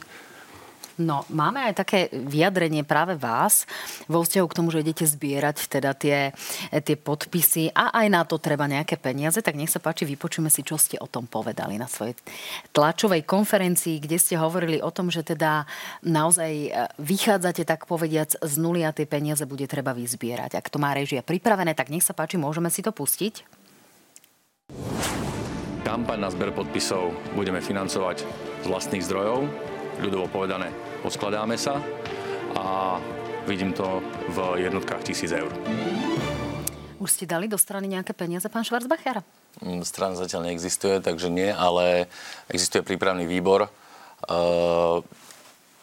No, 0.97 1.21
máme 1.29 1.61
aj 1.61 1.85
také 1.85 2.09
vyjadrenie 2.09 2.81
práve 2.81 3.13
vás 3.13 3.69
vo 4.09 4.25
vzťahu 4.25 4.47
k 4.49 4.57
tomu, 4.57 4.73
že 4.73 4.81
idete 4.81 5.05
zbierať 5.05 5.69
teda 5.69 5.93
tie, 5.93 6.33
tie 6.73 6.97
podpisy 6.97 7.69
a 7.69 7.93
aj 8.01 8.07
na 8.09 8.25
to 8.25 8.41
treba 8.41 8.65
nejaké 8.65 8.97
peniaze, 8.97 9.37
tak 9.45 9.53
nech 9.53 9.69
sa 9.69 9.77
páči, 9.77 10.09
vypočujeme 10.09 10.49
si, 10.49 10.65
čo 10.65 10.73
ste 10.81 10.97
o 10.97 11.05
tom 11.05 11.29
povedali 11.29 11.77
na 11.77 11.85
svojej 11.85 12.17
tlačovej 12.73 13.29
konferencii, 13.29 14.01
kde 14.01 14.17
ste 14.17 14.41
hovorili 14.41 14.81
o 14.81 14.89
tom, 14.89 15.13
že 15.13 15.21
teda 15.21 15.69
naozaj 16.01 16.51
e, 16.65 16.69
vychádzate 16.97 17.61
tak 17.61 17.85
povediac 17.85 18.33
z 18.33 18.53
nuly 18.57 18.81
a 18.81 18.89
tie 18.89 19.05
peniaze 19.05 19.45
bude 19.45 19.69
treba 19.69 19.93
vyzbierať. 19.93 20.57
Ak 20.57 20.73
to 20.73 20.81
má 20.81 20.97
režia 20.97 21.21
pripravené, 21.21 21.77
tak 21.77 21.93
nech 21.93 22.01
sa 22.01 22.17
páči, 22.17 22.41
môžeme 22.41 22.73
si 22.73 22.81
to 22.81 22.89
pustiť? 22.89 23.45
Kampaň 25.85 26.19
na 26.25 26.33
zber 26.33 26.51
podpisov 26.57 27.13
budeme 27.37 27.61
financovať 27.61 28.25
z 28.59 28.65
vlastných 28.65 29.05
zdrojov, 29.05 29.45
ľudovo 30.01 30.29
povedané 30.29 30.69
poskladáme 31.01 31.55
sa 31.57 31.81
a 32.57 32.97
vidím 33.47 33.71
to 33.73 34.01
v 34.33 34.67
jednotkách 34.67 35.01
tisíc 35.07 35.31
eur. 35.31 35.49
Už 36.97 37.13
ste 37.13 37.29
dali 37.29 37.45
do 37.45 37.61
strany 37.61 37.85
nejaké 37.85 38.17
peniaze, 38.17 38.49
pán 38.49 38.65
Schwarzbacher? 38.65 39.21
Strana 39.85 40.17
zatiaľ 40.17 40.49
neexistuje, 40.49 41.01
takže 41.01 41.29
nie, 41.29 41.49
ale 41.49 42.09
existuje 42.49 42.81
prípravný 42.81 43.29
výbor. 43.29 43.65
E, 43.65 43.69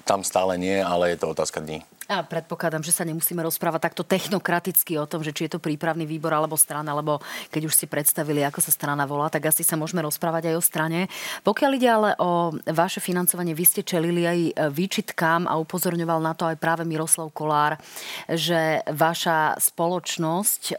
tam 0.03 0.20
stále 0.27 0.59
nie, 0.59 0.83
ale 0.83 1.14
je 1.14 1.18
to 1.22 1.31
otázka 1.31 1.62
dní. 1.62 1.87
A 2.04 2.20
predpokladám, 2.20 2.84
že 2.84 2.92
sa 2.92 3.00
nemusíme 3.08 3.40
rozprávať 3.40 3.88
takto 3.88 4.04
technokraticky 4.04 5.00
o 5.00 5.08
tom, 5.08 5.24
že 5.24 5.32
či 5.32 5.48
je 5.48 5.56
to 5.56 5.64
prípravný 5.64 6.04
výbor 6.04 6.36
alebo 6.36 6.52
strana, 6.52 6.92
lebo 6.92 7.16
keď 7.48 7.64
už 7.64 7.72
si 7.72 7.88
predstavili, 7.88 8.44
ako 8.44 8.60
sa 8.60 8.68
strana 8.68 9.08
volá, 9.08 9.32
tak 9.32 9.48
asi 9.48 9.64
sa 9.64 9.72
môžeme 9.80 10.04
rozprávať 10.04 10.52
aj 10.52 10.54
o 10.60 10.62
strane. 10.62 11.08
Pokiaľ 11.40 11.70
ide 11.80 11.88
ale 11.88 12.10
o 12.20 12.52
vaše 12.76 13.00
financovanie, 13.00 13.56
vy 13.56 13.64
ste 13.64 13.80
čelili 13.80 14.28
aj 14.28 14.68
výčitkám 14.68 15.48
a 15.48 15.56
upozorňoval 15.56 16.20
na 16.20 16.36
to 16.36 16.44
aj 16.44 16.60
práve 16.60 16.84
Miroslav 16.84 17.32
Kolár, 17.32 17.80
že 18.28 18.84
vaša 18.92 19.56
spoločnosť 19.56 20.62
e, 20.70 20.74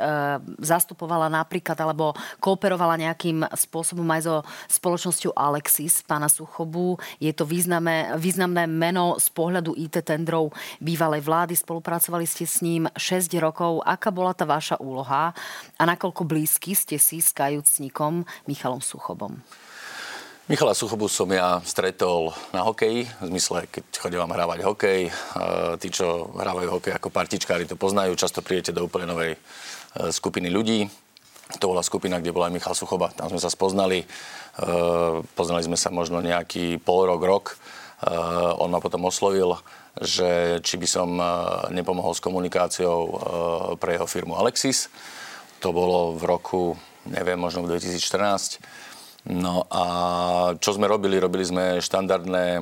zastupovala 0.62 1.26
napríklad 1.34 1.78
alebo 1.82 2.14
kooperovala 2.38 3.02
nejakým 3.02 3.50
spôsobom 3.50 4.06
aj 4.14 4.22
so 4.30 4.36
spoločnosťou 4.70 5.34
Alexis, 5.34 6.06
pána 6.06 6.30
Suchobu. 6.30 7.02
Je 7.18 7.34
to 7.34 7.50
významné, 7.50 8.14
významné 8.14 8.70
meno 8.70 9.18
z 9.18 9.26
pohľadu 9.34 9.74
IT 9.74 10.06
tendrov 10.06 10.54
bývalé 10.78 11.15
bývalej 11.16 11.32
vlády, 11.32 11.56
spolupracovali 11.56 12.28
ste 12.28 12.44
s 12.44 12.60
ním 12.60 12.92
6 12.92 13.32
rokov. 13.40 13.80
Aká 13.88 14.12
bola 14.12 14.36
tá 14.36 14.44
vaša 14.44 14.76
úloha 14.84 15.32
a 15.80 15.84
nakoľko 15.88 16.28
blízky 16.28 16.76
ste 16.76 17.00
si 17.00 17.24
s 17.24 17.32
kajúcnikom 17.32 18.28
Michalom 18.52 18.84
Suchobom? 18.84 19.40
Michala 20.52 20.76
Suchobu 20.76 21.08
som 21.08 21.32
ja 21.32 21.64
stretol 21.64 22.36
na 22.52 22.68
hokeji, 22.68 23.08
v 23.08 23.26
zmysle, 23.32 23.64
keď 23.72 23.84
chodím 23.96 24.28
hrávať 24.28 24.60
hokej. 24.68 25.08
Tí, 25.80 25.88
čo 25.88 26.36
hrávajú 26.36 26.84
hokej 26.84 26.92
ako 27.00 27.08
partičkári, 27.08 27.64
to 27.64 27.80
poznajú. 27.80 28.12
Často 28.20 28.44
príjete 28.44 28.76
do 28.76 28.84
úplne 28.84 29.08
novej 29.08 29.32
e, 29.32 29.40
skupiny 30.12 30.52
ľudí. 30.52 30.84
To 31.64 31.72
bola 31.72 31.80
skupina, 31.80 32.20
kde 32.20 32.36
bol 32.36 32.44
aj 32.44 32.60
Michal 32.60 32.76
Suchoba. 32.76 33.16
Tam 33.16 33.32
sme 33.32 33.40
sa 33.40 33.48
spoznali. 33.48 34.04
E, 34.04 34.06
poznali 35.32 35.64
sme 35.64 35.80
sa 35.80 35.96
možno 35.96 36.20
nejaký 36.20 36.84
pol 36.84 37.08
rok, 37.08 37.24
rok. 37.24 37.46
E, 38.04 38.12
on 38.60 38.68
ma 38.68 38.84
potom 38.84 39.08
oslovil 39.08 39.56
že 40.02 40.60
či 40.60 40.76
by 40.76 40.88
som 40.88 41.10
e, 41.16 41.26
nepomohol 41.72 42.12
s 42.12 42.24
komunikáciou 42.24 43.00
e, 43.06 43.14
pre 43.80 43.96
jeho 43.96 44.08
firmu 44.08 44.36
Alexis. 44.36 44.92
To 45.64 45.72
bolo 45.72 46.20
v 46.20 46.24
roku 46.28 46.62
neviem, 47.06 47.38
možno 47.38 47.66
v 47.66 47.78
2014. 47.78 48.62
No 49.26 49.66
a 49.74 49.84
čo 50.62 50.78
sme 50.78 50.86
robili? 50.86 51.18
Robili 51.18 51.42
sme 51.42 51.82
štandardné 51.82 52.46
e, 52.46 52.62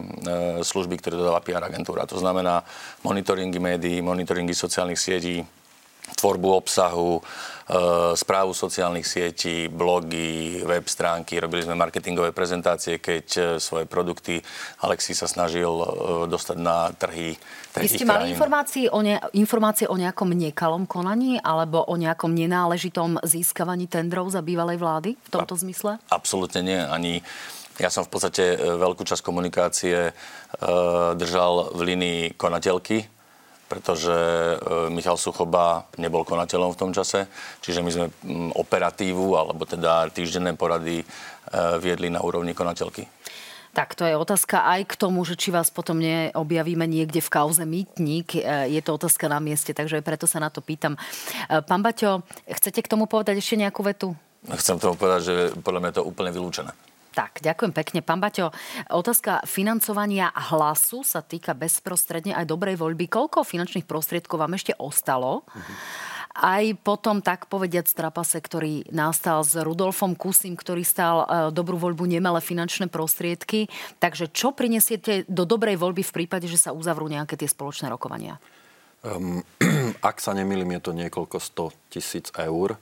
služby, 0.63 0.96
ktoré 1.00 1.19
dodáva 1.19 1.43
PR 1.43 1.67
agentúra. 1.67 2.08
To 2.08 2.15
znamená 2.15 2.63
monitoringy 3.04 3.60
médií, 3.60 4.00
monitoringy 4.00 4.56
sociálnych 4.56 5.00
sietí, 5.00 5.43
tvorbu 6.13 6.49
obsahu, 6.63 7.19
e, 7.19 7.21
správu 8.13 8.54
sociálnych 8.54 9.04
sietí, 9.04 9.67
blogy, 9.67 10.62
web 10.63 10.86
stránky. 10.86 11.41
Robili 11.41 11.65
sme 11.65 11.76
marketingové 11.76 12.32
prezentácie, 12.32 13.02
keď 13.02 13.26
e, 13.36 13.41
svoje 13.58 13.86
produkty 13.89 14.39
Alexi 14.86 15.17
sa 15.17 15.26
snažil 15.26 15.69
e, 15.69 15.86
dostať 16.30 16.58
na 16.58 16.93
trhy 16.95 17.36
Vy 17.73 17.89
ste 17.89 18.06
mali 18.06 18.30
informácie 18.30 18.86
o, 18.86 19.02
ne, 19.02 19.17
informácie 19.34 19.89
o 19.89 19.97
nejakom 19.97 20.30
nekalom 20.30 20.86
konaní 20.86 21.41
alebo 21.41 21.82
o 21.82 21.97
nejakom 21.97 22.30
nenáležitom 22.30 23.17
získavaní 23.26 23.89
tendrov 23.89 24.30
za 24.30 24.45
bývalej 24.45 24.78
vlády 24.78 25.17
v 25.17 25.30
tomto 25.34 25.58
zmysle? 25.58 25.97
Absolútne 26.13 26.62
nie. 26.62 26.78
Ani 26.78 27.26
ja 27.82 27.89
som 27.89 28.06
v 28.06 28.13
podstate 28.13 28.62
veľkú 28.62 29.02
časť 29.02 29.26
komunikácie 29.26 30.13
držal 31.17 31.73
v 31.73 31.82
línii 31.82 32.38
konateľky, 32.38 33.10
pretože 33.67 34.13
e, 34.13 34.56
Michal 34.93 35.17
Suchoba 35.17 35.88
nebol 35.97 36.28
konateľom 36.28 36.76
v 36.76 36.80
tom 36.80 36.91
čase, 36.93 37.26
čiže 37.63 37.82
my 37.82 37.89
sme 37.91 38.06
operatívu, 38.54 39.34
alebo 39.34 39.65
teda 39.65 40.12
týždenné 40.13 40.54
porady 40.54 41.02
e, 41.02 41.06
viedli 41.82 42.12
na 42.12 42.21
úrovni 42.21 42.54
konateľky. 42.54 43.08
Tak 43.73 43.97
to 43.97 44.06
je 44.06 44.13
otázka 44.13 44.69
aj 44.69 44.86
k 44.86 44.93
tomu, 44.93 45.26
že 45.26 45.34
či 45.34 45.49
vás 45.49 45.73
potom 45.73 45.97
neobjavíme 45.97 46.86
niekde 46.86 47.26
v 47.26 47.34
kauze 47.34 47.65
mýtnik. 47.65 48.38
E, 48.38 48.69
je 48.69 48.82
to 48.86 48.95
otázka 48.95 49.26
na 49.26 49.41
mieste, 49.41 49.73
takže 49.73 50.06
preto 50.06 50.30
sa 50.30 50.38
na 50.38 50.54
to 50.54 50.62
pýtam. 50.62 50.93
Pán 51.49 51.82
Baťo, 51.82 52.21
chcete 52.45 52.86
k 52.86 52.91
tomu 52.91 53.10
povedať 53.10 53.41
ešte 53.41 53.58
nejakú 53.58 53.82
vetu? 53.82 54.13
Chcem 54.54 54.78
tomu 54.78 54.93
povedať, 54.99 55.21
že 55.23 55.34
podľa 55.63 55.80
mňa 55.82 55.89
je 55.89 55.97
to 55.97 56.06
úplne 56.06 56.30
vylúčené. 56.30 56.92
Tak, 57.13 57.45
ďakujem 57.45 57.73
pekne. 57.78 57.99
Pán 58.02 58.17
Baťo, 58.17 58.49
otázka 58.89 59.45
financovania 59.45 60.34
hlasu 60.34 61.06
sa 61.06 61.21
týka 61.21 61.54
bezprostredne 61.54 62.34
aj 62.34 62.49
dobrej 62.49 62.82
voľby. 62.82 63.06
Koľko 63.06 63.45
finančných 63.45 63.86
prostriedkov 63.86 64.41
vám 64.41 64.58
ešte 64.58 64.73
ostalo? 64.82 65.45
Uh-huh. 65.45 65.63
Aj 66.34 66.65
potom, 66.82 67.21
tak 67.21 67.45
povediať, 67.45 67.86
strapase, 67.86 68.41
ktorý 68.41 68.89
nastal 68.89 69.45
s 69.45 69.54
Rudolfom 69.54 70.17
Kusim, 70.17 70.58
ktorý 70.58 70.82
stal 70.82 71.21
e, 71.21 71.26
dobrú 71.54 71.78
voľbu 71.78 72.10
nemalé 72.10 72.41
finančné 72.41 72.89
prostriedky. 72.89 73.69
Takže 74.02 74.34
čo 74.34 74.49
prinesiete 74.49 75.30
do 75.30 75.45
dobrej 75.45 75.78
voľby 75.78 76.02
v 76.02 76.26
prípade, 76.26 76.49
že 76.49 76.58
sa 76.58 76.73
uzavrú 76.73 77.06
nejaké 77.06 77.38
tie 77.38 77.45
spoločné 77.45 77.93
rokovania? 77.93 78.41
Um, 79.06 79.45
ak 80.02 80.17
sa 80.17 80.34
nemýlim, 80.34 80.73
je 80.73 80.82
to 80.82 80.97
niekoľko 80.97 81.38
100 81.38 81.93
tisíc 81.93 82.34
eur. 82.34 82.82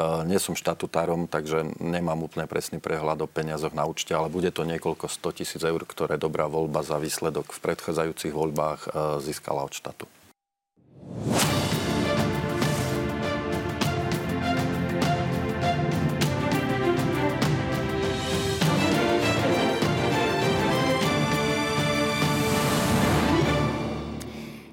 Eh, 0.00 0.24
nie 0.24 0.40
som 0.40 0.56
štatutárom, 0.56 1.28
takže 1.28 1.76
nemám 1.76 2.24
úplne 2.24 2.48
presný 2.48 2.80
prehľad 2.80 3.20
o 3.20 3.28
peniazoch 3.28 3.76
na 3.76 3.84
účte, 3.84 4.16
ale 4.16 4.32
bude 4.32 4.48
to 4.48 4.64
niekoľko 4.64 5.12
100 5.12 5.36
tisíc 5.36 5.60
eur, 5.60 5.84
ktoré 5.84 6.16
dobrá 6.16 6.48
voľba 6.48 6.80
za 6.80 6.96
výsledok 6.96 7.52
v 7.52 7.58
predchádzajúcich 7.60 8.32
voľbách 8.32 8.80
eh, 8.88 8.90
získala 9.20 9.68
od 9.68 9.76
štátu. 9.76 10.08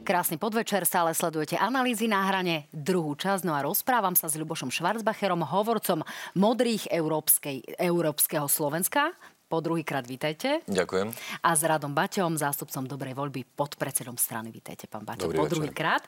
Krásny 0.08 0.40
podvečer, 0.40 0.88
stále 0.88 1.12
sledujete 1.12 1.60
analýzy 1.60 2.08
na 2.08 2.24
hrane, 2.24 2.72
druhú 2.72 3.20
časť, 3.20 3.44
no 3.44 3.52
a 3.52 3.60
rozprávam 3.60 4.16
sa 4.16 4.32
s 4.32 4.40
Ľubošom 4.40 4.72
Schwarzbacherom, 4.72 5.44
hovorcom 5.44 6.00
modrých 6.32 6.88
európskej, 6.96 7.76
európskeho 7.76 8.48
Slovenska. 8.48 9.12
Po 9.48 9.64
druhýkrát 9.64 10.04
vítajte. 10.04 10.60
Ďakujem. 10.68 11.08
A 11.40 11.50
s 11.56 11.64
Radom 11.64 11.96
Baťom, 11.96 12.36
zástupcom 12.36 12.84
Dobrej 12.84 13.16
voľby, 13.16 13.48
podpredsedom 13.56 14.20
strany. 14.20 14.52
Vítajte, 14.52 14.92
pán 14.92 15.08
Baťo, 15.08 15.32
po 15.32 15.48
druhýkrát. 15.48 16.04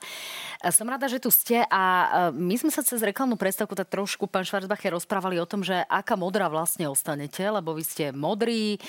Som 0.76 0.92
rada, 0.92 1.08
že 1.08 1.24
tu 1.24 1.32
ste 1.32 1.64
a 1.72 1.84
e, 2.28 2.36
my 2.36 2.60
sme 2.60 2.68
sa 2.68 2.84
cez 2.84 3.00
reklamnú 3.00 3.40
predstavku 3.40 3.80
tak 3.80 3.96
trošku, 3.96 4.28
pán 4.28 4.44
Švarcbacher, 4.44 4.92
rozprávali 4.92 5.40
o 5.40 5.48
tom, 5.48 5.64
že 5.64 5.88
aká 5.88 6.20
modrá 6.20 6.52
vlastne 6.52 6.92
ostanete, 6.92 7.48
lebo 7.48 7.72
vy 7.72 7.84
ste 7.88 8.12
modrí, 8.12 8.76
e, 8.76 8.80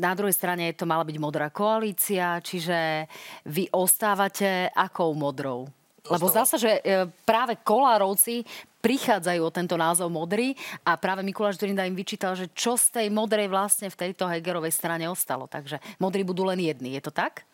na 0.00 0.12
druhej 0.16 0.32
strane 0.32 0.72
to 0.72 0.88
mala 0.88 1.04
byť 1.04 1.16
modrá 1.20 1.52
koalícia, 1.52 2.40
čiže 2.40 3.04
vy 3.52 3.68
ostávate 3.68 4.72
akou 4.72 5.12
modrou? 5.12 5.68
Lebo 6.08 6.26
zdá 6.26 6.42
sa, 6.42 6.58
že 6.58 6.82
e, 6.82 7.06
práve 7.22 7.60
Kolárovci 7.62 8.42
prichádzajú 8.82 9.40
o 9.46 9.54
tento 9.54 9.78
názov 9.78 10.10
modrý 10.10 10.58
a 10.82 10.98
práve 10.98 11.22
Mikuláš 11.22 11.62
Zurinda 11.62 11.86
im 11.86 11.94
vyčítal, 11.94 12.34
že 12.34 12.50
čo 12.52 12.74
z 12.74 13.00
tej 13.00 13.06
modrej 13.14 13.46
vlastne 13.46 13.88
v 13.88 13.96
tejto 13.96 14.26
Hegerovej 14.26 14.74
strane 14.74 15.06
ostalo. 15.06 15.46
Takže 15.46 15.78
modrí 16.02 16.26
budú 16.26 16.42
len 16.42 16.58
jedni. 16.58 16.98
Je 16.98 17.02
to 17.06 17.14
tak? 17.14 17.46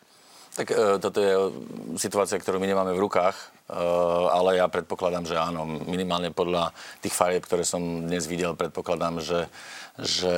Tak 0.57 0.75
e, 0.75 0.99
toto 0.99 1.23
je 1.23 1.35
situácia, 2.01 2.41
ktorú 2.41 2.59
my 2.59 2.67
nemáme 2.67 2.91
v 2.97 3.05
rukách, 3.05 3.37
e, 3.37 3.45
ale 4.33 4.59
ja 4.59 4.67
predpokladám, 4.67 5.29
že 5.29 5.39
áno, 5.39 5.63
minimálne 5.87 6.35
podľa 6.35 6.75
tých 6.99 7.15
farieb, 7.15 7.47
ktoré 7.47 7.63
som 7.63 7.79
dnes 8.09 8.27
videl, 8.27 8.59
predpokladám, 8.59 9.23
že, 9.23 9.47
že 10.01 10.35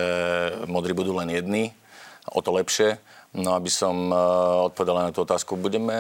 modrí 0.68 0.92
budú 0.92 1.16
len 1.16 1.33
jedni, 1.33 1.72
o 2.29 2.44
to 2.44 2.53
lepšie. 2.53 3.00
No 3.31 3.55
aby 3.55 3.71
som 3.71 4.11
eh, 4.11 4.16
odpovedal 4.66 5.07
na 5.07 5.14
tú 5.14 5.23
otázku, 5.23 5.55
budeme 5.55 5.95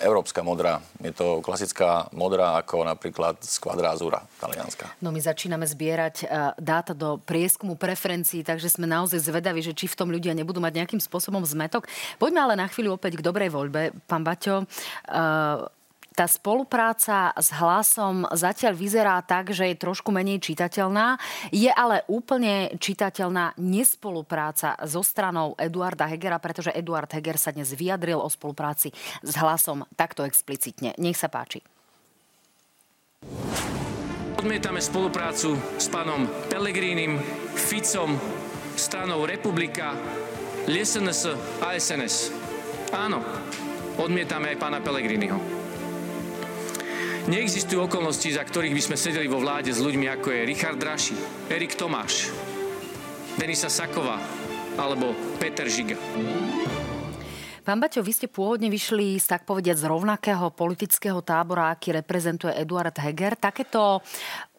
európska 0.00 0.40
modrá. 0.40 0.80
Je 1.04 1.12
to 1.12 1.44
klasická 1.44 2.08
modrá 2.16 2.56
ako 2.56 2.88
napríklad 2.88 3.36
Squadra 3.44 3.92
Azura, 3.92 4.24
talianská. 4.40 4.88
No 5.04 5.12
my 5.12 5.20
začíname 5.20 5.68
zbierať 5.68 6.24
eh, 6.24 6.56
dáta 6.56 6.96
do 6.96 7.20
prieskumu 7.20 7.76
preferencií, 7.76 8.40
takže 8.40 8.72
sme 8.72 8.88
naozaj 8.88 9.20
zvedaví, 9.20 9.60
že 9.60 9.76
či 9.76 9.92
v 9.92 9.98
tom 9.98 10.08
ľudia 10.08 10.32
nebudú 10.32 10.56
mať 10.64 10.80
nejakým 10.80 11.00
spôsobom 11.04 11.44
zmetok. 11.44 11.84
Poďme 12.16 12.48
ale 12.48 12.54
na 12.56 12.64
chvíľu 12.64 12.96
opäť 12.96 13.20
k 13.20 13.26
dobrej 13.28 13.52
voľbe. 13.52 13.92
Pán 14.08 14.24
Baťo, 14.24 14.64
eh, 14.64 15.79
tá 16.20 16.28
spolupráca 16.28 17.32
s 17.32 17.48
hlasom 17.56 18.28
zatiaľ 18.36 18.76
vyzerá 18.76 19.16
tak, 19.24 19.56
že 19.56 19.72
je 19.72 19.80
trošku 19.80 20.12
menej 20.12 20.36
čitateľná. 20.44 21.16
Je 21.48 21.72
ale 21.72 22.04
úplne 22.12 22.76
čitateľná 22.76 23.56
nespolupráca 23.56 24.76
so 24.84 25.00
stranou 25.00 25.56
Eduarda 25.56 26.04
Hegera, 26.04 26.36
pretože 26.36 26.76
Eduard 26.76 27.08
Heger 27.08 27.40
sa 27.40 27.56
dnes 27.56 27.72
vyjadril 27.72 28.20
o 28.20 28.28
spolupráci 28.28 28.92
s 29.24 29.32
hlasom 29.40 29.88
takto 29.96 30.28
explicitne. 30.28 30.92
Nech 31.00 31.16
sa 31.16 31.32
páči. 31.32 31.64
Odmietame 34.36 34.84
spoluprácu 34.84 35.56
s 35.80 35.88
pánom 35.88 36.28
Pelegrínim, 36.52 37.16
Ficom, 37.56 38.20
stranou 38.76 39.24
Republika, 39.24 39.96
LSNS 40.68 41.32
a 41.64 41.72
SNS. 41.80 42.28
Áno, 42.92 43.24
odmietame 43.96 44.52
aj 44.52 44.60
pána 44.60 44.84
Pelegriniho. 44.84 45.59
Neexistujú 47.28 47.84
okolnosti, 47.84 48.32
za 48.32 48.40
ktorých 48.40 48.72
by 48.72 48.82
sme 48.88 48.96
sedeli 48.96 49.28
vo 49.28 49.42
vláde 49.42 49.68
s 49.68 49.82
ľuďmi 49.84 50.08
ako 50.08 50.32
je 50.32 50.40
Richard 50.48 50.80
Draši, 50.80 51.16
Erik 51.52 51.76
Tomáš, 51.76 52.32
Denisa 53.36 53.68
Saková 53.68 54.16
alebo 54.80 55.12
Peter 55.36 55.68
Žiga. 55.68 56.00
Pán 57.60 57.76
Baťo, 57.76 58.00
vy 58.00 58.16
ste 58.16 58.26
pôvodne 58.26 58.72
vyšli 58.72 59.20
z 59.20 59.36
tak 59.36 59.44
povediať 59.44 59.84
z 59.84 59.88
rovnakého 59.92 60.48
politického 60.48 61.20
tábora, 61.20 61.68
aký 61.68 61.92
reprezentuje 61.92 62.56
Eduard 62.56 62.96
Heger. 62.96 63.36
Takéto 63.36 64.00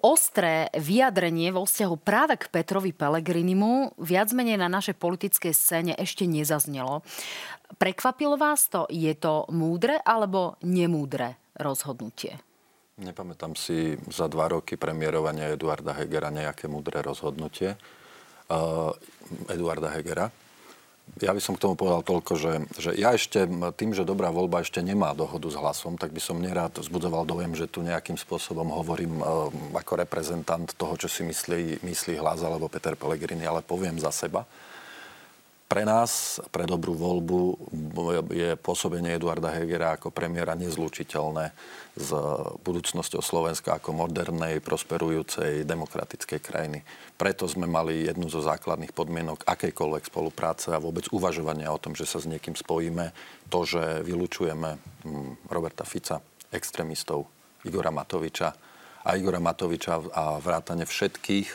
ostré 0.06 0.70
vyjadrenie 0.78 1.50
vo 1.50 1.66
vzťahu 1.66 1.96
práve 1.98 2.38
k 2.38 2.46
Petrovi 2.54 2.94
Pelegrinimu 2.94 3.98
viac 3.98 4.30
menej 4.38 4.62
na 4.62 4.70
našej 4.70 5.02
politickej 5.02 5.52
scéne 5.52 5.94
ešte 5.98 6.30
nezaznelo. 6.30 7.02
Prekvapilo 7.82 8.38
vás 8.38 8.70
to? 8.70 8.86
Je 8.94 9.12
to 9.18 9.50
múdre 9.50 9.98
alebo 10.06 10.62
nemúdre 10.62 11.42
rozhodnutie? 11.58 12.51
Nepamätám 13.02 13.58
si 13.58 13.98
za 14.14 14.30
dva 14.30 14.46
roky 14.46 14.78
premiérovania 14.78 15.50
Eduarda 15.50 15.98
Hegera 15.98 16.30
nejaké 16.30 16.70
múdre 16.70 17.02
rozhodnutie. 17.02 17.74
Uh, 18.46 18.94
Eduarda 19.50 19.90
Hegera. 19.90 20.30
Ja 21.18 21.34
by 21.34 21.42
som 21.42 21.58
k 21.58 21.66
tomu 21.66 21.74
povedal 21.74 22.06
toľko, 22.06 22.34
že, 22.38 22.54
že 22.78 22.92
ja 22.96 23.12
ešte 23.12 23.44
tým, 23.76 23.92
že 23.92 24.08
dobrá 24.08 24.30
voľba 24.30 24.62
ešte 24.62 24.80
nemá 24.86 25.12
dohodu 25.18 25.50
s 25.50 25.58
hlasom, 25.58 25.98
tak 25.98 26.14
by 26.14 26.22
som 26.22 26.40
nerád 26.40 26.78
vzbudzoval 26.78 27.26
dojem, 27.26 27.52
že 27.58 27.68
tu 27.68 27.82
nejakým 27.84 28.16
spôsobom 28.16 28.70
hovorím 28.70 29.20
uh, 29.20 29.50
ako 29.76 29.98
reprezentant 29.98 30.70
toho, 30.78 30.94
čo 30.96 31.10
si 31.10 31.26
myslí, 31.26 31.82
myslí 31.82 32.22
hlas 32.22 32.46
alebo 32.46 32.70
Peter 32.70 32.94
Pellegrini, 32.94 33.44
ale 33.50 33.66
poviem 33.66 33.98
za 33.98 34.14
seba. 34.14 34.46
Pre 35.72 35.88
nás, 35.88 36.44
pre 36.52 36.68
dobrú 36.68 37.00
voľbu, 37.00 37.72
je 38.28 38.60
pôsobenie 38.60 39.16
Eduarda 39.16 39.56
Hegera 39.56 39.96
ako 39.96 40.12
premiéra 40.12 40.52
nezlučiteľné 40.60 41.56
s 41.96 42.12
budúcnosťou 42.68 43.24
Slovenska 43.24 43.80
ako 43.80 43.96
modernej, 43.96 44.60
prosperujúcej, 44.60 45.64
demokratickej 45.64 46.40
krajiny. 46.44 46.84
Preto 47.16 47.48
sme 47.48 47.72
mali 47.72 48.04
jednu 48.04 48.28
zo 48.28 48.44
základných 48.44 48.92
podmienok 48.92 49.48
akejkoľvek 49.48 50.12
spolupráce 50.12 50.76
a 50.76 50.84
vôbec 50.84 51.08
uvažovania 51.16 51.72
o 51.72 51.80
tom, 51.80 51.96
že 51.96 52.04
sa 52.04 52.20
s 52.20 52.28
niekým 52.28 52.60
spojíme, 52.60 53.16
to, 53.48 53.64
že 53.64 54.04
vylúčujeme 54.04 54.76
hm, 54.76 55.48
Roberta 55.48 55.88
Fica, 55.88 56.20
extrémistov, 56.52 57.32
Igora 57.64 57.96
Matoviča 57.96 58.52
a 59.08 59.16
Igora 59.16 59.40
Matoviča 59.40 60.04
a 60.12 60.36
vrátane 60.36 60.84
všetkých, 60.84 61.48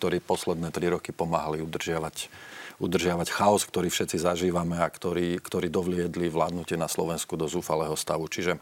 ktorí 0.00 0.24
posledné 0.24 0.72
tri 0.72 0.88
roky 0.88 1.12
pomáhali 1.12 1.60
udržiavať, 1.60 2.48
udržiavať 2.82 3.30
chaos, 3.30 3.62
ktorý 3.62 3.86
všetci 3.86 4.18
zažívame 4.18 4.82
a 4.82 4.90
ktorí, 4.90 5.38
ktorí 5.38 5.70
dovliedli 5.70 6.26
vládnutie 6.26 6.74
na 6.74 6.90
Slovensku 6.90 7.38
do 7.38 7.46
zúfalého 7.46 7.94
stavu. 7.94 8.26
Čiže, 8.26 8.58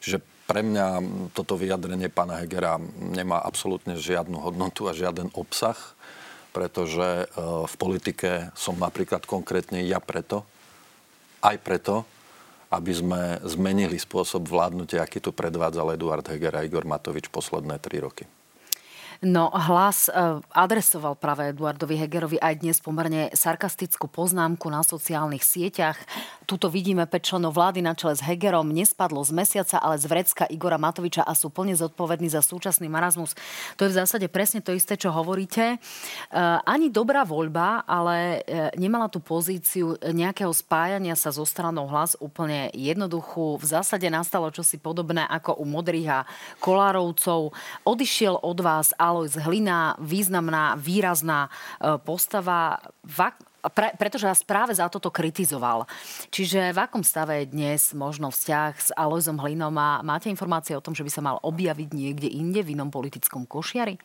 čiže 0.00 0.24
pre 0.48 0.64
mňa 0.64 1.04
toto 1.36 1.60
vyjadrenie 1.60 2.08
pána 2.08 2.40
Hegera 2.40 2.80
nemá 2.96 3.44
absolútne 3.44 4.00
žiadnu 4.00 4.40
hodnotu 4.40 4.88
a 4.88 4.96
žiaden 4.96 5.28
obsah, 5.36 5.76
pretože 6.56 7.04
e, 7.04 7.26
v 7.68 7.74
politike 7.76 8.48
som 8.56 8.80
napríklad 8.80 9.28
konkrétne 9.28 9.84
ja 9.84 10.00
preto, 10.00 10.48
aj 11.44 11.60
preto, 11.60 12.08
aby 12.72 12.92
sme 12.92 13.20
zmenili 13.44 14.00
spôsob 14.00 14.48
vládnutia, 14.48 15.04
aký 15.04 15.20
tu 15.20 15.36
predvádzal 15.36 15.92
Eduard 15.96 16.24
Heger 16.24 16.56
a 16.56 16.64
Igor 16.64 16.88
Matovič 16.88 17.28
posledné 17.28 17.76
tri 17.80 18.00
roky. 18.00 18.24
No 19.18 19.50
hlas 19.50 20.06
e, 20.06 20.14
adresoval 20.54 21.18
práve 21.18 21.50
Eduardovi 21.50 21.98
Hegerovi 21.98 22.38
aj 22.38 22.62
dnes 22.62 22.78
pomerne 22.78 23.34
sarkastickú 23.34 24.06
poznámku 24.06 24.70
na 24.70 24.86
sociálnych 24.86 25.42
sieťach. 25.42 25.98
Tuto 26.46 26.70
vidíme 26.70 27.02
5 27.02 27.18
členov 27.26 27.58
vlády 27.58 27.82
na 27.82 27.98
čele 27.98 28.14
s 28.14 28.22
Hegerom. 28.22 28.70
Nespadlo 28.70 29.18
z 29.26 29.34
mesiaca, 29.34 29.82
ale 29.82 29.98
z 29.98 30.06
vrecka 30.06 30.46
Igora 30.46 30.78
Matoviča 30.78 31.26
a 31.26 31.34
sú 31.34 31.50
plne 31.50 31.74
zodpovední 31.74 32.30
za 32.30 32.46
súčasný 32.46 32.86
marazmus. 32.86 33.34
To 33.74 33.90
je 33.90 33.90
v 33.90 33.98
zásade 33.98 34.30
presne 34.30 34.62
to 34.62 34.70
isté, 34.70 34.94
čo 34.94 35.10
hovoríte. 35.10 35.74
E, 35.74 35.76
ani 36.62 36.86
dobrá 36.86 37.26
voľba, 37.26 37.82
ale 37.90 38.46
e, 38.46 38.70
nemala 38.78 39.10
tú 39.10 39.18
pozíciu 39.18 39.98
nejakého 39.98 40.54
spájania 40.54 41.18
sa 41.18 41.34
so 41.34 41.42
stranou 41.42 41.90
hlas 41.90 42.14
úplne 42.22 42.70
jednoduchú. 42.70 43.58
V 43.58 43.66
zásade 43.66 44.06
nastalo 44.14 44.54
čosi 44.54 44.78
podobné 44.78 45.26
ako 45.26 45.58
u 45.58 45.66
modrých 45.66 46.22
a 46.22 46.26
kolárovcov. 46.62 47.50
Odišiel 47.82 48.38
od 48.46 48.58
vás 48.62 48.94
Alois 49.08 49.32
Hlina, 49.32 49.96
významná, 49.96 50.76
výrazná 50.76 51.48
e, 51.48 51.96
postava, 51.96 52.76
pre, 53.72 53.96
pretože 53.96 54.28
vás 54.28 54.44
práve 54.44 54.76
za 54.76 54.84
toto 54.92 55.08
kritizoval. 55.08 55.88
Čiže 56.28 56.76
v 56.76 56.78
akom 56.78 57.00
stave 57.00 57.42
je 57.42 57.52
dnes 57.56 57.80
možno 57.96 58.28
vzťah 58.28 58.72
s 58.76 58.90
Aloisom 58.92 59.40
Hlinom 59.40 59.72
a 59.80 60.04
máte 60.04 60.28
informácie 60.28 60.76
o 60.76 60.84
tom, 60.84 60.92
že 60.92 61.02
by 61.02 61.10
sa 61.10 61.24
mal 61.24 61.40
objaviť 61.40 61.88
niekde 61.96 62.28
inde 62.28 62.60
v 62.60 62.76
inom 62.76 62.92
politickom 62.92 63.48
košiari? 63.48 63.96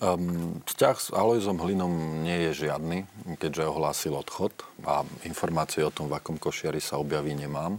Um, 0.00 0.64
vzťah 0.64 0.96
s 0.96 1.12
Alojzom 1.12 1.60
Hlinom 1.60 2.24
nie 2.24 2.48
je 2.48 2.64
žiadny, 2.64 3.04
keďže 3.36 3.68
ohlásil 3.68 4.16
odchod 4.16 4.48
a 4.80 5.04
informácie 5.28 5.84
o 5.84 5.92
tom, 5.92 6.08
v 6.08 6.16
akom 6.16 6.40
košiari 6.40 6.80
sa 6.80 6.96
objaví, 6.96 7.36
nemám. 7.36 7.76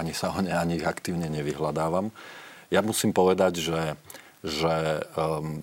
Ani 0.00 0.16
sa 0.16 0.32
ho 0.32 0.40
ne, 0.40 0.56
ani 0.56 0.80
aktívne 0.80 1.28
nevyhľadávam. 1.28 2.08
Ja 2.72 2.80
musím 2.80 3.12
povedať, 3.12 3.60
že 3.60 3.78
že 4.42 5.06
um, 5.14 5.62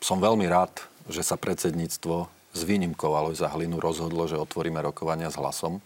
som 0.00 0.16
veľmi 0.16 0.48
rád, 0.48 0.72
že 1.12 1.20
sa 1.20 1.36
predsedníctvo 1.36 2.28
s 2.56 2.60
výnimkou 2.66 3.12
Alojza 3.12 3.52
Hlinu 3.52 3.78
rozhodlo, 3.78 4.26
že 4.26 4.40
otvoríme 4.40 4.80
rokovania 4.80 5.30
s 5.30 5.38
hlasom. 5.38 5.78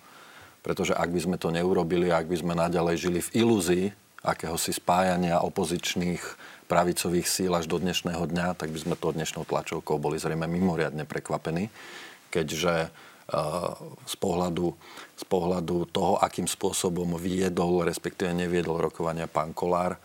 Pretože 0.65 0.97
ak 0.97 1.13
by 1.13 1.21
sme 1.21 1.37
to 1.37 1.53
neurobili, 1.53 2.09
ak 2.09 2.25
by 2.25 2.37
sme 2.41 2.55
naďalej 2.57 2.97
žili 2.97 3.21
v 3.21 3.45
ilúzii 3.45 3.87
akéhosi 4.25 4.73
spájania 4.73 5.45
opozičných 5.45 6.25
pravicových 6.65 7.29
síl 7.29 7.53
až 7.53 7.69
do 7.69 7.77
dnešného 7.77 8.25
dňa, 8.25 8.57
tak 8.57 8.73
by 8.73 8.79
sme 8.81 8.97
to 8.97 9.13
dnešnou 9.13 9.45
tlačovkou 9.45 10.01
boli 10.01 10.17
zrejme 10.17 10.49
mimoriadne 10.49 11.05
prekvapení, 11.05 11.69
keďže 12.33 12.89
uh, 12.89 13.77
z 14.09 14.15
pohľadu, 14.17 14.73
z 15.21 15.25
pohľadu 15.29 15.93
toho, 15.93 16.17
akým 16.17 16.49
spôsobom 16.49 17.21
viedol, 17.21 17.85
respektíve 17.85 18.33
neviedol 18.33 18.81
rokovania 18.81 19.29
pán 19.29 19.53
Kolár, 19.53 20.01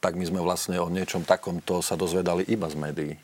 tak 0.00 0.12
my 0.16 0.24
sme 0.24 0.40
vlastne 0.40 0.80
o 0.80 0.88
niečom 0.88 1.28
takomto 1.28 1.84
sa 1.84 1.94
dozvedali 1.94 2.44
iba 2.48 2.68
z 2.72 2.76
médií. 2.80 3.14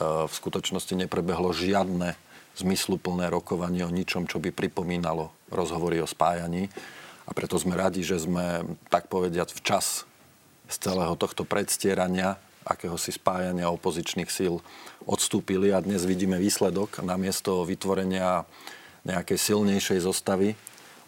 V 0.00 0.32
skutočnosti 0.32 0.94
neprebehlo 0.96 1.50
žiadne 1.50 2.14
zmysluplné 2.56 3.32
rokovanie 3.32 3.82
o 3.84 3.92
ničom, 3.92 4.28
čo 4.28 4.38
by 4.38 4.52
pripomínalo 4.52 5.32
rozhovory 5.48 6.00
o 6.00 6.08
spájaní. 6.08 6.68
A 7.24 7.30
preto 7.32 7.56
sme 7.56 7.78
radi, 7.78 8.04
že 8.04 8.20
sme, 8.20 8.66
tak 8.90 9.08
povediať, 9.08 9.54
včas 9.56 10.04
z 10.68 10.76
celého 10.78 11.14
tohto 11.16 11.44
predstierania, 11.44 12.36
akéhosi 12.62 13.10
spájania 13.10 13.72
opozičných 13.74 14.30
síl 14.30 14.62
odstúpili 15.02 15.74
a 15.74 15.82
dnes 15.82 16.06
vidíme 16.06 16.38
výsledok 16.38 17.02
namiesto 17.02 17.66
vytvorenia 17.66 18.46
nejakej 19.02 19.38
silnejšej 19.38 19.98
zostavy 20.06 20.54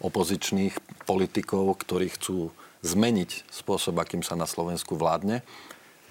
opozičných 0.03 0.75
politikov, 1.07 1.79
ktorí 1.79 2.11
chcú 2.11 2.51
zmeniť 2.85 3.49
spôsob, 3.49 3.97
akým 3.97 4.21
sa 4.21 4.37
na 4.37 4.45
Slovensku 4.45 4.93
vládne, 4.93 5.41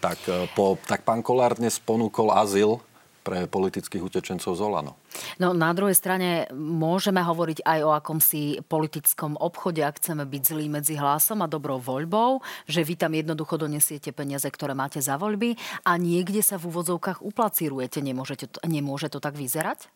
tak, 0.02 0.18
e, 0.26 0.50
po, 0.52 0.74
tak 0.84 1.06
pán 1.06 1.22
Kolár 1.22 1.54
dnes 1.54 1.78
ponúkol 1.78 2.34
azyl 2.34 2.82
pre 3.24 3.48
politických 3.48 4.04
utečencov 4.04 4.52
z 4.52 4.60
Olano. 4.60 5.00
No 5.40 5.56
na 5.56 5.72
druhej 5.72 5.96
strane 5.96 6.44
môžeme 6.52 7.24
hovoriť 7.24 7.64
aj 7.64 7.78
o 7.80 7.96
akomsi 7.96 8.60
politickom 8.68 9.40
obchode, 9.40 9.80
ak 9.80 9.96
chceme 9.96 10.28
byť 10.28 10.42
zlí 10.44 10.68
medzi 10.68 11.00
hlasom 11.00 11.40
a 11.40 11.48
dobrou 11.48 11.80
voľbou, 11.80 12.44
že 12.68 12.84
vy 12.84 13.00
tam 13.00 13.16
jednoducho 13.16 13.56
donesiete 13.56 14.12
peniaze, 14.12 14.44
ktoré 14.44 14.76
máte 14.76 15.00
za 15.00 15.16
voľby 15.16 15.56
a 15.88 15.96
niekde 15.96 16.44
sa 16.44 16.60
v 16.60 16.68
úvodzovkách 16.68 17.24
uplacírujete. 17.24 18.04
Nemôžete 18.04 18.60
nemôže 18.68 19.08
to 19.08 19.24
tak 19.24 19.40
vyzerať? 19.40 19.88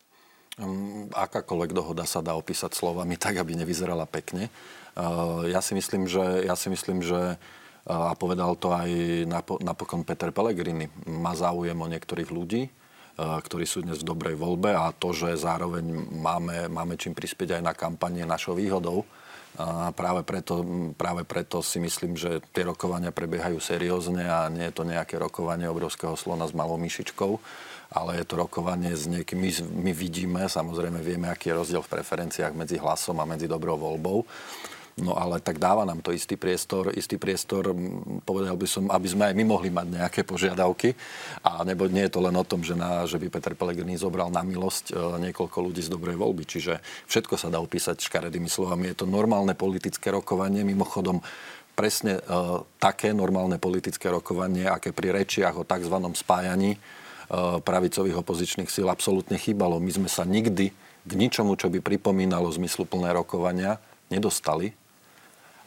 Um, 0.59 1.07
akákoľvek 1.15 1.71
dohoda 1.71 2.03
sa 2.03 2.19
dá 2.19 2.35
opísať 2.35 2.75
slovami 2.75 3.15
tak, 3.15 3.39
aby 3.39 3.55
nevyzerala 3.55 4.03
pekne. 4.09 4.51
Eh, 4.97 5.53
ja 5.53 5.61
si 5.61 5.77
myslím, 5.77 6.09
že, 6.09 6.45
ja 6.45 6.55
si 6.57 6.67
myslím, 6.71 7.05
že 7.05 7.35
eh, 7.35 7.89
a 7.89 8.13
povedal 8.17 8.57
to 8.57 8.73
aj 8.73 8.89
napokon 9.61 10.01
Peter 10.01 10.33
Pellegrini, 10.33 10.89
má 11.05 11.37
záujem 11.37 11.77
o 11.77 11.91
niektorých 11.91 12.29
ľudí, 12.33 12.67
eh, 12.67 12.71
ktorí 13.17 13.65
sú 13.69 13.85
dnes 13.85 14.01
v 14.01 14.09
dobrej 14.09 14.35
voľbe 14.35 14.73
a 14.73 14.89
to, 14.95 15.13
že 15.13 15.39
zároveň 15.39 15.85
máme, 16.09 16.67
máme 16.67 16.97
čím 16.97 17.13
prispieť 17.13 17.59
aj 17.59 17.63
na 17.63 17.73
kampanie 17.77 18.25
našou 18.25 18.57
výhodou. 18.57 19.05
A 19.57 19.89
práve 19.91 20.21
preto, 20.23 20.61
práve 20.93 21.25
preto 21.25 21.59
si 21.65 21.81
myslím, 21.81 22.13
že 22.13 22.39
tie 22.53 22.63
rokovania 22.63 23.09
prebiehajú 23.09 23.57
seriózne 23.57 24.23
a 24.23 24.45
nie 24.47 24.69
je 24.69 24.75
to 24.77 24.87
nejaké 24.87 25.17
rokovanie 25.17 25.65
obrovského 25.65 26.13
slona 26.13 26.45
s 26.45 26.53
malou 26.53 26.77
myšičkou, 26.77 27.31
ale 27.89 28.21
je 28.21 28.25
to 28.29 28.37
rokovanie 28.37 28.93
s 28.93 29.09
niekým. 29.09 29.41
My, 29.41 29.51
my 29.89 29.91
vidíme, 29.91 30.41
samozrejme 30.45 31.01
vieme, 31.01 31.27
aký 31.27 31.49
je 31.49 31.59
rozdiel 31.59 31.81
v 31.81 31.91
preferenciách 31.97 32.53
medzi 32.53 32.77
hlasom 32.77 33.17
a 33.17 33.25
medzi 33.25 33.49
dobrou 33.49 33.75
voľbou. 33.75 34.23
No 34.99 35.15
ale 35.15 35.39
tak 35.39 35.57
dáva 35.57 35.87
nám 35.87 36.03
to 36.03 36.11
istý 36.11 36.35
priestor, 36.35 36.91
istý 36.93 37.15
priestor, 37.15 37.71
povedal 38.27 38.55
by 38.59 38.67
som, 38.67 38.83
aby 38.91 39.07
sme 39.07 39.31
aj 39.31 39.35
my 39.35 39.43
mohli 39.47 39.69
mať 39.71 39.87
nejaké 39.99 40.21
požiadavky. 40.27 40.93
A 41.43 41.63
nebo 41.63 41.87
nie 41.87 42.05
je 42.07 42.13
to 42.13 42.19
len 42.23 42.35
o 42.35 42.45
tom, 42.45 42.61
že, 42.61 42.75
na, 42.75 43.07
že 43.07 43.15
by 43.17 43.31
Peter 43.31 43.55
Pellegrini 43.55 43.95
zobral 43.95 44.27
na 44.29 44.43
milosť 44.43 44.91
e, 44.91 44.93
niekoľko 45.29 45.57
ľudí 45.59 45.81
z 45.83 45.89
dobrej 45.91 46.19
voľby. 46.19 46.43
Čiže 46.43 46.83
všetko 47.07 47.35
sa 47.39 47.47
dá 47.47 47.63
opísať 47.63 48.03
škaredými 48.03 48.51
slovami. 48.51 48.91
Je 48.91 49.03
to 49.03 49.07
normálne 49.07 49.55
politické 49.55 50.11
rokovanie. 50.11 50.61
Mimochodom, 50.67 51.23
presne 51.79 52.19
e, 52.19 52.21
také 52.75 53.15
normálne 53.15 53.55
politické 53.55 54.11
rokovanie, 54.11 54.67
aké 54.67 54.91
pri 54.91 55.15
rečiach 55.15 55.55
o 55.55 55.63
tzv. 55.63 55.95
spájaní 55.95 56.75
e, 56.75 56.79
pravicových 57.63 58.19
opozičných 58.19 58.67
síl 58.67 58.91
absolútne 58.91 59.39
chýbalo. 59.39 59.79
My 59.79 59.95
sme 59.95 60.09
sa 60.11 60.27
nikdy 60.27 60.75
k 61.07 61.11
ničomu, 61.15 61.55
čo 61.55 61.71
by 61.71 61.79
pripomínalo 61.79 62.51
zmysluplné 62.51 63.15
rokovania, 63.15 63.79
nedostali. 64.11 64.75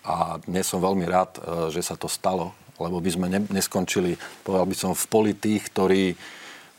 A 0.02 0.42
dnes 0.42 0.66
som 0.66 0.82
veľmi 0.82 1.06
rád, 1.06 1.38
e, 1.38 1.40
že 1.70 1.82
sa 1.82 1.94
to 1.94 2.10
stalo, 2.10 2.54
lebo 2.82 2.98
by 2.98 3.10
sme 3.10 3.26
neskončili, 3.50 4.18
povedal 4.42 4.66
by 4.66 4.76
som, 4.76 4.90
v 4.94 5.06
poli 5.06 5.32
tých, 5.34 5.70
ktorí 5.70 6.18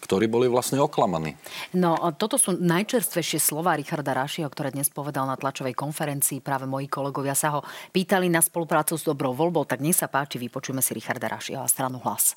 ktorí 0.03 0.27
boli 0.27 0.51
vlastne 0.51 0.83
oklamaní. 0.83 1.39
No, 1.71 1.95
toto 2.19 2.35
sú 2.35 2.59
najčerstvejšie 2.59 3.39
slova 3.39 3.79
Richarda 3.79 4.11
Rašiho, 4.11 4.51
ktoré 4.51 4.75
dnes 4.75 4.91
povedal 4.91 5.23
na 5.23 5.39
tlačovej 5.39 5.71
konferencii. 5.71 6.43
Práve 6.43 6.67
moji 6.67 6.91
kolegovia 6.91 7.31
sa 7.31 7.55
ho 7.55 7.59
pýtali 7.95 8.27
na 8.27 8.43
spoluprácu 8.43 8.99
s 8.99 9.07
dobrou 9.07 9.31
voľbou, 9.31 9.63
tak 9.63 9.79
nech 9.79 9.95
sa 9.95 10.11
páči, 10.11 10.35
vypočujeme 10.43 10.83
si 10.83 10.91
Richarda 10.91 11.31
Rašiho 11.31 11.63
a 11.63 11.71
stranu 11.71 12.03
hlas. 12.03 12.35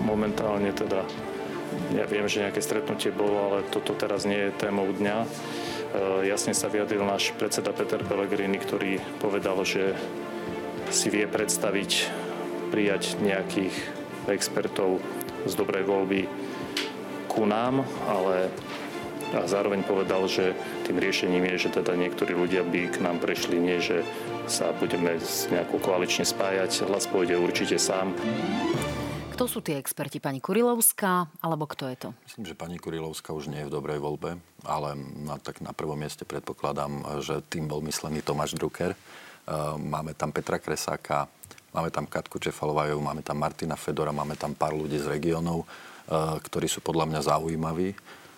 Momentálne 0.00 0.72
teda 0.72 1.04
ja 1.92 2.08
viem, 2.08 2.24
že 2.24 2.48
nejaké 2.48 2.64
stretnutie 2.64 3.12
bolo, 3.12 3.52
ale 3.52 3.58
toto 3.68 3.92
teraz 3.92 4.24
nie 4.24 4.48
je 4.48 4.56
témou 4.56 4.88
dňa. 4.88 5.28
E, 5.94 6.26
jasne 6.26 6.56
sa 6.56 6.66
vyjadril 6.66 7.04
náš 7.06 7.30
predseda 7.36 7.70
Peter 7.70 8.02
Pellegrini, 8.02 8.58
ktorý 8.58 8.98
povedal, 9.22 9.62
že 9.62 9.94
si 10.90 11.10
vie 11.10 11.26
predstaviť 11.26 12.10
prijať 12.70 13.18
nejakých 13.22 13.74
expertov 14.26 14.98
z 15.46 15.52
dobrej 15.54 15.86
voľby 15.86 16.26
ku 17.30 17.46
nám, 17.46 17.86
ale 18.10 18.50
a 19.34 19.42
zároveň 19.42 19.82
povedal, 19.82 20.30
že 20.30 20.54
tým 20.86 21.02
riešením 21.02 21.50
je, 21.50 21.66
že 21.66 21.82
teda 21.82 21.98
niektorí 21.98 22.38
ľudia 22.38 22.62
by 22.62 22.94
k 22.94 23.02
nám 23.02 23.18
prešli, 23.18 23.58
nie 23.58 23.82
že 23.82 24.06
sa 24.46 24.70
budeme 24.70 25.18
nejako 25.50 25.82
koalične 25.82 26.22
spájať, 26.22 26.86
hlas 26.86 27.10
pôjde 27.10 27.34
určite 27.34 27.74
sám. 27.74 28.14
Kto 29.36 29.52
sú 29.52 29.60
tie 29.60 29.76
experti? 29.76 30.16
Pani 30.16 30.40
Kurilovská, 30.40 31.28
alebo 31.44 31.68
kto 31.68 31.92
je 31.92 31.96
to? 32.00 32.08
Myslím, 32.24 32.48
že 32.48 32.56
pani 32.56 32.80
Kurilovská 32.80 33.36
už 33.36 33.52
nie 33.52 33.60
je 33.60 33.68
v 33.68 33.74
dobrej 33.76 34.00
voľbe, 34.00 34.40
ale 34.64 34.96
na, 34.96 35.36
tak 35.36 35.60
na 35.60 35.76
prvom 35.76 36.00
mieste 36.00 36.24
predpokladám, 36.24 37.20
že 37.20 37.44
tým 37.52 37.68
bol 37.68 37.84
myslený 37.84 38.24
Tomáš 38.24 38.56
Drucker. 38.56 38.96
E, 38.96 38.98
máme 39.76 40.16
tam 40.16 40.32
Petra 40.32 40.56
Kresáka, 40.56 41.28
Máme 41.76 41.92
tam 41.92 42.08
Katku 42.08 42.40
Čefalovajovú, 42.40 43.04
máme 43.04 43.20
tam 43.20 43.36
Martina 43.36 43.76
Fedora, 43.76 44.08
máme 44.08 44.32
tam 44.40 44.56
pár 44.56 44.72
ľudí 44.72 44.96
z 44.96 45.12
regiónov, 45.12 45.68
ktorí 46.40 46.72
sú 46.72 46.80
podľa 46.80 47.04
mňa 47.04 47.20
zaujímaví. 47.28 47.92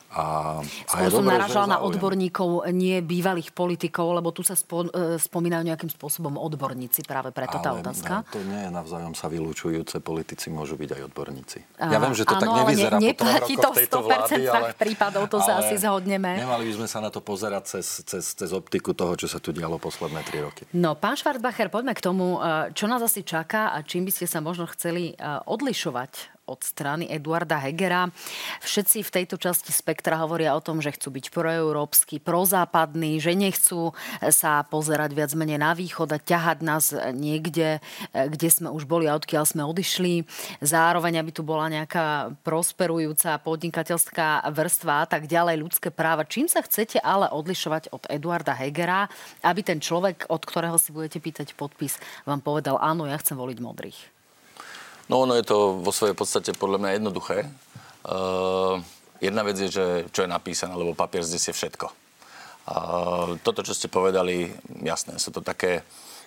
A, 0.09 0.59
a 0.89 1.05
Skôr 1.05 1.21
som 1.21 1.29
naražala 1.29 1.77
na 1.77 1.79
odborníkov, 1.85 2.65
nie 2.73 3.05
bývalých 3.05 3.53
politikov, 3.53 4.17
lebo 4.17 4.33
tu 4.33 4.41
sa 4.41 4.57
spo, 4.57 4.89
e, 4.89 5.21
spomínajú 5.21 5.69
nejakým 5.69 5.93
spôsobom 5.93 6.41
odborníci, 6.41 7.05
práve 7.05 7.29
preto 7.29 7.61
tá 7.61 7.77
otázka. 7.77 8.25
to 8.33 8.41
nie 8.41 8.57
je 8.57 8.71
navzájom 8.73 9.13
sa 9.13 9.29
vylúčujúce, 9.29 10.01
politici 10.01 10.49
môžu 10.49 10.81
byť 10.81 10.91
aj 10.97 11.03
odborníci. 11.13 11.59
A, 11.77 11.93
ja 11.93 12.01
viem, 12.01 12.17
že 12.17 12.25
to 12.25 12.41
áno, 12.41 12.41
tak 12.41 12.49
nevyzerá 12.65 12.97
ne, 12.97 13.13
po 13.13 13.29
to 13.29 13.69
v 13.69 13.77
tejto 13.85 13.99
vlády, 14.01 14.43
ale... 14.49 14.69
prípadov, 14.81 15.29
to 15.29 15.45
sa 15.45 15.61
asi 15.61 15.77
zhodneme. 15.77 16.41
Nemali 16.41 16.73
by 16.73 16.75
sme 16.81 16.89
sa 16.89 17.05
na 17.05 17.13
to 17.13 17.21
pozerať 17.21 17.77
cez, 17.77 18.01
cez, 18.09 18.25
cez 18.33 18.51
optiku 18.57 18.97
toho, 18.97 19.13
čo 19.13 19.29
sa 19.29 19.37
tu 19.45 19.53
dialo 19.53 19.77
posledné 19.77 20.25
tri 20.25 20.41
roky. 20.41 20.65
No, 20.73 20.97
pán 20.97 21.21
Švartbacher, 21.21 21.69
poďme 21.69 21.93
k 21.93 22.01
tomu, 22.01 22.41
e, 22.41 22.73
čo 22.73 22.89
nás 22.89 23.05
asi 23.05 23.21
čaká 23.29 23.77
a 23.77 23.85
čím 23.85 24.09
by 24.09 24.13
ste 24.17 24.25
sa 24.25 24.41
možno 24.41 24.65
chceli 24.73 25.13
e, 25.13 25.15
odlišovať 25.45 26.38
od 26.49 26.65
strany 26.65 27.05
Eduarda 27.13 27.61
Hegera. 27.61 28.09
Všetci 28.65 29.05
v 29.05 29.15
tejto 29.21 29.37
časti 29.37 29.69
spektra 29.69 30.17
hovoria 30.25 30.57
o 30.57 30.65
tom, 30.65 30.81
že 30.81 30.97
chcú 30.97 31.13
byť 31.21 31.29
proeurópsky, 31.29 32.17
prozápadní, 32.19 33.21
že 33.21 33.37
nechcú 33.37 33.93
sa 34.33 34.65
pozerať 34.65 35.13
viac 35.13 35.37
menej 35.37 35.61
na 35.61 35.77
východ 35.77 36.09
a 36.09 36.19
ťahať 36.19 36.59
nás 36.65 36.97
niekde, 37.13 37.85
kde 38.17 38.49
sme 38.49 38.73
už 38.73 38.89
boli 38.89 39.05
a 39.05 39.15
odkiaľ 39.21 39.45
sme 39.45 39.63
odišli. 39.69 40.25
Zároveň, 40.65 41.21
aby 41.21 41.31
tu 41.37 41.45
bola 41.45 41.69
nejaká 41.69 42.33
prosperujúca 42.41 43.37
podnikateľská 43.45 44.49
vrstva 44.49 45.05
a 45.05 45.07
tak 45.07 45.29
ďalej, 45.29 45.61
ľudské 45.61 45.93
práva. 45.93 46.25
Čím 46.25 46.49
sa 46.49 46.65
chcete 46.65 46.97
ale 47.05 47.29
odlišovať 47.29 47.93
od 47.93 48.09
Eduarda 48.09 48.57
Hegera, 48.57 49.13
aby 49.45 49.61
ten 49.61 49.83
človek, 49.83 50.33
od 50.33 50.41
ktorého 50.41 50.81
si 50.81 50.97
budete 50.97 51.21
pýtať 51.21 51.53
podpis, 51.53 52.01
vám 52.25 52.41
povedal, 52.41 52.81
áno, 52.81 53.05
ja 53.05 53.21
chcem 53.21 53.37
voliť 53.37 53.59
modrých? 53.61 54.18
No 55.09 55.25
ono 55.25 55.35
je 55.41 55.45
to 55.45 55.81
vo 55.81 55.89
svojej 55.89 56.13
podstate 56.13 56.53
podľa 56.53 56.79
mňa 56.85 56.97
jednoduché. 57.01 57.49
Eh, 57.49 58.75
jedna 59.25 59.43
vec 59.43 59.57
je, 59.57 59.69
že 59.73 59.87
čo 60.13 60.25
je 60.25 60.31
napísané, 60.31 60.77
lebo 60.77 60.93
papier 60.93 61.25
zdesie 61.25 61.57
všetko. 61.57 61.89
A 62.69 62.77
toto, 63.41 63.65
čo 63.65 63.73
ste 63.73 63.89
povedali, 63.89 64.53
jasné, 64.85 65.17
sú 65.17 65.33
to 65.33 65.41
také 65.41 65.81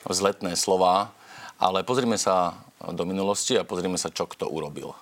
vzletné 0.09 0.57
slova, 0.57 1.13
ale 1.61 1.85
pozrime 1.85 2.17
sa 2.17 2.57
do 2.81 3.05
minulosti 3.05 3.53
a 3.53 3.61
pozrime 3.61 4.01
sa, 4.01 4.09
čo 4.09 4.25
kto 4.25 4.49
urobil. 4.49 4.97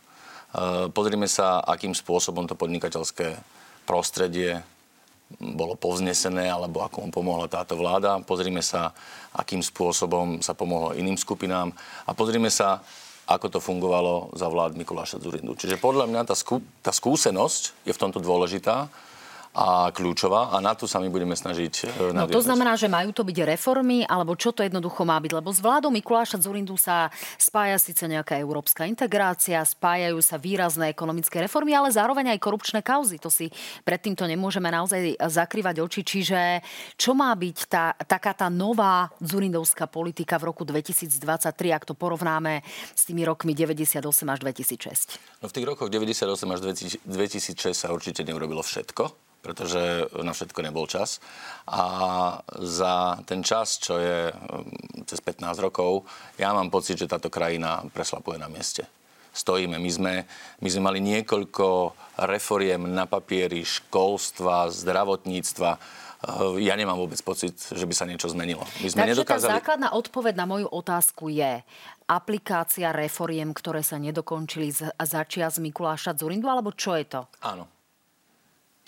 Eh, 0.49 0.91
pozrime 0.91 1.31
sa, 1.31 1.63
akým 1.63 1.95
spôsobom 1.95 2.51
to 2.51 2.59
podnikateľské 2.59 3.39
prostredie 3.87 4.59
bolo 5.37 5.77
povznesené, 5.77 6.49
alebo 6.49 6.81
ako 6.81 7.05
mu 7.05 7.09
pomohla 7.13 7.45
táto 7.45 7.77
vláda. 7.77 8.17
Pozrime 8.25 8.65
sa, 8.65 8.91
akým 9.29 9.61
spôsobom 9.61 10.41
sa 10.41 10.57
pomohlo 10.57 10.97
iným 10.97 11.15
skupinám. 11.21 11.69
A 12.09 12.17
pozrime 12.17 12.49
sa, 12.49 12.81
ako 13.29 13.47
to 13.53 13.59
fungovalo 13.61 14.33
za 14.33 14.49
vlád 14.49 14.73
Mikuláša 14.73 15.21
Zurindu. 15.21 15.53
Čiže 15.53 15.77
podľa 15.77 16.09
mňa 16.09 16.21
tá, 16.25 16.33
skú, 16.33 16.65
tá 16.81 16.89
skúsenosť 16.89 17.85
je 17.85 17.93
v 17.93 18.01
tomto 18.01 18.17
dôležitá 18.17 18.89
a 19.49 19.89
kľúčová 19.89 20.53
a 20.53 20.61
na 20.61 20.77
to 20.77 20.85
sa 20.85 21.01
my 21.01 21.09
budeme 21.09 21.33
snažiť 21.33 21.73
e, 21.89 22.13
No 22.13 22.29
to 22.29 22.37
znamená, 22.37 22.77
že 22.77 22.85
majú 22.85 23.09
to 23.09 23.25
byť 23.25 23.57
reformy, 23.57 24.05
alebo 24.05 24.37
čo 24.37 24.53
to 24.53 24.61
jednoducho 24.61 25.01
má 25.01 25.17
byť? 25.17 25.31
Lebo 25.33 25.49
s 25.49 25.57
vládou 25.57 25.89
Mikuláša 25.89 26.37
Zurindu 26.37 26.77
sa 26.77 27.09
spája 27.41 27.81
síce 27.81 28.05
nejaká 28.05 28.37
európska 28.37 28.85
integrácia, 28.85 29.57
spájajú 29.65 30.21
sa 30.21 30.37
výrazné 30.37 30.93
ekonomické 30.93 31.41
reformy, 31.41 31.73
ale 31.73 31.89
zároveň 31.89 32.37
aj 32.37 32.39
korupčné 32.45 32.85
kauzy. 32.85 33.17
To 33.17 33.33
si 33.33 33.49
predtým 33.81 34.13
to 34.13 34.29
nemôžeme 34.29 34.69
naozaj 34.69 35.17
zakrývať 35.17 35.81
oči. 35.81 36.01
Čiže 36.05 36.61
čo 36.93 37.17
má 37.17 37.33
byť 37.33 37.57
tá, 37.65 37.97
taká 38.05 38.37
tá 38.37 38.53
nová 38.53 39.09
Zurindovská 39.17 39.89
politika 39.89 40.37
v 40.37 40.53
roku 40.53 40.61
2023, 40.61 41.17
ak 41.73 41.89
to 41.89 41.97
porovnáme 41.97 42.61
s 42.93 43.01
tými 43.09 43.25
rokmi 43.25 43.57
98 43.57 44.05
až 44.29 44.39
2006? 44.45 45.41
No 45.41 45.49
v 45.49 45.53
tých 45.57 45.65
rokoch 45.65 45.89
98 45.89 46.37
až 46.53 46.59
2006 47.01 47.73
sa 47.73 47.89
určite 47.89 48.21
neurobilo 48.21 48.61
všetko 48.61 49.28
pretože 49.39 50.07
na 50.19 50.35
všetko 50.35 50.59
nebol 50.63 50.85
čas. 50.85 51.23
A 51.69 51.83
za 52.59 53.19
ten 53.23 53.39
čas, 53.45 53.79
čo 53.79 53.95
je 53.99 54.31
um, 54.31 54.67
cez 55.07 55.19
15 55.23 55.55
rokov, 55.63 56.03
ja 56.35 56.51
mám 56.51 56.67
pocit, 56.67 56.99
že 56.99 57.09
táto 57.09 57.31
krajina 57.31 57.83
preslapuje 57.95 58.35
na 58.35 58.51
mieste. 58.51 58.83
Stojíme. 59.29 59.77
My 59.77 59.91
sme, 59.93 60.13
my 60.59 60.67
sme 60.67 60.81
mali 60.83 60.99
niekoľko 60.99 61.95
reforiem 62.25 62.89
na 62.89 63.05
papieri 63.07 63.63
školstva, 63.63 64.73
zdravotníctva. 64.73 65.71
Uh, 66.19 66.59
ja 66.59 66.75
nemám 66.75 66.99
vôbec 66.99 67.21
pocit, 67.23 67.55
že 67.55 67.87
by 67.87 67.95
sa 67.95 68.03
niečo 68.03 68.27
zmenilo. 68.27 68.67
My 68.83 68.89
sme 68.91 68.99
Takže 69.07 69.13
nedokázali... 69.23 69.51
tá 69.55 69.57
základná 69.63 69.89
odpoveď 69.95 70.35
na 70.35 70.45
moju 70.49 70.67
otázku 70.67 71.31
je 71.31 71.63
aplikácia 72.09 72.91
reforiem, 72.91 73.55
ktoré 73.55 73.85
sa 73.85 73.95
nedokončili 74.01 74.73
za 74.73 75.21
čias 75.29 75.61
Mikuláša 75.61 76.17
Zurindu, 76.17 76.51
alebo 76.51 76.75
čo 76.75 76.97
je 76.97 77.05
to? 77.07 77.21
Áno 77.45 77.78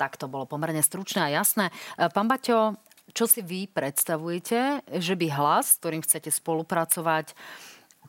tak 0.02 0.18
to 0.18 0.26
bolo 0.26 0.50
pomerne 0.50 0.82
stručné 0.82 1.30
a 1.30 1.46
jasné. 1.46 1.70
E, 1.70 2.10
pán 2.10 2.26
Baťo, 2.26 2.74
čo 3.14 3.30
si 3.30 3.46
vy 3.46 3.70
predstavujete, 3.70 4.90
že 4.98 5.14
by 5.14 5.28
hlas, 5.30 5.78
s 5.78 5.78
ktorým 5.78 6.02
chcete 6.02 6.34
spolupracovať, 6.34 7.38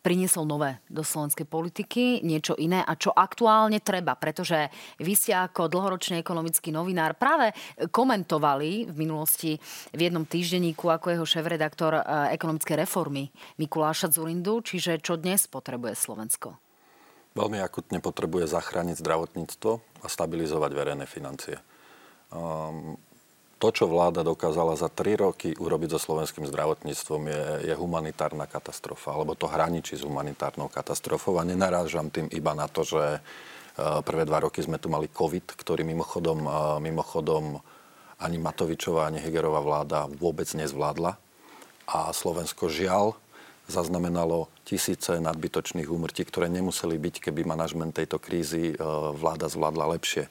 priniesol 0.02 0.48
nové 0.48 0.83
do 0.90 1.05
slovenskej 1.05 1.46
politiky, 1.46 2.24
niečo 2.26 2.59
iné 2.59 2.83
a 2.83 2.98
čo 2.98 3.14
aktuálne 3.14 3.78
treba, 3.78 4.18
pretože 4.18 4.72
vy 4.98 5.14
ste 5.14 5.37
ako 5.37 5.70
dlhoročný 5.70 6.18
ekonomický 6.18 6.74
novinár 6.74 7.14
práve 7.14 7.55
komentovali 7.92 8.90
v 8.90 8.96
minulosti 8.98 9.61
v 9.94 10.00
jednom 10.11 10.26
týždenníku 10.26 10.90
ako 10.90 11.14
jeho 11.14 11.26
šéf-redaktor 11.28 12.00
e, 12.00 12.02
ekonomické 12.35 12.74
reformy 12.74 13.31
Mikuláša 13.62 14.11
Zurindu, 14.11 14.64
čiže 14.64 14.98
čo 14.98 15.20
dnes 15.20 15.46
potrebuje 15.46 15.94
Slovensko? 15.94 16.59
Veľmi 17.33 17.62
akutne 17.64 18.02
potrebuje 18.02 18.50
zachrániť 18.50 19.00
zdravotníctvo 19.00 19.70
a 20.05 20.07
stabilizovať 20.11 20.70
verejné 20.72 21.07
financie. 21.09 21.57
Um, 22.32 22.96
to, 23.62 23.70
čo 23.70 23.86
vláda 23.86 24.26
dokázala 24.26 24.74
za 24.74 24.90
tri 24.90 25.14
roky 25.14 25.54
urobiť 25.54 25.94
so 25.94 26.00
slovenským 26.02 26.50
zdravotníctvom, 26.50 27.22
je, 27.30 27.42
je 27.70 27.74
humanitárna 27.78 28.50
katastrofa, 28.50 29.14
alebo 29.14 29.38
to 29.38 29.46
hraničí 29.46 29.94
s 29.94 30.02
humanitárnou 30.02 30.66
katastrofou. 30.66 31.38
A 31.38 31.46
nenarážam 31.46 32.10
tým 32.10 32.26
iba 32.34 32.58
na 32.58 32.66
to, 32.66 32.82
že 32.82 33.22
uh, 33.22 34.02
prvé 34.02 34.26
dva 34.26 34.42
roky 34.42 34.66
sme 34.66 34.82
tu 34.82 34.90
mali 34.90 35.06
COVID, 35.06 35.54
ktorý 35.54 35.86
mimochodom, 35.86 36.42
uh, 36.42 36.82
mimochodom 36.82 37.62
ani 38.18 38.42
Matovičová, 38.42 39.06
ani 39.06 39.22
Hegerová 39.22 39.62
vláda 39.62 40.10
vôbec 40.10 40.50
nezvládla. 40.50 41.14
A 41.86 42.10
Slovensko 42.10 42.66
žiaľ 42.66 43.14
zaznamenalo 43.70 44.50
tisíce 44.66 45.22
nadbytočných 45.22 45.86
úmrtí, 45.86 46.26
ktoré 46.26 46.50
nemuseli 46.50 46.98
byť, 46.98 47.30
keby 47.30 47.46
manažment 47.46 47.94
tejto 47.94 48.18
krízy 48.18 48.74
uh, 48.74 49.14
vláda 49.14 49.46
zvládla 49.46 49.94
lepšie. 49.94 50.26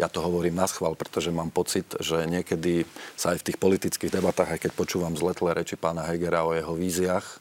Ja 0.00 0.08
to 0.08 0.24
hovorím 0.24 0.56
na 0.56 0.64
schvál, 0.64 0.96
pretože 0.96 1.28
mám 1.28 1.52
pocit, 1.52 1.84
že 2.00 2.24
niekedy 2.24 2.88
sa 3.20 3.36
aj 3.36 3.44
v 3.44 3.46
tých 3.52 3.58
politických 3.60 4.16
debatách, 4.16 4.56
aj 4.56 4.60
keď 4.64 4.72
počúvam 4.72 5.12
zletlé 5.12 5.60
reči 5.60 5.76
pána 5.76 6.08
Hegera 6.08 6.48
o 6.48 6.56
jeho 6.56 6.72
víziách, 6.72 7.39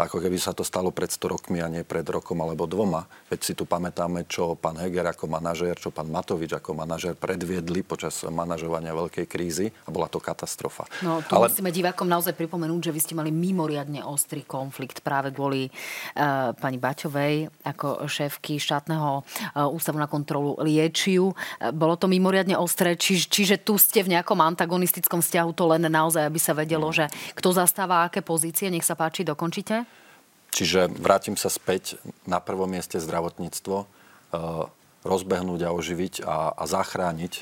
ako 0.00 0.22
keby 0.22 0.40
sa 0.40 0.56
to 0.56 0.64
stalo 0.64 0.94
pred 0.94 1.12
100 1.12 1.28
rokmi 1.28 1.58
a 1.60 1.68
nie 1.68 1.84
pred 1.84 2.06
rokom 2.08 2.40
alebo 2.40 2.64
dvoma. 2.64 3.04
Veď 3.28 3.40
si 3.44 3.52
tu 3.52 3.68
pamätáme, 3.68 4.24
čo 4.24 4.56
pán 4.56 4.80
Heger 4.80 5.04
ako 5.04 5.28
manažér, 5.28 5.76
čo 5.76 5.92
pán 5.92 6.08
Matovič 6.08 6.56
ako 6.56 6.72
manažér 6.72 7.20
predviedli 7.20 7.84
počas 7.84 8.24
manažovania 8.24 8.96
veľkej 8.96 9.26
krízy 9.28 9.68
a 9.84 9.88
bola 9.92 10.08
to 10.08 10.22
katastrofa. 10.22 10.88
No 11.04 11.20
tu 11.20 11.36
Ale... 11.36 11.52
musíme 11.52 11.68
divákom 11.68 12.08
naozaj 12.08 12.32
pripomenúť, 12.32 12.90
že 12.90 12.94
vy 12.96 13.00
ste 13.00 13.14
mali 13.18 13.30
mimoriadne 13.34 14.00
ostrý 14.06 14.46
konflikt 14.46 15.04
práve 15.04 15.34
kvôli 15.36 15.68
uh, 15.68 16.56
pani 16.56 16.80
Baťovej 16.80 17.66
ako 17.68 18.08
šéfky 18.08 18.56
štátneho 18.56 19.20
uh, 19.20 19.68
ústavu 19.68 20.00
na 20.00 20.08
kontrolu 20.08 20.56
liečiu. 20.64 21.32
Uh, 21.32 21.70
bolo 21.74 22.00
to 22.00 22.08
mimoriadne 22.08 22.56
ostré, 22.56 22.96
či, 22.96 23.20
čiže 23.20 23.60
tu 23.60 23.76
ste 23.76 24.00
v 24.00 24.16
nejakom 24.16 24.40
antagonistickom 24.40 25.20
vzťahu 25.20 25.50
to 25.52 25.64
len 25.68 25.84
naozaj, 25.90 26.24
aby 26.24 26.40
sa 26.40 26.56
vedelo, 26.56 26.88
mm. 26.88 26.94
že 26.94 27.04
kto 27.36 27.52
zastáva 27.52 28.08
aké 28.08 28.24
pozície. 28.24 28.72
Nech 28.72 28.86
sa 28.86 28.96
páči, 28.96 29.26
dokončite. 29.60 29.98
Čiže 30.50 30.90
vrátim 30.90 31.38
sa 31.38 31.46
späť 31.46 31.94
na 32.26 32.42
prvom 32.42 32.66
mieste 32.66 32.98
zdravotníctvo, 32.98 33.76
e, 33.78 33.86
rozbehnúť 35.06 35.60
a 35.62 35.70
oživiť 35.70 36.26
a, 36.26 36.52
a 36.58 36.64
zachrániť 36.66 37.32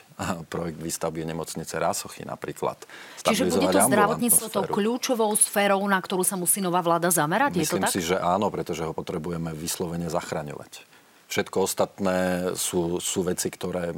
projekt 0.52 0.78
výstavby 0.78 1.24
nemocnice 1.24 1.74
Rásochy 1.80 2.28
napríklad. 2.28 2.76
Čiže 3.24 3.48
bude 3.48 3.72
to 3.72 3.80
zdravotníctvo 3.80 4.46
tou 4.52 4.64
kľúčovou 4.68 5.32
sférou, 5.40 5.80
na 5.88 5.98
ktorú 5.98 6.22
sa 6.22 6.36
musí 6.36 6.60
nová 6.60 6.84
vláda 6.84 7.08
zamerať? 7.08 7.56
Myslím 7.58 7.64
Je 7.64 7.72
to 7.72 7.86
tak? 7.88 7.94
si, 7.96 8.00
že 8.04 8.16
áno, 8.20 8.52
pretože 8.52 8.84
ho 8.84 8.92
potrebujeme 8.92 9.56
vyslovene 9.56 10.12
zachraňovať. 10.12 10.84
Všetko 11.28 11.56
ostatné 11.60 12.18
sú, 12.56 13.00
sú 13.04 13.20
veci, 13.24 13.52
ktoré 13.52 13.92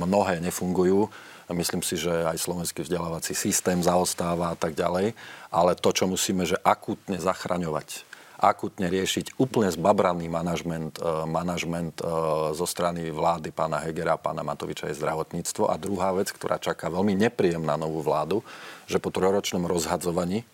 mnohé 0.00 0.40
nefungujú. 0.40 1.12
Myslím 1.50 1.82
si, 1.82 1.98
že 1.98 2.10
aj 2.10 2.38
slovenský 2.38 2.86
vzdelávací 2.86 3.34
systém 3.34 3.82
zaostáva 3.82 4.54
a 4.54 4.56
tak 4.56 4.78
ďalej. 4.78 5.12
Ale 5.50 5.72
to, 5.74 5.90
čo 5.90 6.06
musíme, 6.06 6.46
že 6.46 6.58
akútne 6.62 7.18
zachraňovať 7.18 8.10
akutne 8.40 8.88
riešiť 8.88 9.36
úplne 9.36 9.68
zbabraný 9.68 10.32
manažment, 10.32 10.96
e, 10.96 11.04
manažment 11.28 12.00
e, 12.00 12.04
zo 12.56 12.64
strany 12.64 13.12
vlády 13.12 13.52
pána 13.52 13.84
Hegera 13.84 14.16
a 14.16 14.22
pána 14.22 14.40
Matoviča 14.40 14.88
je 14.88 14.96
zdravotníctvo. 14.96 15.68
A 15.68 15.76
druhá 15.76 16.08
vec, 16.16 16.32
ktorá 16.32 16.56
čaká 16.56 16.88
veľmi 16.88 17.12
nepríjemná 17.20 17.76
novú 17.76 18.00
vládu, 18.00 18.40
že 18.88 18.96
po 18.96 19.12
trojročnom 19.12 19.68
rozhadzovaní 19.68 20.48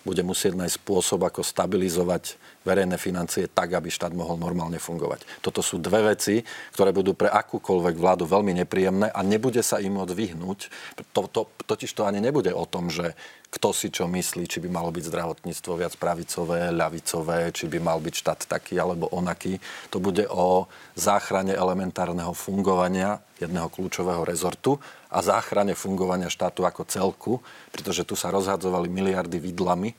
bude 0.00 0.24
musieť 0.24 0.56
nájsť 0.56 0.80
spôsob, 0.80 1.28
ako 1.28 1.44
stabilizovať 1.44 2.40
verejné 2.64 2.96
financie 3.00 3.48
tak, 3.48 3.72
aby 3.76 3.88
štát 3.88 4.12
mohol 4.12 4.36
normálne 4.36 4.76
fungovať. 4.76 5.24
Toto 5.40 5.60
sú 5.64 5.80
dve 5.80 6.12
veci, 6.12 6.44
ktoré 6.76 6.92
budú 6.92 7.16
pre 7.16 7.28
akúkoľvek 7.32 7.96
vládu 7.96 8.24
veľmi 8.28 8.52
nepríjemné 8.64 9.12
a 9.12 9.20
nebude 9.24 9.60
sa 9.64 9.80
im 9.80 9.96
môcť 9.96 10.12
vyhnúť. 10.12 10.58
To, 11.12 11.28
to, 11.28 11.48
totiž 11.64 11.92
to 11.92 12.04
ani 12.04 12.20
nebude 12.20 12.52
o 12.52 12.64
tom, 12.68 12.92
že 12.92 13.16
kto 13.50 13.74
si 13.74 13.90
čo 13.90 14.06
myslí, 14.06 14.46
či 14.46 14.62
by 14.62 14.68
malo 14.70 14.94
byť 14.94 15.04
zdravotníctvo 15.10 15.72
viac 15.74 15.94
pravicové, 15.98 16.70
ľavicové, 16.70 17.50
či 17.50 17.66
by 17.66 17.78
mal 17.82 17.98
byť 17.98 18.14
štát 18.14 18.40
taký 18.46 18.78
alebo 18.78 19.10
onaký. 19.10 19.58
To 19.90 19.98
bude 19.98 20.22
o 20.30 20.70
záchrane 20.94 21.50
elementárneho 21.56 22.30
fungovania 22.30 23.18
jedného 23.42 23.66
kľúčového 23.72 24.22
rezortu 24.22 24.78
a 25.10 25.18
záchrane 25.20 25.74
fungovania 25.74 26.30
štátu 26.30 26.62
ako 26.62 26.82
celku, 26.86 27.32
pretože 27.74 28.06
tu 28.06 28.14
sa 28.14 28.30
rozhadzovali 28.30 28.86
miliardy 28.86 29.42
vidlami 29.42 29.92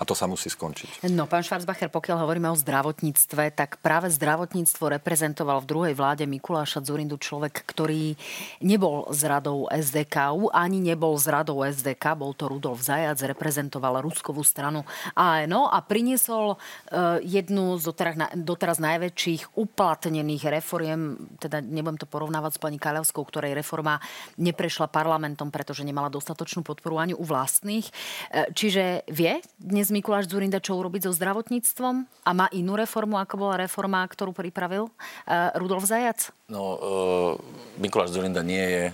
a 0.00 0.08
to 0.08 0.16
sa 0.16 0.24
musí 0.24 0.48
skončiť. 0.48 1.04
No, 1.12 1.28
pán 1.28 1.44
Schwarzbacher, 1.44 1.92
pokiaľ 1.92 2.24
hovoríme 2.24 2.48
o 2.48 2.56
zdravotníctve, 2.56 3.52
tak 3.52 3.76
práve 3.84 4.08
zdravotníctvo 4.08 4.96
reprezentoval 4.96 5.60
v 5.60 5.68
druhej 5.68 5.94
vláde 5.94 6.24
Mikuláša 6.24 6.80
Zurindu 6.80 7.20
človek, 7.20 7.68
ktorý 7.68 8.16
nebol 8.64 9.12
z 9.12 9.28
radou 9.28 9.68
SDK, 9.68 10.32
ani 10.56 10.80
nebol 10.80 11.20
z 11.20 11.28
radou 11.28 11.60
SDK, 11.60 12.16
bol 12.16 12.32
to 12.32 12.48
Rudolf 12.48 12.80
Zajac, 12.80 13.20
reprezentoval 13.20 14.00
Ruskovú 14.00 14.40
stranu 14.40 14.88
ANO 15.12 15.68
a 15.68 15.84
priniesol 15.84 16.56
uh, 16.56 17.20
jednu 17.20 17.76
z 17.76 17.92
doteraz, 17.92 18.16
doteraz 18.32 18.80
najväčších 18.80 19.52
uplatnených 19.52 20.48
reforiem, 20.48 21.28
teda 21.36 21.60
nebudem 21.60 22.00
to 22.00 22.08
porovnávať 22.08 22.56
s 22.56 22.62
pani 22.62 22.80
Kaľavskou, 22.80 23.20
ktorej 23.28 23.52
reforma 23.52 24.00
neprešla 24.40 24.88
parlamentom, 24.88 25.52
pretože 25.52 25.84
nemala 25.84 26.08
dostatočnú 26.08 26.64
podporu 26.64 26.96
ani 26.96 27.12
u 27.12 27.20
vlastných. 27.20 27.84
Uh, 28.32 28.48
čiže 28.56 29.04
vie 29.12 29.44
dnes 29.60 29.89
Mikuláš 29.90 30.30
Zurinda 30.30 30.62
čo 30.62 30.78
urobiť 30.78 31.06
so 31.06 31.12
zdravotníctvom 31.12 31.94
a 32.26 32.30
má 32.30 32.46
inú 32.54 32.78
reformu, 32.78 33.18
ako 33.18 33.34
bola 33.36 33.60
reforma, 33.60 34.06
ktorú 34.06 34.32
pripravil 34.32 34.88
uh, 34.88 35.52
Rudolf 35.58 35.86
Zajac? 35.86 36.30
No, 36.46 36.62
uh, 36.62 37.32
Mikuláš 37.78 38.14
Zurinda 38.14 38.42
nie 38.42 38.62
je 38.62 38.84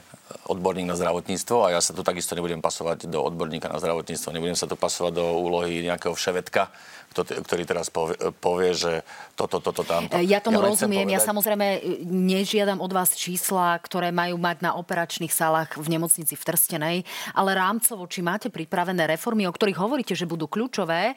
odborník 0.51 0.91
na 0.91 0.99
zdravotníctvo 0.99 1.67
a 1.67 1.79
ja 1.79 1.81
sa 1.81 1.95
tu 1.95 2.03
takisto 2.03 2.35
nebudem 2.35 2.59
pasovať 2.59 3.07
do 3.07 3.23
odborníka 3.23 3.71
na 3.71 3.79
zdravotníctvo. 3.79 4.35
Nebudem 4.35 4.59
sa 4.59 4.67
tu 4.67 4.75
pasovať 4.75 5.13
do 5.15 5.25
úlohy 5.39 5.87
nejakého 5.87 6.15
vševedka, 6.15 6.75
ktorý 7.15 7.63
teraz 7.65 7.89
povie, 7.89 8.17
povie 8.41 8.73
že 8.77 8.93
toto, 9.37 9.61
toto, 9.61 9.85
tamto. 9.85 10.17
Ja 10.25 10.41
tomu 10.41 10.65
ja 10.65 10.73
rozumiem. 10.73 11.09
Ja 11.13 11.21
samozrejme 11.21 11.67
e, 11.77 11.79
nežiadam 12.09 12.81
od 12.81 12.89
vás 12.89 13.13
čísla, 13.13 13.77
ktoré 13.85 14.09
majú 14.09 14.41
mať 14.41 14.65
na 14.65 14.73
operačných 14.81 15.33
sálach 15.33 15.77
v 15.77 15.87
nemocnici 15.93 16.33
v 16.33 16.43
Trstenej, 16.43 16.97
ale 17.37 17.51
rámcovo, 17.53 18.09
či 18.09 18.25
máte 18.25 18.49
pripravené 18.49 19.05
reformy, 19.05 19.45
o 19.45 19.53
ktorých 19.53 19.77
hovoríte, 19.77 20.17
že 20.17 20.25
budú 20.25 20.49
kľúčové 20.49 21.13
e, 21.13 21.15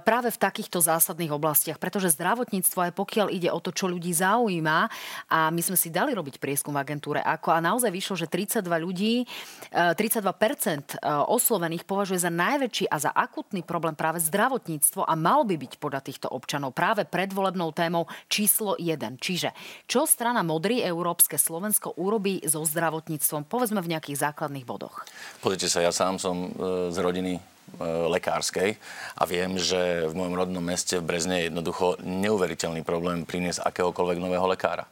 práve 0.00 0.32
v 0.32 0.40
takýchto 0.40 0.80
zásadných 0.80 1.36
oblastiach. 1.36 1.76
Pretože 1.76 2.16
zdravotníctvo, 2.16 2.90
aj 2.90 2.92
pokiaľ 2.96 3.28
ide 3.28 3.52
o 3.52 3.60
to, 3.60 3.76
čo 3.76 3.92
ľudí 3.92 4.16
zaujíma, 4.16 4.88
a 5.28 5.52
my 5.52 5.60
sme 5.60 5.76
si 5.76 5.92
dali 5.92 6.16
robiť 6.16 6.40
prieskum 6.40 6.72
v 6.72 6.80
agentúre, 6.80 7.20
ako 7.20 7.52
a 7.52 7.60
naozaj 7.60 7.92
vyšlo, 7.92 8.16
že 8.16 8.26
32 8.26 8.64
ľudí, 8.80 9.28
32% 9.68 10.00
e, 10.00 11.12
oslovených 11.28 11.84
považuje 11.84 12.24
za 12.24 12.32
najväčší 12.32 12.88
a 12.88 12.96
za 12.96 13.10
akutný 13.12 13.60
problém 13.60 13.92
práve 13.92 14.24
zdravotníctvo 14.24 15.03
a 15.04 15.14
mal 15.14 15.44
by 15.44 15.60
byť 15.60 15.72
podľa 15.78 16.00
týchto 16.02 16.28
občanov 16.32 16.72
práve 16.72 17.04
predvolebnou 17.04 17.70
témou 17.76 18.08
číslo 18.26 18.74
1. 18.80 19.20
Čiže 19.20 19.52
čo 19.84 20.08
strana 20.08 20.40
Modrý 20.40 20.80
Európske 20.80 21.36
Slovensko 21.36 21.94
urobí 22.00 22.40
so 22.42 22.64
zdravotníctvom, 22.64 23.46
povedzme 23.46 23.84
v 23.84 23.92
nejakých 23.96 24.32
základných 24.32 24.64
bodoch? 24.64 25.04
Pozrite 25.44 25.68
sa, 25.68 25.84
ja 25.84 25.92
sám 25.92 26.16
som 26.16 26.48
e, 26.48 26.90
z 26.90 26.98
rodiny 26.98 27.32
e, 27.36 27.40
lekárskej 27.84 28.80
a 29.14 29.22
viem, 29.28 29.60
že 29.60 30.08
v 30.08 30.16
mojom 30.16 30.34
rodnom 30.34 30.64
meste 30.64 30.98
v 30.98 31.06
Brezne 31.06 31.44
je 31.44 31.52
jednoducho 31.52 32.00
neuveriteľný 32.02 32.82
problém 32.82 33.22
priniesť 33.28 33.62
akéhokoľvek 33.62 34.18
nového 34.18 34.48
lekára. 34.48 34.88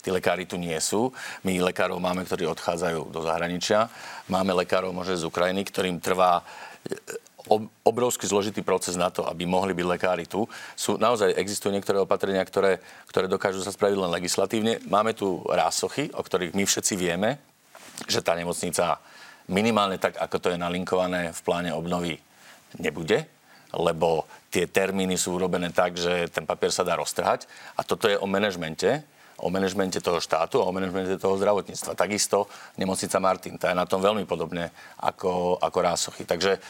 Tí 0.00 0.08
lekári 0.08 0.48
tu 0.48 0.56
nie 0.56 0.76
sú. 0.80 1.12
My 1.44 1.60
lekárov 1.60 2.00
máme, 2.00 2.24
ktorí 2.24 2.48
odchádzajú 2.48 3.12
do 3.12 3.20
zahraničia. 3.20 3.92
Máme 4.32 4.56
lekárov 4.56 4.96
možno 4.96 5.20
z 5.20 5.28
Ukrajiny, 5.28 5.60
ktorým 5.68 6.00
trvá 6.00 6.40
obrovský 7.86 8.28
zložitý 8.28 8.60
proces 8.60 8.98
na 8.98 9.08
to, 9.08 9.24
aby 9.24 9.48
mohli 9.48 9.72
byť 9.72 9.86
lekári 9.86 10.24
tu. 10.28 10.44
Sú, 10.76 11.00
naozaj 11.00 11.36
existujú 11.36 11.72
niektoré 11.72 11.96
opatrenia, 12.02 12.44
ktoré, 12.44 12.82
ktoré 13.08 13.26
dokážu 13.30 13.64
sa 13.64 13.72
spraviť 13.72 13.96
len 13.96 14.10
legislatívne. 14.12 14.72
Máme 14.88 15.16
tu 15.16 15.40
rásochy, 15.48 16.12
o 16.12 16.20
ktorých 16.20 16.52
my 16.52 16.64
všetci 16.68 16.94
vieme, 16.98 17.40
že 18.04 18.20
tá 18.20 18.36
nemocnica 18.36 19.00
minimálne 19.50 19.98
tak, 19.98 20.16
ako 20.16 20.36
to 20.38 20.48
je 20.54 20.58
nalinkované 20.60 21.34
v 21.34 21.40
pláne 21.42 21.70
obnovy, 21.74 22.16
nebude, 22.78 23.26
lebo 23.74 24.26
tie 24.50 24.66
termíny 24.66 25.18
sú 25.18 25.38
urobené 25.38 25.70
tak, 25.74 25.98
že 25.98 26.30
ten 26.30 26.46
papier 26.46 26.70
sa 26.74 26.86
dá 26.86 26.98
roztrhať. 26.98 27.46
A 27.78 27.86
toto 27.86 28.06
je 28.06 28.18
o 28.18 28.26
manažmente, 28.26 29.02
o 29.40 29.48
manažmente 29.48 29.98
toho 30.00 30.20
štátu 30.20 30.60
a 30.60 30.68
o 30.68 30.72
manažmente 30.72 31.16
toho 31.16 31.36
zdravotníctva. 31.40 31.96
Takisto 31.96 32.46
nemocnica 32.76 33.16
Martin, 33.18 33.56
tá 33.56 33.72
je 33.72 33.80
na 33.80 33.88
tom 33.88 34.04
veľmi 34.04 34.28
podobne 34.28 34.68
ako, 35.00 35.56
ako 35.58 35.78
Rásochy. 35.80 36.24
Takže 36.28 36.52
e, 36.56 36.60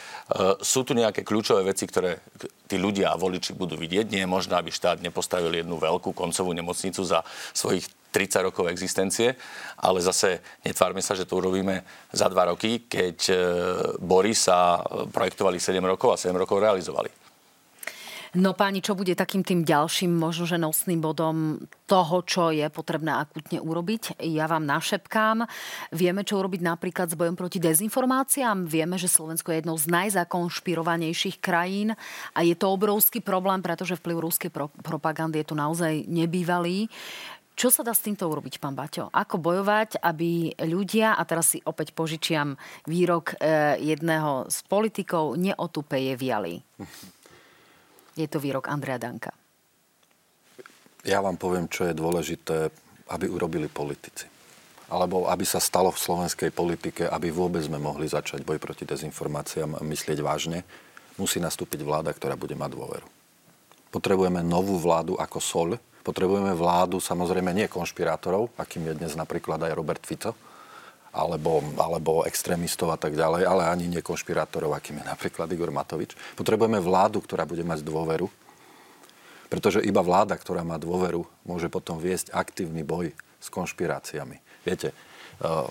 sú 0.63 0.87
tu 0.87 0.95
nejaké 0.95 1.27
kľúčové 1.27 1.67
veci, 1.67 1.85
ktoré 1.91 2.23
tí 2.71 2.79
ľudia 2.79 3.11
a 3.11 3.21
voliči 3.21 3.59
budú 3.59 3.75
vidieť. 3.75 4.07
Nie 4.11 4.23
je 4.25 4.31
možné, 4.31 4.55
aby 4.55 4.71
štát 4.71 5.03
nepostavil 5.03 5.51
jednu 5.51 5.77
veľkú 5.77 6.15
koncovú 6.15 6.55
nemocnicu 6.55 7.03
za 7.03 7.27
svojich 7.51 7.87
30 8.11 8.51
rokov 8.51 8.67
existencie, 8.67 9.39
ale 9.79 10.03
zase 10.03 10.43
netvárme 10.67 10.99
sa, 10.99 11.15
že 11.15 11.27
to 11.27 11.39
urobíme 11.39 11.87
za 12.11 12.27
dva 12.27 12.51
roky, 12.51 12.87
keď 12.91 13.17
e, 13.31 13.35
Bory 14.03 14.35
sa 14.35 14.83
projektovali 15.11 15.63
7 15.63 15.79
rokov 15.83 16.15
a 16.15 16.17
7 16.19 16.35
rokov 16.35 16.59
realizovali. 16.59 17.30
No 18.39 18.55
páni, 18.55 18.79
čo 18.79 18.95
bude 18.95 19.19
takým 19.19 19.43
tým 19.43 19.67
ďalším 19.67 20.15
možno, 20.15 20.47
že 20.47 20.55
nosným 20.55 21.03
bodom 21.03 21.67
toho, 21.91 22.23
čo 22.23 22.55
je 22.55 22.63
potrebné 22.71 23.11
akutne 23.11 23.59
urobiť? 23.59 24.23
Ja 24.23 24.47
vám 24.47 24.63
našepkám. 24.71 25.51
Vieme, 25.91 26.23
čo 26.23 26.39
urobiť 26.39 26.63
napríklad 26.63 27.11
s 27.11 27.19
bojom 27.19 27.35
proti 27.35 27.59
dezinformáciám. 27.59 28.71
Vieme, 28.71 29.03
že 29.03 29.11
Slovensko 29.11 29.51
je 29.51 29.67
jednou 29.67 29.75
z 29.75 29.91
najzakonšpirovanejších 29.91 31.43
krajín 31.43 31.99
a 32.31 32.47
je 32.47 32.55
to 32.55 32.71
obrovský 32.71 33.19
problém, 33.19 33.67
pretože 33.67 33.99
vplyv 33.99 34.23
ruskej 34.23 34.51
pro- 34.55 34.71
propagandy 34.79 35.43
je 35.43 35.51
tu 35.51 35.59
naozaj 35.59 36.07
nebývalý. 36.07 36.87
Čo 37.59 37.75
sa 37.75 37.83
dá 37.83 37.91
s 37.91 38.07
týmto 38.07 38.31
urobiť, 38.31 38.63
pán 38.63 38.79
Baťo? 38.79 39.11
Ako 39.11 39.43
bojovať, 39.43 39.99
aby 40.07 40.55
ľudia, 40.71 41.19
a 41.19 41.23
teraz 41.27 41.53
si 41.53 41.59
opäť 41.67 41.93
požičiam 41.99 42.55
výrok 42.87 43.37
e, 43.37 43.77
jedného 43.91 44.47
z 44.47 44.59
politikov, 44.71 45.35
neotupeje 45.35 46.15
viali? 46.15 46.63
Je 48.19 48.27
to 48.27 48.43
výrok 48.43 48.67
Andrea 48.67 48.99
Danka. 48.99 49.31
Ja 51.07 51.25
vám 51.25 51.41
poviem, 51.41 51.71
čo 51.71 51.89
je 51.89 51.97
dôležité, 51.97 52.69
aby 53.09 53.27
urobili 53.27 53.67
politici. 53.73 54.29
Alebo 54.91 55.31
aby 55.31 55.47
sa 55.47 55.63
stalo 55.63 55.95
v 55.95 56.03
slovenskej 56.03 56.51
politike, 56.51 57.07
aby 57.07 57.31
vôbec 57.31 57.63
sme 57.63 57.79
mohli 57.79 58.11
začať 58.11 58.43
boj 58.43 58.59
proti 58.59 58.85
dezinformáciám 58.85 59.81
myslieť 59.81 60.19
vážne, 60.21 60.67
musí 61.17 61.39
nastúpiť 61.39 61.87
vláda, 61.87 62.11
ktorá 62.13 62.35
bude 62.35 62.59
mať 62.59 62.71
dôveru. 62.75 63.07
Potrebujeme 63.91 64.43
novú 64.43 64.77
vládu 64.77 65.17
ako 65.17 65.39
sol. 65.39 65.71
Potrebujeme 66.01 66.57
vládu 66.57 66.99
samozrejme 66.99 67.53
nie 67.55 67.69
konšpirátorov, 67.71 68.51
akým 68.57 68.89
je 68.91 68.99
dnes 68.99 69.13
napríklad 69.15 69.63
aj 69.63 69.77
Robert 69.77 70.03
Fico, 70.05 70.33
alebo, 71.11 71.59
alebo 71.75 72.23
extrémistov 72.23 72.95
a 72.95 72.99
tak 72.99 73.19
ďalej, 73.19 73.43
ale 73.43 73.67
ani 73.67 73.91
nekonšpirátorov, 73.91 74.75
akým 74.75 75.03
je 75.03 75.05
napríklad 75.11 75.51
Igor 75.51 75.75
Matovič. 75.75 76.15
Potrebujeme 76.39 76.79
vládu, 76.79 77.19
ktorá 77.19 77.43
bude 77.43 77.67
mať 77.67 77.83
dôveru, 77.83 78.31
pretože 79.51 79.83
iba 79.83 79.99
vláda, 80.01 80.39
ktorá 80.39 80.63
má 80.63 80.79
dôveru, 80.79 81.27
môže 81.43 81.67
potom 81.67 81.99
viesť 81.99 82.31
aktívny 82.31 82.87
boj 82.87 83.11
s 83.43 83.51
konšpiráciami. 83.51 84.39
Viete, 84.63 84.95
e, 84.95 84.97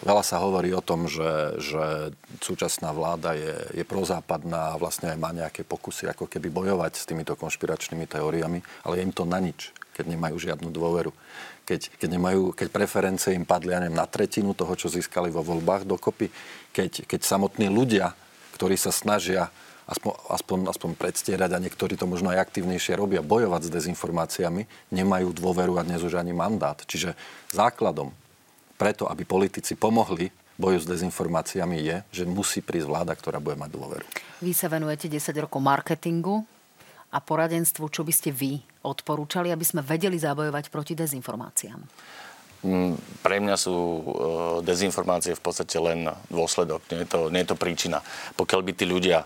veľa 0.04 0.24
sa 0.28 0.44
hovorí 0.44 0.76
o 0.76 0.84
tom, 0.84 1.08
že, 1.08 1.56
že 1.64 2.12
súčasná 2.44 2.92
vláda 2.92 3.32
je, 3.40 3.80
je 3.80 3.86
prozápadná 3.88 4.76
a 4.76 4.80
vlastne 4.82 5.16
aj 5.16 5.18
má 5.24 5.32
nejaké 5.32 5.64
pokusy 5.64 6.12
ako 6.12 6.28
keby 6.28 6.52
bojovať 6.52 7.00
s 7.00 7.08
týmito 7.08 7.40
konšpiračnými 7.40 8.04
teóriami, 8.04 8.60
ale 8.84 8.94
je 9.00 9.06
im 9.08 9.16
to 9.16 9.24
na 9.24 9.40
nič, 9.40 9.72
keď 9.96 10.12
nemajú 10.12 10.36
žiadnu 10.36 10.68
dôveru 10.76 11.16
keď, 11.70 12.02
keď, 12.02 12.10
nemajú, 12.18 12.58
keď 12.58 12.68
preferencie 12.74 13.38
im 13.38 13.46
padli, 13.46 13.78
ja 13.78 13.78
neviem, 13.78 13.94
na 13.94 14.10
tretinu 14.10 14.58
toho, 14.58 14.74
čo 14.74 14.90
získali 14.90 15.30
vo 15.30 15.46
voľbách 15.46 15.86
dokopy, 15.86 16.34
keď, 16.74 17.06
keď 17.06 17.22
samotní 17.22 17.70
ľudia, 17.70 18.18
ktorí 18.58 18.74
sa 18.74 18.90
snažia 18.90 19.54
aspoň, 19.86 20.14
aspoň, 20.34 20.60
aspoň 20.74 20.90
predstierať 20.98 21.54
a 21.54 21.62
niektorí 21.62 21.94
to 21.94 22.10
možno 22.10 22.34
aj 22.34 22.50
aktívnejšie 22.50 22.98
robia, 22.98 23.22
bojovať 23.22 23.70
s 23.70 23.74
dezinformáciami, 23.74 24.66
nemajú 24.90 25.30
dôveru 25.30 25.78
a 25.78 25.86
dnes 25.86 26.02
už 26.02 26.18
ani 26.18 26.34
mandát. 26.34 26.82
Čiže 26.90 27.14
základom 27.54 28.10
preto, 28.82 29.06
aby 29.06 29.22
politici 29.30 29.78
pomohli 29.78 30.34
boju 30.58 30.82
s 30.82 30.90
dezinformáciami 30.90 31.78
je, 31.86 31.98
že 32.10 32.24
musí 32.26 32.66
prísť 32.66 32.90
vláda, 32.90 33.14
ktorá 33.14 33.38
bude 33.38 33.56
mať 33.62 33.70
dôveru. 33.78 34.06
Vy 34.42 34.52
sa 34.58 34.68
venujete 34.74 35.06
10 35.06 35.46
rokov 35.46 35.62
marketingu 35.62 36.44
a 37.10 37.18
poradenstvu. 37.20 37.90
Čo 37.90 38.06
by 38.06 38.14
ste 38.14 38.30
vy 38.30 38.62
odporúčali, 38.86 39.50
aby 39.50 39.66
sme 39.66 39.86
vedeli 39.86 40.16
zabojovať 40.16 40.70
proti 40.70 40.94
dezinformáciám? 40.94 41.80
Mm, 42.60 43.00
pre 43.24 43.40
mňa 43.40 43.56
sú 43.56 43.76
e, 43.76 44.02
dezinformácie 44.68 45.32
v 45.32 45.44
podstate 45.44 45.80
len 45.80 46.12
dôsledok, 46.28 46.84
nie 46.92 47.04
je 47.04 47.08
to, 47.08 47.20
nie 47.32 47.42
je 47.44 47.50
to 47.50 47.58
príčina. 47.58 48.04
Pokiaľ 48.36 48.62
by 48.68 48.72
tí 48.76 48.84
ľudia 48.84 49.24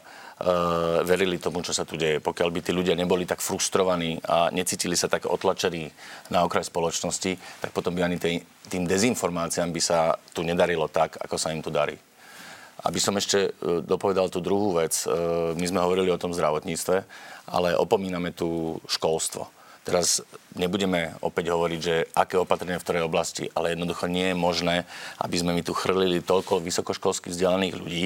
verili 1.04 1.38
tomu, 1.38 1.62
čo 1.62 1.72
sa 1.72 1.86
tu 1.88 1.96
deje. 1.96 2.20
Pokiaľ 2.20 2.50
by 2.52 2.60
tí 2.60 2.72
ľudia 2.76 2.98
neboli 2.98 3.24
tak 3.24 3.40
frustrovaní 3.40 4.20
a 4.28 4.50
necítili 4.52 4.98
sa 4.98 5.08
tak 5.08 5.30
otlačení 5.30 5.88
na 6.34 6.44
okraj 6.44 6.68
spoločnosti, 6.68 7.38
tak 7.62 7.72
potom 7.72 7.96
by 7.96 8.04
ani 8.04 8.18
tým 8.68 8.84
dezinformáciám 8.84 9.70
by 9.72 9.82
sa 9.82 10.18
tu 10.34 10.44
nedarilo 10.44 10.90
tak, 10.90 11.16
ako 11.22 11.36
sa 11.38 11.54
im 11.54 11.64
tu 11.64 11.70
darí. 11.70 11.96
Aby 12.84 13.00
som 13.00 13.16
ešte 13.16 13.52
e, 13.52 13.82
dopovedal 13.84 14.28
tú 14.28 14.44
druhú 14.44 14.76
vec. 14.76 15.08
E, 15.08 15.12
my 15.56 15.66
sme 15.66 15.84
hovorili 15.84 16.12
o 16.12 16.20
tom 16.20 16.36
zdravotníctve, 16.36 16.98
ale 17.48 17.80
opomíname 17.80 18.36
tu 18.36 18.80
školstvo. 18.88 19.48
Teraz 19.84 20.24
nebudeme 20.56 21.12
opäť 21.20 21.52
hovoriť, 21.52 21.80
že 21.80 22.08
aké 22.16 22.40
opatrenia 22.40 22.80
v 22.80 22.86
ktorej 22.88 23.04
oblasti, 23.04 23.52
ale 23.52 23.76
jednoducho 23.76 24.08
nie 24.08 24.32
je 24.32 24.36
možné, 24.36 24.76
aby 25.20 25.36
sme 25.36 25.52
mi 25.52 25.64
tu 25.64 25.76
chrlili 25.76 26.24
toľko 26.24 26.64
vysokoškolsky 26.64 27.28
vzdelaných 27.28 27.76
ľudí, 27.76 28.06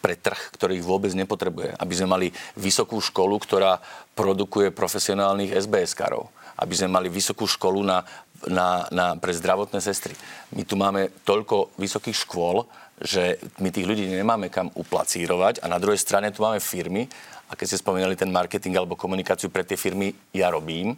pre 0.00 0.16
trh, 0.16 0.40
ktorý 0.56 0.80
ich 0.80 0.88
vôbec 0.88 1.12
nepotrebuje. 1.12 1.76
Aby 1.76 1.94
sme 1.94 2.08
mali 2.08 2.26
vysokú 2.56 2.98
školu, 2.98 3.36
ktorá 3.36 3.84
produkuje 4.16 4.72
profesionálnych 4.72 5.52
SBS-karov. 5.52 6.32
Aby 6.56 6.74
sme 6.76 6.88
mali 6.88 7.12
vysokú 7.12 7.44
školu 7.44 7.84
na, 7.84 8.04
na, 8.48 8.88
na, 8.88 9.06
pre 9.20 9.36
zdravotné 9.36 9.80
sestry. 9.84 10.16
My 10.56 10.64
tu 10.64 10.80
máme 10.80 11.12
toľko 11.28 11.76
vysokých 11.76 12.16
škôl, 12.16 12.64
že 13.00 13.40
my 13.58 13.72
tých 13.72 13.88
ľudí 13.88 14.04
nemáme 14.06 14.52
kam 14.52 14.68
uplacírovať 14.76 15.64
a 15.64 15.66
na 15.72 15.80
druhej 15.80 15.96
strane 15.96 16.28
tu 16.30 16.44
máme 16.44 16.60
firmy 16.60 17.08
a 17.48 17.56
keď 17.56 17.66
ste 17.74 17.82
spomínali 17.82 18.14
ten 18.14 18.28
marketing 18.28 18.76
alebo 18.76 18.94
komunikáciu 18.94 19.48
pre 19.48 19.64
tie 19.64 19.80
firmy, 19.80 20.12
ja 20.36 20.52
robím 20.52 20.94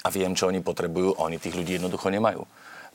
a 0.00 0.08
viem, 0.08 0.32
čo 0.32 0.48
oni 0.48 0.64
potrebujú 0.64 1.18
a 1.18 1.26
oni 1.26 1.36
tých 1.36 1.58
ľudí 1.58 1.76
jednoducho 1.76 2.08
nemajú. 2.08 2.46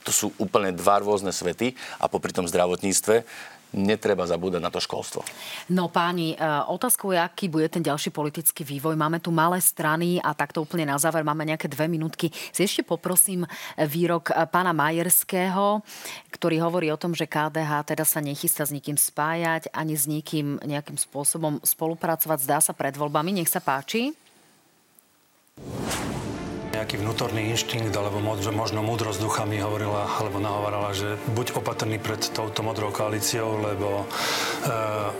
To 0.07 0.11
sú 0.15 0.31
úplne 0.39 0.71
dva 0.71 1.03
rôzne 1.03 1.35
svety 1.35 1.75
a 1.99 2.07
popri 2.07 2.31
tom 2.31 2.47
zdravotníctve 2.47 3.27
netreba 3.73 4.25
zabúdať 4.25 4.61
na 4.61 4.73
to 4.73 4.81
školstvo. 4.81 5.21
No 5.69 5.89
páni, 5.93 6.33
e, 6.33 6.37
otázkou 6.69 7.13
je, 7.13 7.19
aký 7.21 7.45
bude 7.51 7.69
ten 7.69 7.85
ďalší 7.85 8.09
politický 8.09 8.65
vývoj. 8.65 8.97
Máme 8.97 9.21
tu 9.21 9.29
malé 9.29 9.61
strany 9.61 10.17
a 10.21 10.33
takto 10.33 10.65
úplne 10.65 10.89
na 10.89 10.97
záver 10.97 11.21
máme 11.21 11.45
nejaké 11.45 11.69
dve 11.69 11.85
minútky. 11.85 12.33
Si 12.49 12.65
ešte 12.65 12.81
poprosím 12.81 13.45
výrok 13.77 14.33
e, 14.33 14.45
pána 14.49 14.73
Majerského, 14.73 15.85
ktorý 16.33 16.61
hovorí 16.65 16.89
o 16.89 16.97
tom, 16.97 17.13
že 17.13 17.29
KDH 17.29 17.93
teda 17.93 18.05
sa 18.05 18.19
nechystá 18.21 18.65
s 18.65 18.73
nikým 18.73 18.97
spájať, 18.97 19.69
ani 19.73 19.93
s 19.93 20.09
nikým 20.09 20.61
nejakým 20.65 20.97
spôsobom 20.97 21.61
spolupracovať. 21.61 22.37
Zdá 22.41 22.57
sa 22.61 22.73
pred 22.73 22.97
voľbami. 22.97 23.37
Nech 23.37 23.51
sa 23.51 23.61
páči 23.61 24.13
nejaký 26.89 27.05
vnútorný 27.05 27.53
inštinkt 27.53 27.93
alebo 27.93 28.17
možno 28.17 28.81
múdrosť 28.81 29.21
ducha 29.21 29.45
mi 29.45 29.61
hovorila 29.61 30.09
alebo 30.09 30.41
nahovarala, 30.41 30.89
že 30.97 31.21
buď 31.37 31.53
opatrný 31.61 32.01
pred 32.01 32.17
touto 32.33 32.65
modrou 32.65 32.89
koalíciou, 32.89 33.61
lebo 33.61 34.01
e, 34.01 34.05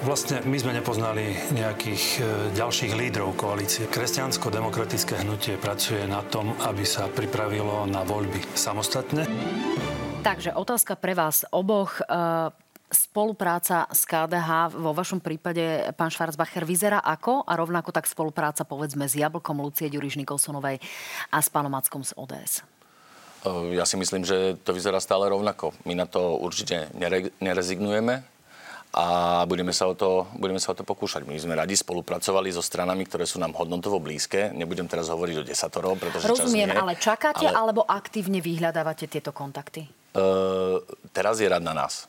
vlastne 0.02 0.42
my 0.50 0.58
sme 0.58 0.74
nepoznali 0.74 1.38
nejakých 1.54 2.04
e, 2.18 2.22
ďalších 2.58 2.98
lídrov 2.98 3.38
koalície. 3.38 3.86
Kresťansko-demokratické 3.86 5.22
hnutie 5.22 5.62
pracuje 5.62 6.10
na 6.10 6.26
tom, 6.26 6.58
aby 6.58 6.82
sa 6.82 7.06
pripravilo 7.06 7.86
na 7.86 8.02
voľby 8.02 8.42
samostatne. 8.58 9.30
Takže 10.26 10.58
otázka 10.58 10.98
pre 10.98 11.14
vás 11.14 11.46
oboch. 11.54 12.02
E 12.02 12.69
spolupráca 12.90 13.86
s 13.94 14.04
KDH 14.04 14.74
vo 14.74 14.92
vašom 14.98 15.22
prípade, 15.22 15.94
pán 15.94 16.10
Schwarzbacher, 16.10 16.66
vyzerá 16.66 16.98
ako? 17.00 17.46
A 17.46 17.54
rovnako 17.54 17.94
tak 17.94 18.10
spolupráca, 18.10 18.66
povedzme, 18.66 19.06
s 19.06 19.14
Jablkom 19.14 19.62
Lucie 19.62 19.88
Ďuriš 19.94 20.18
Nikolsonovej 20.18 20.82
a 21.30 21.38
s 21.38 21.48
pánom 21.54 21.70
Mackom 21.70 22.02
z 22.02 22.18
ODS? 22.18 22.66
Ja 23.72 23.88
si 23.88 23.96
myslím, 23.96 24.28
že 24.28 24.60
to 24.68 24.76
vyzerá 24.76 25.00
stále 25.00 25.32
rovnako. 25.32 25.72
My 25.88 25.96
na 25.96 26.04
to 26.04 26.36
určite 26.36 26.92
nere- 26.92 27.32
nerezignujeme 27.40 28.20
a 28.92 29.06
budeme 29.46 29.72
sa, 29.72 29.88
o 29.88 29.96
to, 29.96 30.28
budeme 30.36 30.60
sa 30.60 30.74
o 30.74 30.76
to 30.76 30.84
pokúšať. 30.84 31.24
My 31.24 31.38
sme 31.40 31.56
radi 31.56 31.78
spolupracovali 31.78 32.52
so 32.52 32.60
stranami, 32.60 33.06
ktoré 33.06 33.24
sú 33.24 33.40
nám 33.40 33.56
hodnotovo 33.56 34.02
blízke. 34.02 34.52
Nebudem 34.52 34.90
teraz 34.92 35.08
hovoriť 35.14 35.36
o 35.40 35.44
desatorov, 35.46 36.02
pretože 36.02 36.26
Rozumiem, 36.26 36.68
čas 36.68 36.76
nie, 36.76 36.84
ale 36.84 36.94
čakáte 36.98 37.48
ale... 37.48 37.56
alebo 37.56 37.86
aktívne 37.86 38.42
vyhľadávate 38.42 39.08
tieto 39.08 39.32
kontakty? 39.32 39.88
Uh, 40.10 40.82
teraz 41.14 41.38
je 41.38 41.46
rad 41.46 41.62
na 41.62 41.72
nás 41.72 42.09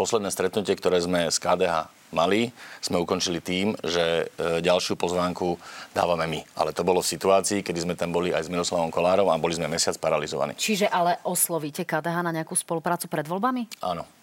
posledné 0.00 0.32
stretnutie, 0.32 0.72
ktoré 0.72 0.96
sme 1.04 1.28
z 1.28 1.36
KDH 1.36 1.92
mali, 2.16 2.48
sme 2.80 2.96
ukončili 2.96 3.44
tým, 3.44 3.76
že 3.84 4.32
e, 4.32 4.64
ďalšiu 4.64 4.96
pozvánku 4.96 5.60
dávame 5.92 6.24
my. 6.24 6.40
Ale 6.56 6.72
to 6.72 6.80
bolo 6.80 7.04
v 7.04 7.12
situácii, 7.12 7.60
kedy 7.60 7.84
sme 7.84 7.94
tam 8.00 8.08
boli 8.08 8.32
aj 8.32 8.48
s 8.48 8.52
Miroslavom 8.52 8.88
Kolárom 8.88 9.28
a 9.28 9.36
boli 9.36 9.52
sme 9.52 9.68
mesiac 9.68 10.00
paralizovaní. 10.00 10.56
Čiže 10.56 10.88
ale 10.88 11.20
oslovíte 11.28 11.84
KDH 11.84 12.16
na 12.24 12.32
nejakú 12.32 12.56
spoluprácu 12.56 13.12
pred 13.12 13.28
voľbami? 13.28 13.84
Áno. 13.84 14.19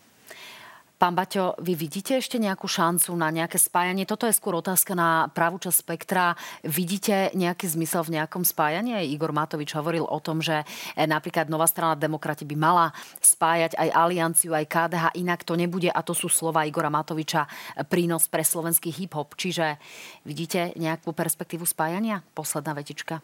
Pán 0.97 1.13
Baťo, 1.13 1.53
vy 1.61 1.77
vidíte 1.77 2.17
ešte 2.17 2.41
nejakú 2.41 2.65
šancu 2.65 3.13
na 3.13 3.29
nejaké 3.29 3.61
spájanie? 3.61 4.09
Toto 4.09 4.25
je 4.25 4.33
skôr 4.33 4.57
otázka 4.57 4.97
na 4.97 5.29
pravú 5.29 5.61
časť 5.61 5.77
spektra. 5.85 6.33
Vidíte 6.65 7.29
nejaký 7.37 7.69
zmysel 7.69 8.01
v 8.01 8.17
nejakom 8.17 8.41
spájaní? 8.41 9.05
Igor 9.13 9.29
Matovič 9.29 9.77
hovoril 9.77 10.09
o 10.09 10.17
tom, 10.17 10.41
že 10.41 10.65
e, 10.97 11.05
napríklad 11.05 11.53
Nová 11.53 11.69
strana 11.69 11.93
demokrati 11.93 12.49
by 12.49 12.57
mala 12.57 12.89
spájať 13.21 13.77
aj 13.77 13.93
Alianciu, 13.93 14.57
aj 14.57 14.65
KDH, 14.65 15.05
inak 15.21 15.45
to 15.45 15.53
nebude. 15.53 15.93
A 15.93 16.01
to 16.01 16.17
sú 16.17 16.33
slova 16.33 16.65
Igora 16.65 16.89
Matoviča 16.89 17.45
e, 17.45 17.85
prínos 17.85 18.25
pre 18.25 18.41
slovenský 18.41 18.89
hip-hop. 18.89 19.37
Čiže 19.37 19.77
vidíte 20.25 20.73
nejakú 20.81 21.13
perspektívu 21.13 21.69
spájania? 21.69 22.25
Posledná 22.33 22.73
vetička. 22.73 23.21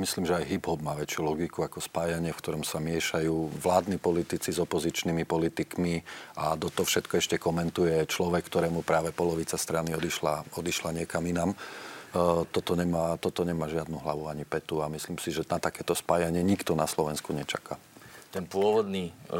Myslím, 0.00 0.24
že 0.24 0.40
aj 0.40 0.48
hip-hop 0.48 0.80
má 0.80 0.96
väčšiu 0.96 1.28
logiku 1.28 1.60
ako 1.60 1.84
spájanie, 1.84 2.32
v 2.32 2.40
ktorom 2.40 2.64
sa 2.64 2.80
miešajú 2.80 3.52
vládni 3.60 4.00
politici 4.00 4.48
s 4.48 4.56
opozičnými 4.56 5.28
politikmi 5.28 6.00
a 6.40 6.56
do 6.56 6.72
toho 6.72 6.88
všetko 6.88 7.20
ešte 7.20 7.36
komentuje 7.36 8.00
človek, 8.08 8.48
ktorému 8.48 8.80
práve 8.80 9.12
polovica 9.12 9.60
strany 9.60 9.92
odišla, 9.92 10.56
odišla 10.56 10.96
niekam 10.96 11.20
inam. 11.28 11.52
E, 11.52 11.56
toto 12.48 12.72
nemá, 12.72 13.20
toto 13.20 13.44
nemá 13.44 13.68
žiadnu 13.68 14.00
hlavu 14.00 14.32
ani 14.32 14.48
petu 14.48 14.80
a 14.80 14.88
myslím 14.88 15.20
si, 15.20 15.28
že 15.28 15.44
na 15.44 15.60
takéto 15.60 15.92
spájanie 15.92 16.40
nikto 16.40 16.72
na 16.72 16.88
Slovensku 16.88 17.36
nečaká 17.36 17.76
ten 18.32 18.48
pôvodný 18.48 19.12
e, 19.12 19.38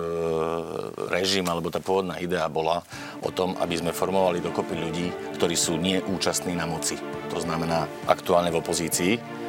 režim 1.09 1.49
alebo 1.49 1.73
tá 1.73 1.81
pôvodná 1.81 2.21
idea 2.21 2.45
bola 2.53 2.85
o 3.25 3.33
tom, 3.33 3.57
aby 3.57 3.81
sme 3.81 3.97
formovali 3.97 4.45
dokopy 4.45 4.77
ľudí, 4.77 5.09
ktorí 5.41 5.57
sú 5.57 5.81
neúčastní 5.81 6.53
na 6.53 6.69
moci. 6.69 7.01
To 7.33 7.41
znamená 7.41 7.89
aktuálne 8.05 8.53
v 8.53 8.61
opozícii 8.61 9.41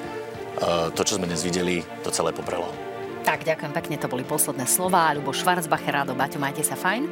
to, 0.96 1.02
čo 1.04 1.20
sme 1.20 1.28
dnes 1.28 1.44
videli, 1.44 1.84
to 2.04 2.10
celé 2.10 2.32
poprelo. 2.32 2.68
Tak, 3.24 3.48
ďakujem 3.48 3.72
pekne, 3.72 3.96
to 3.96 4.12
boli 4.12 4.28
posledné 4.28 4.68
slova. 4.68 5.16
Ľubo 5.16 5.32
Švarcbacher, 5.32 5.96
Rado 5.96 6.12
Baťo, 6.12 6.44
majte 6.44 6.60
sa 6.60 6.76
fajn. 6.76 7.08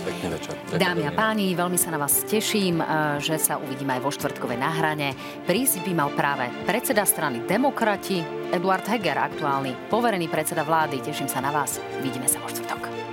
Pekný 0.00 0.26
večer. 0.32 0.56
Dámy 0.80 1.04
a 1.08 1.12
páni, 1.12 1.52
veľmi 1.52 1.76
sa 1.76 1.92
na 1.92 2.00
vás 2.00 2.24
teším, 2.24 2.80
e, 2.80 2.84
že 3.20 3.36
sa 3.36 3.60
uvidíme 3.60 3.96
aj 3.96 4.04
vo 4.04 4.10
štvrtkovej 4.12 4.56
nahrane. 4.56 5.12
Prísť 5.44 5.84
by 5.84 5.92
mal 5.92 6.08
práve 6.16 6.48
predseda 6.64 7.04
strany 7.04 7.44
Demokrati, 7.44 8.24
Eduard 8.48 8.84
Heger, 8.88 9.16
aktuálny 9.16 9.92
poverený 9.92 10.28
predseda 10.32 10.64
vlády. 10.64 11.04
Teším 11.04 11.28
sa 11.28 11.44
na 11.44 11.52
vás. 11.52 11.76
Vidíme 12.00 12.28
sa 12.28 12.40
vo 12.40 12.48
štvrtok. 12.48 13.09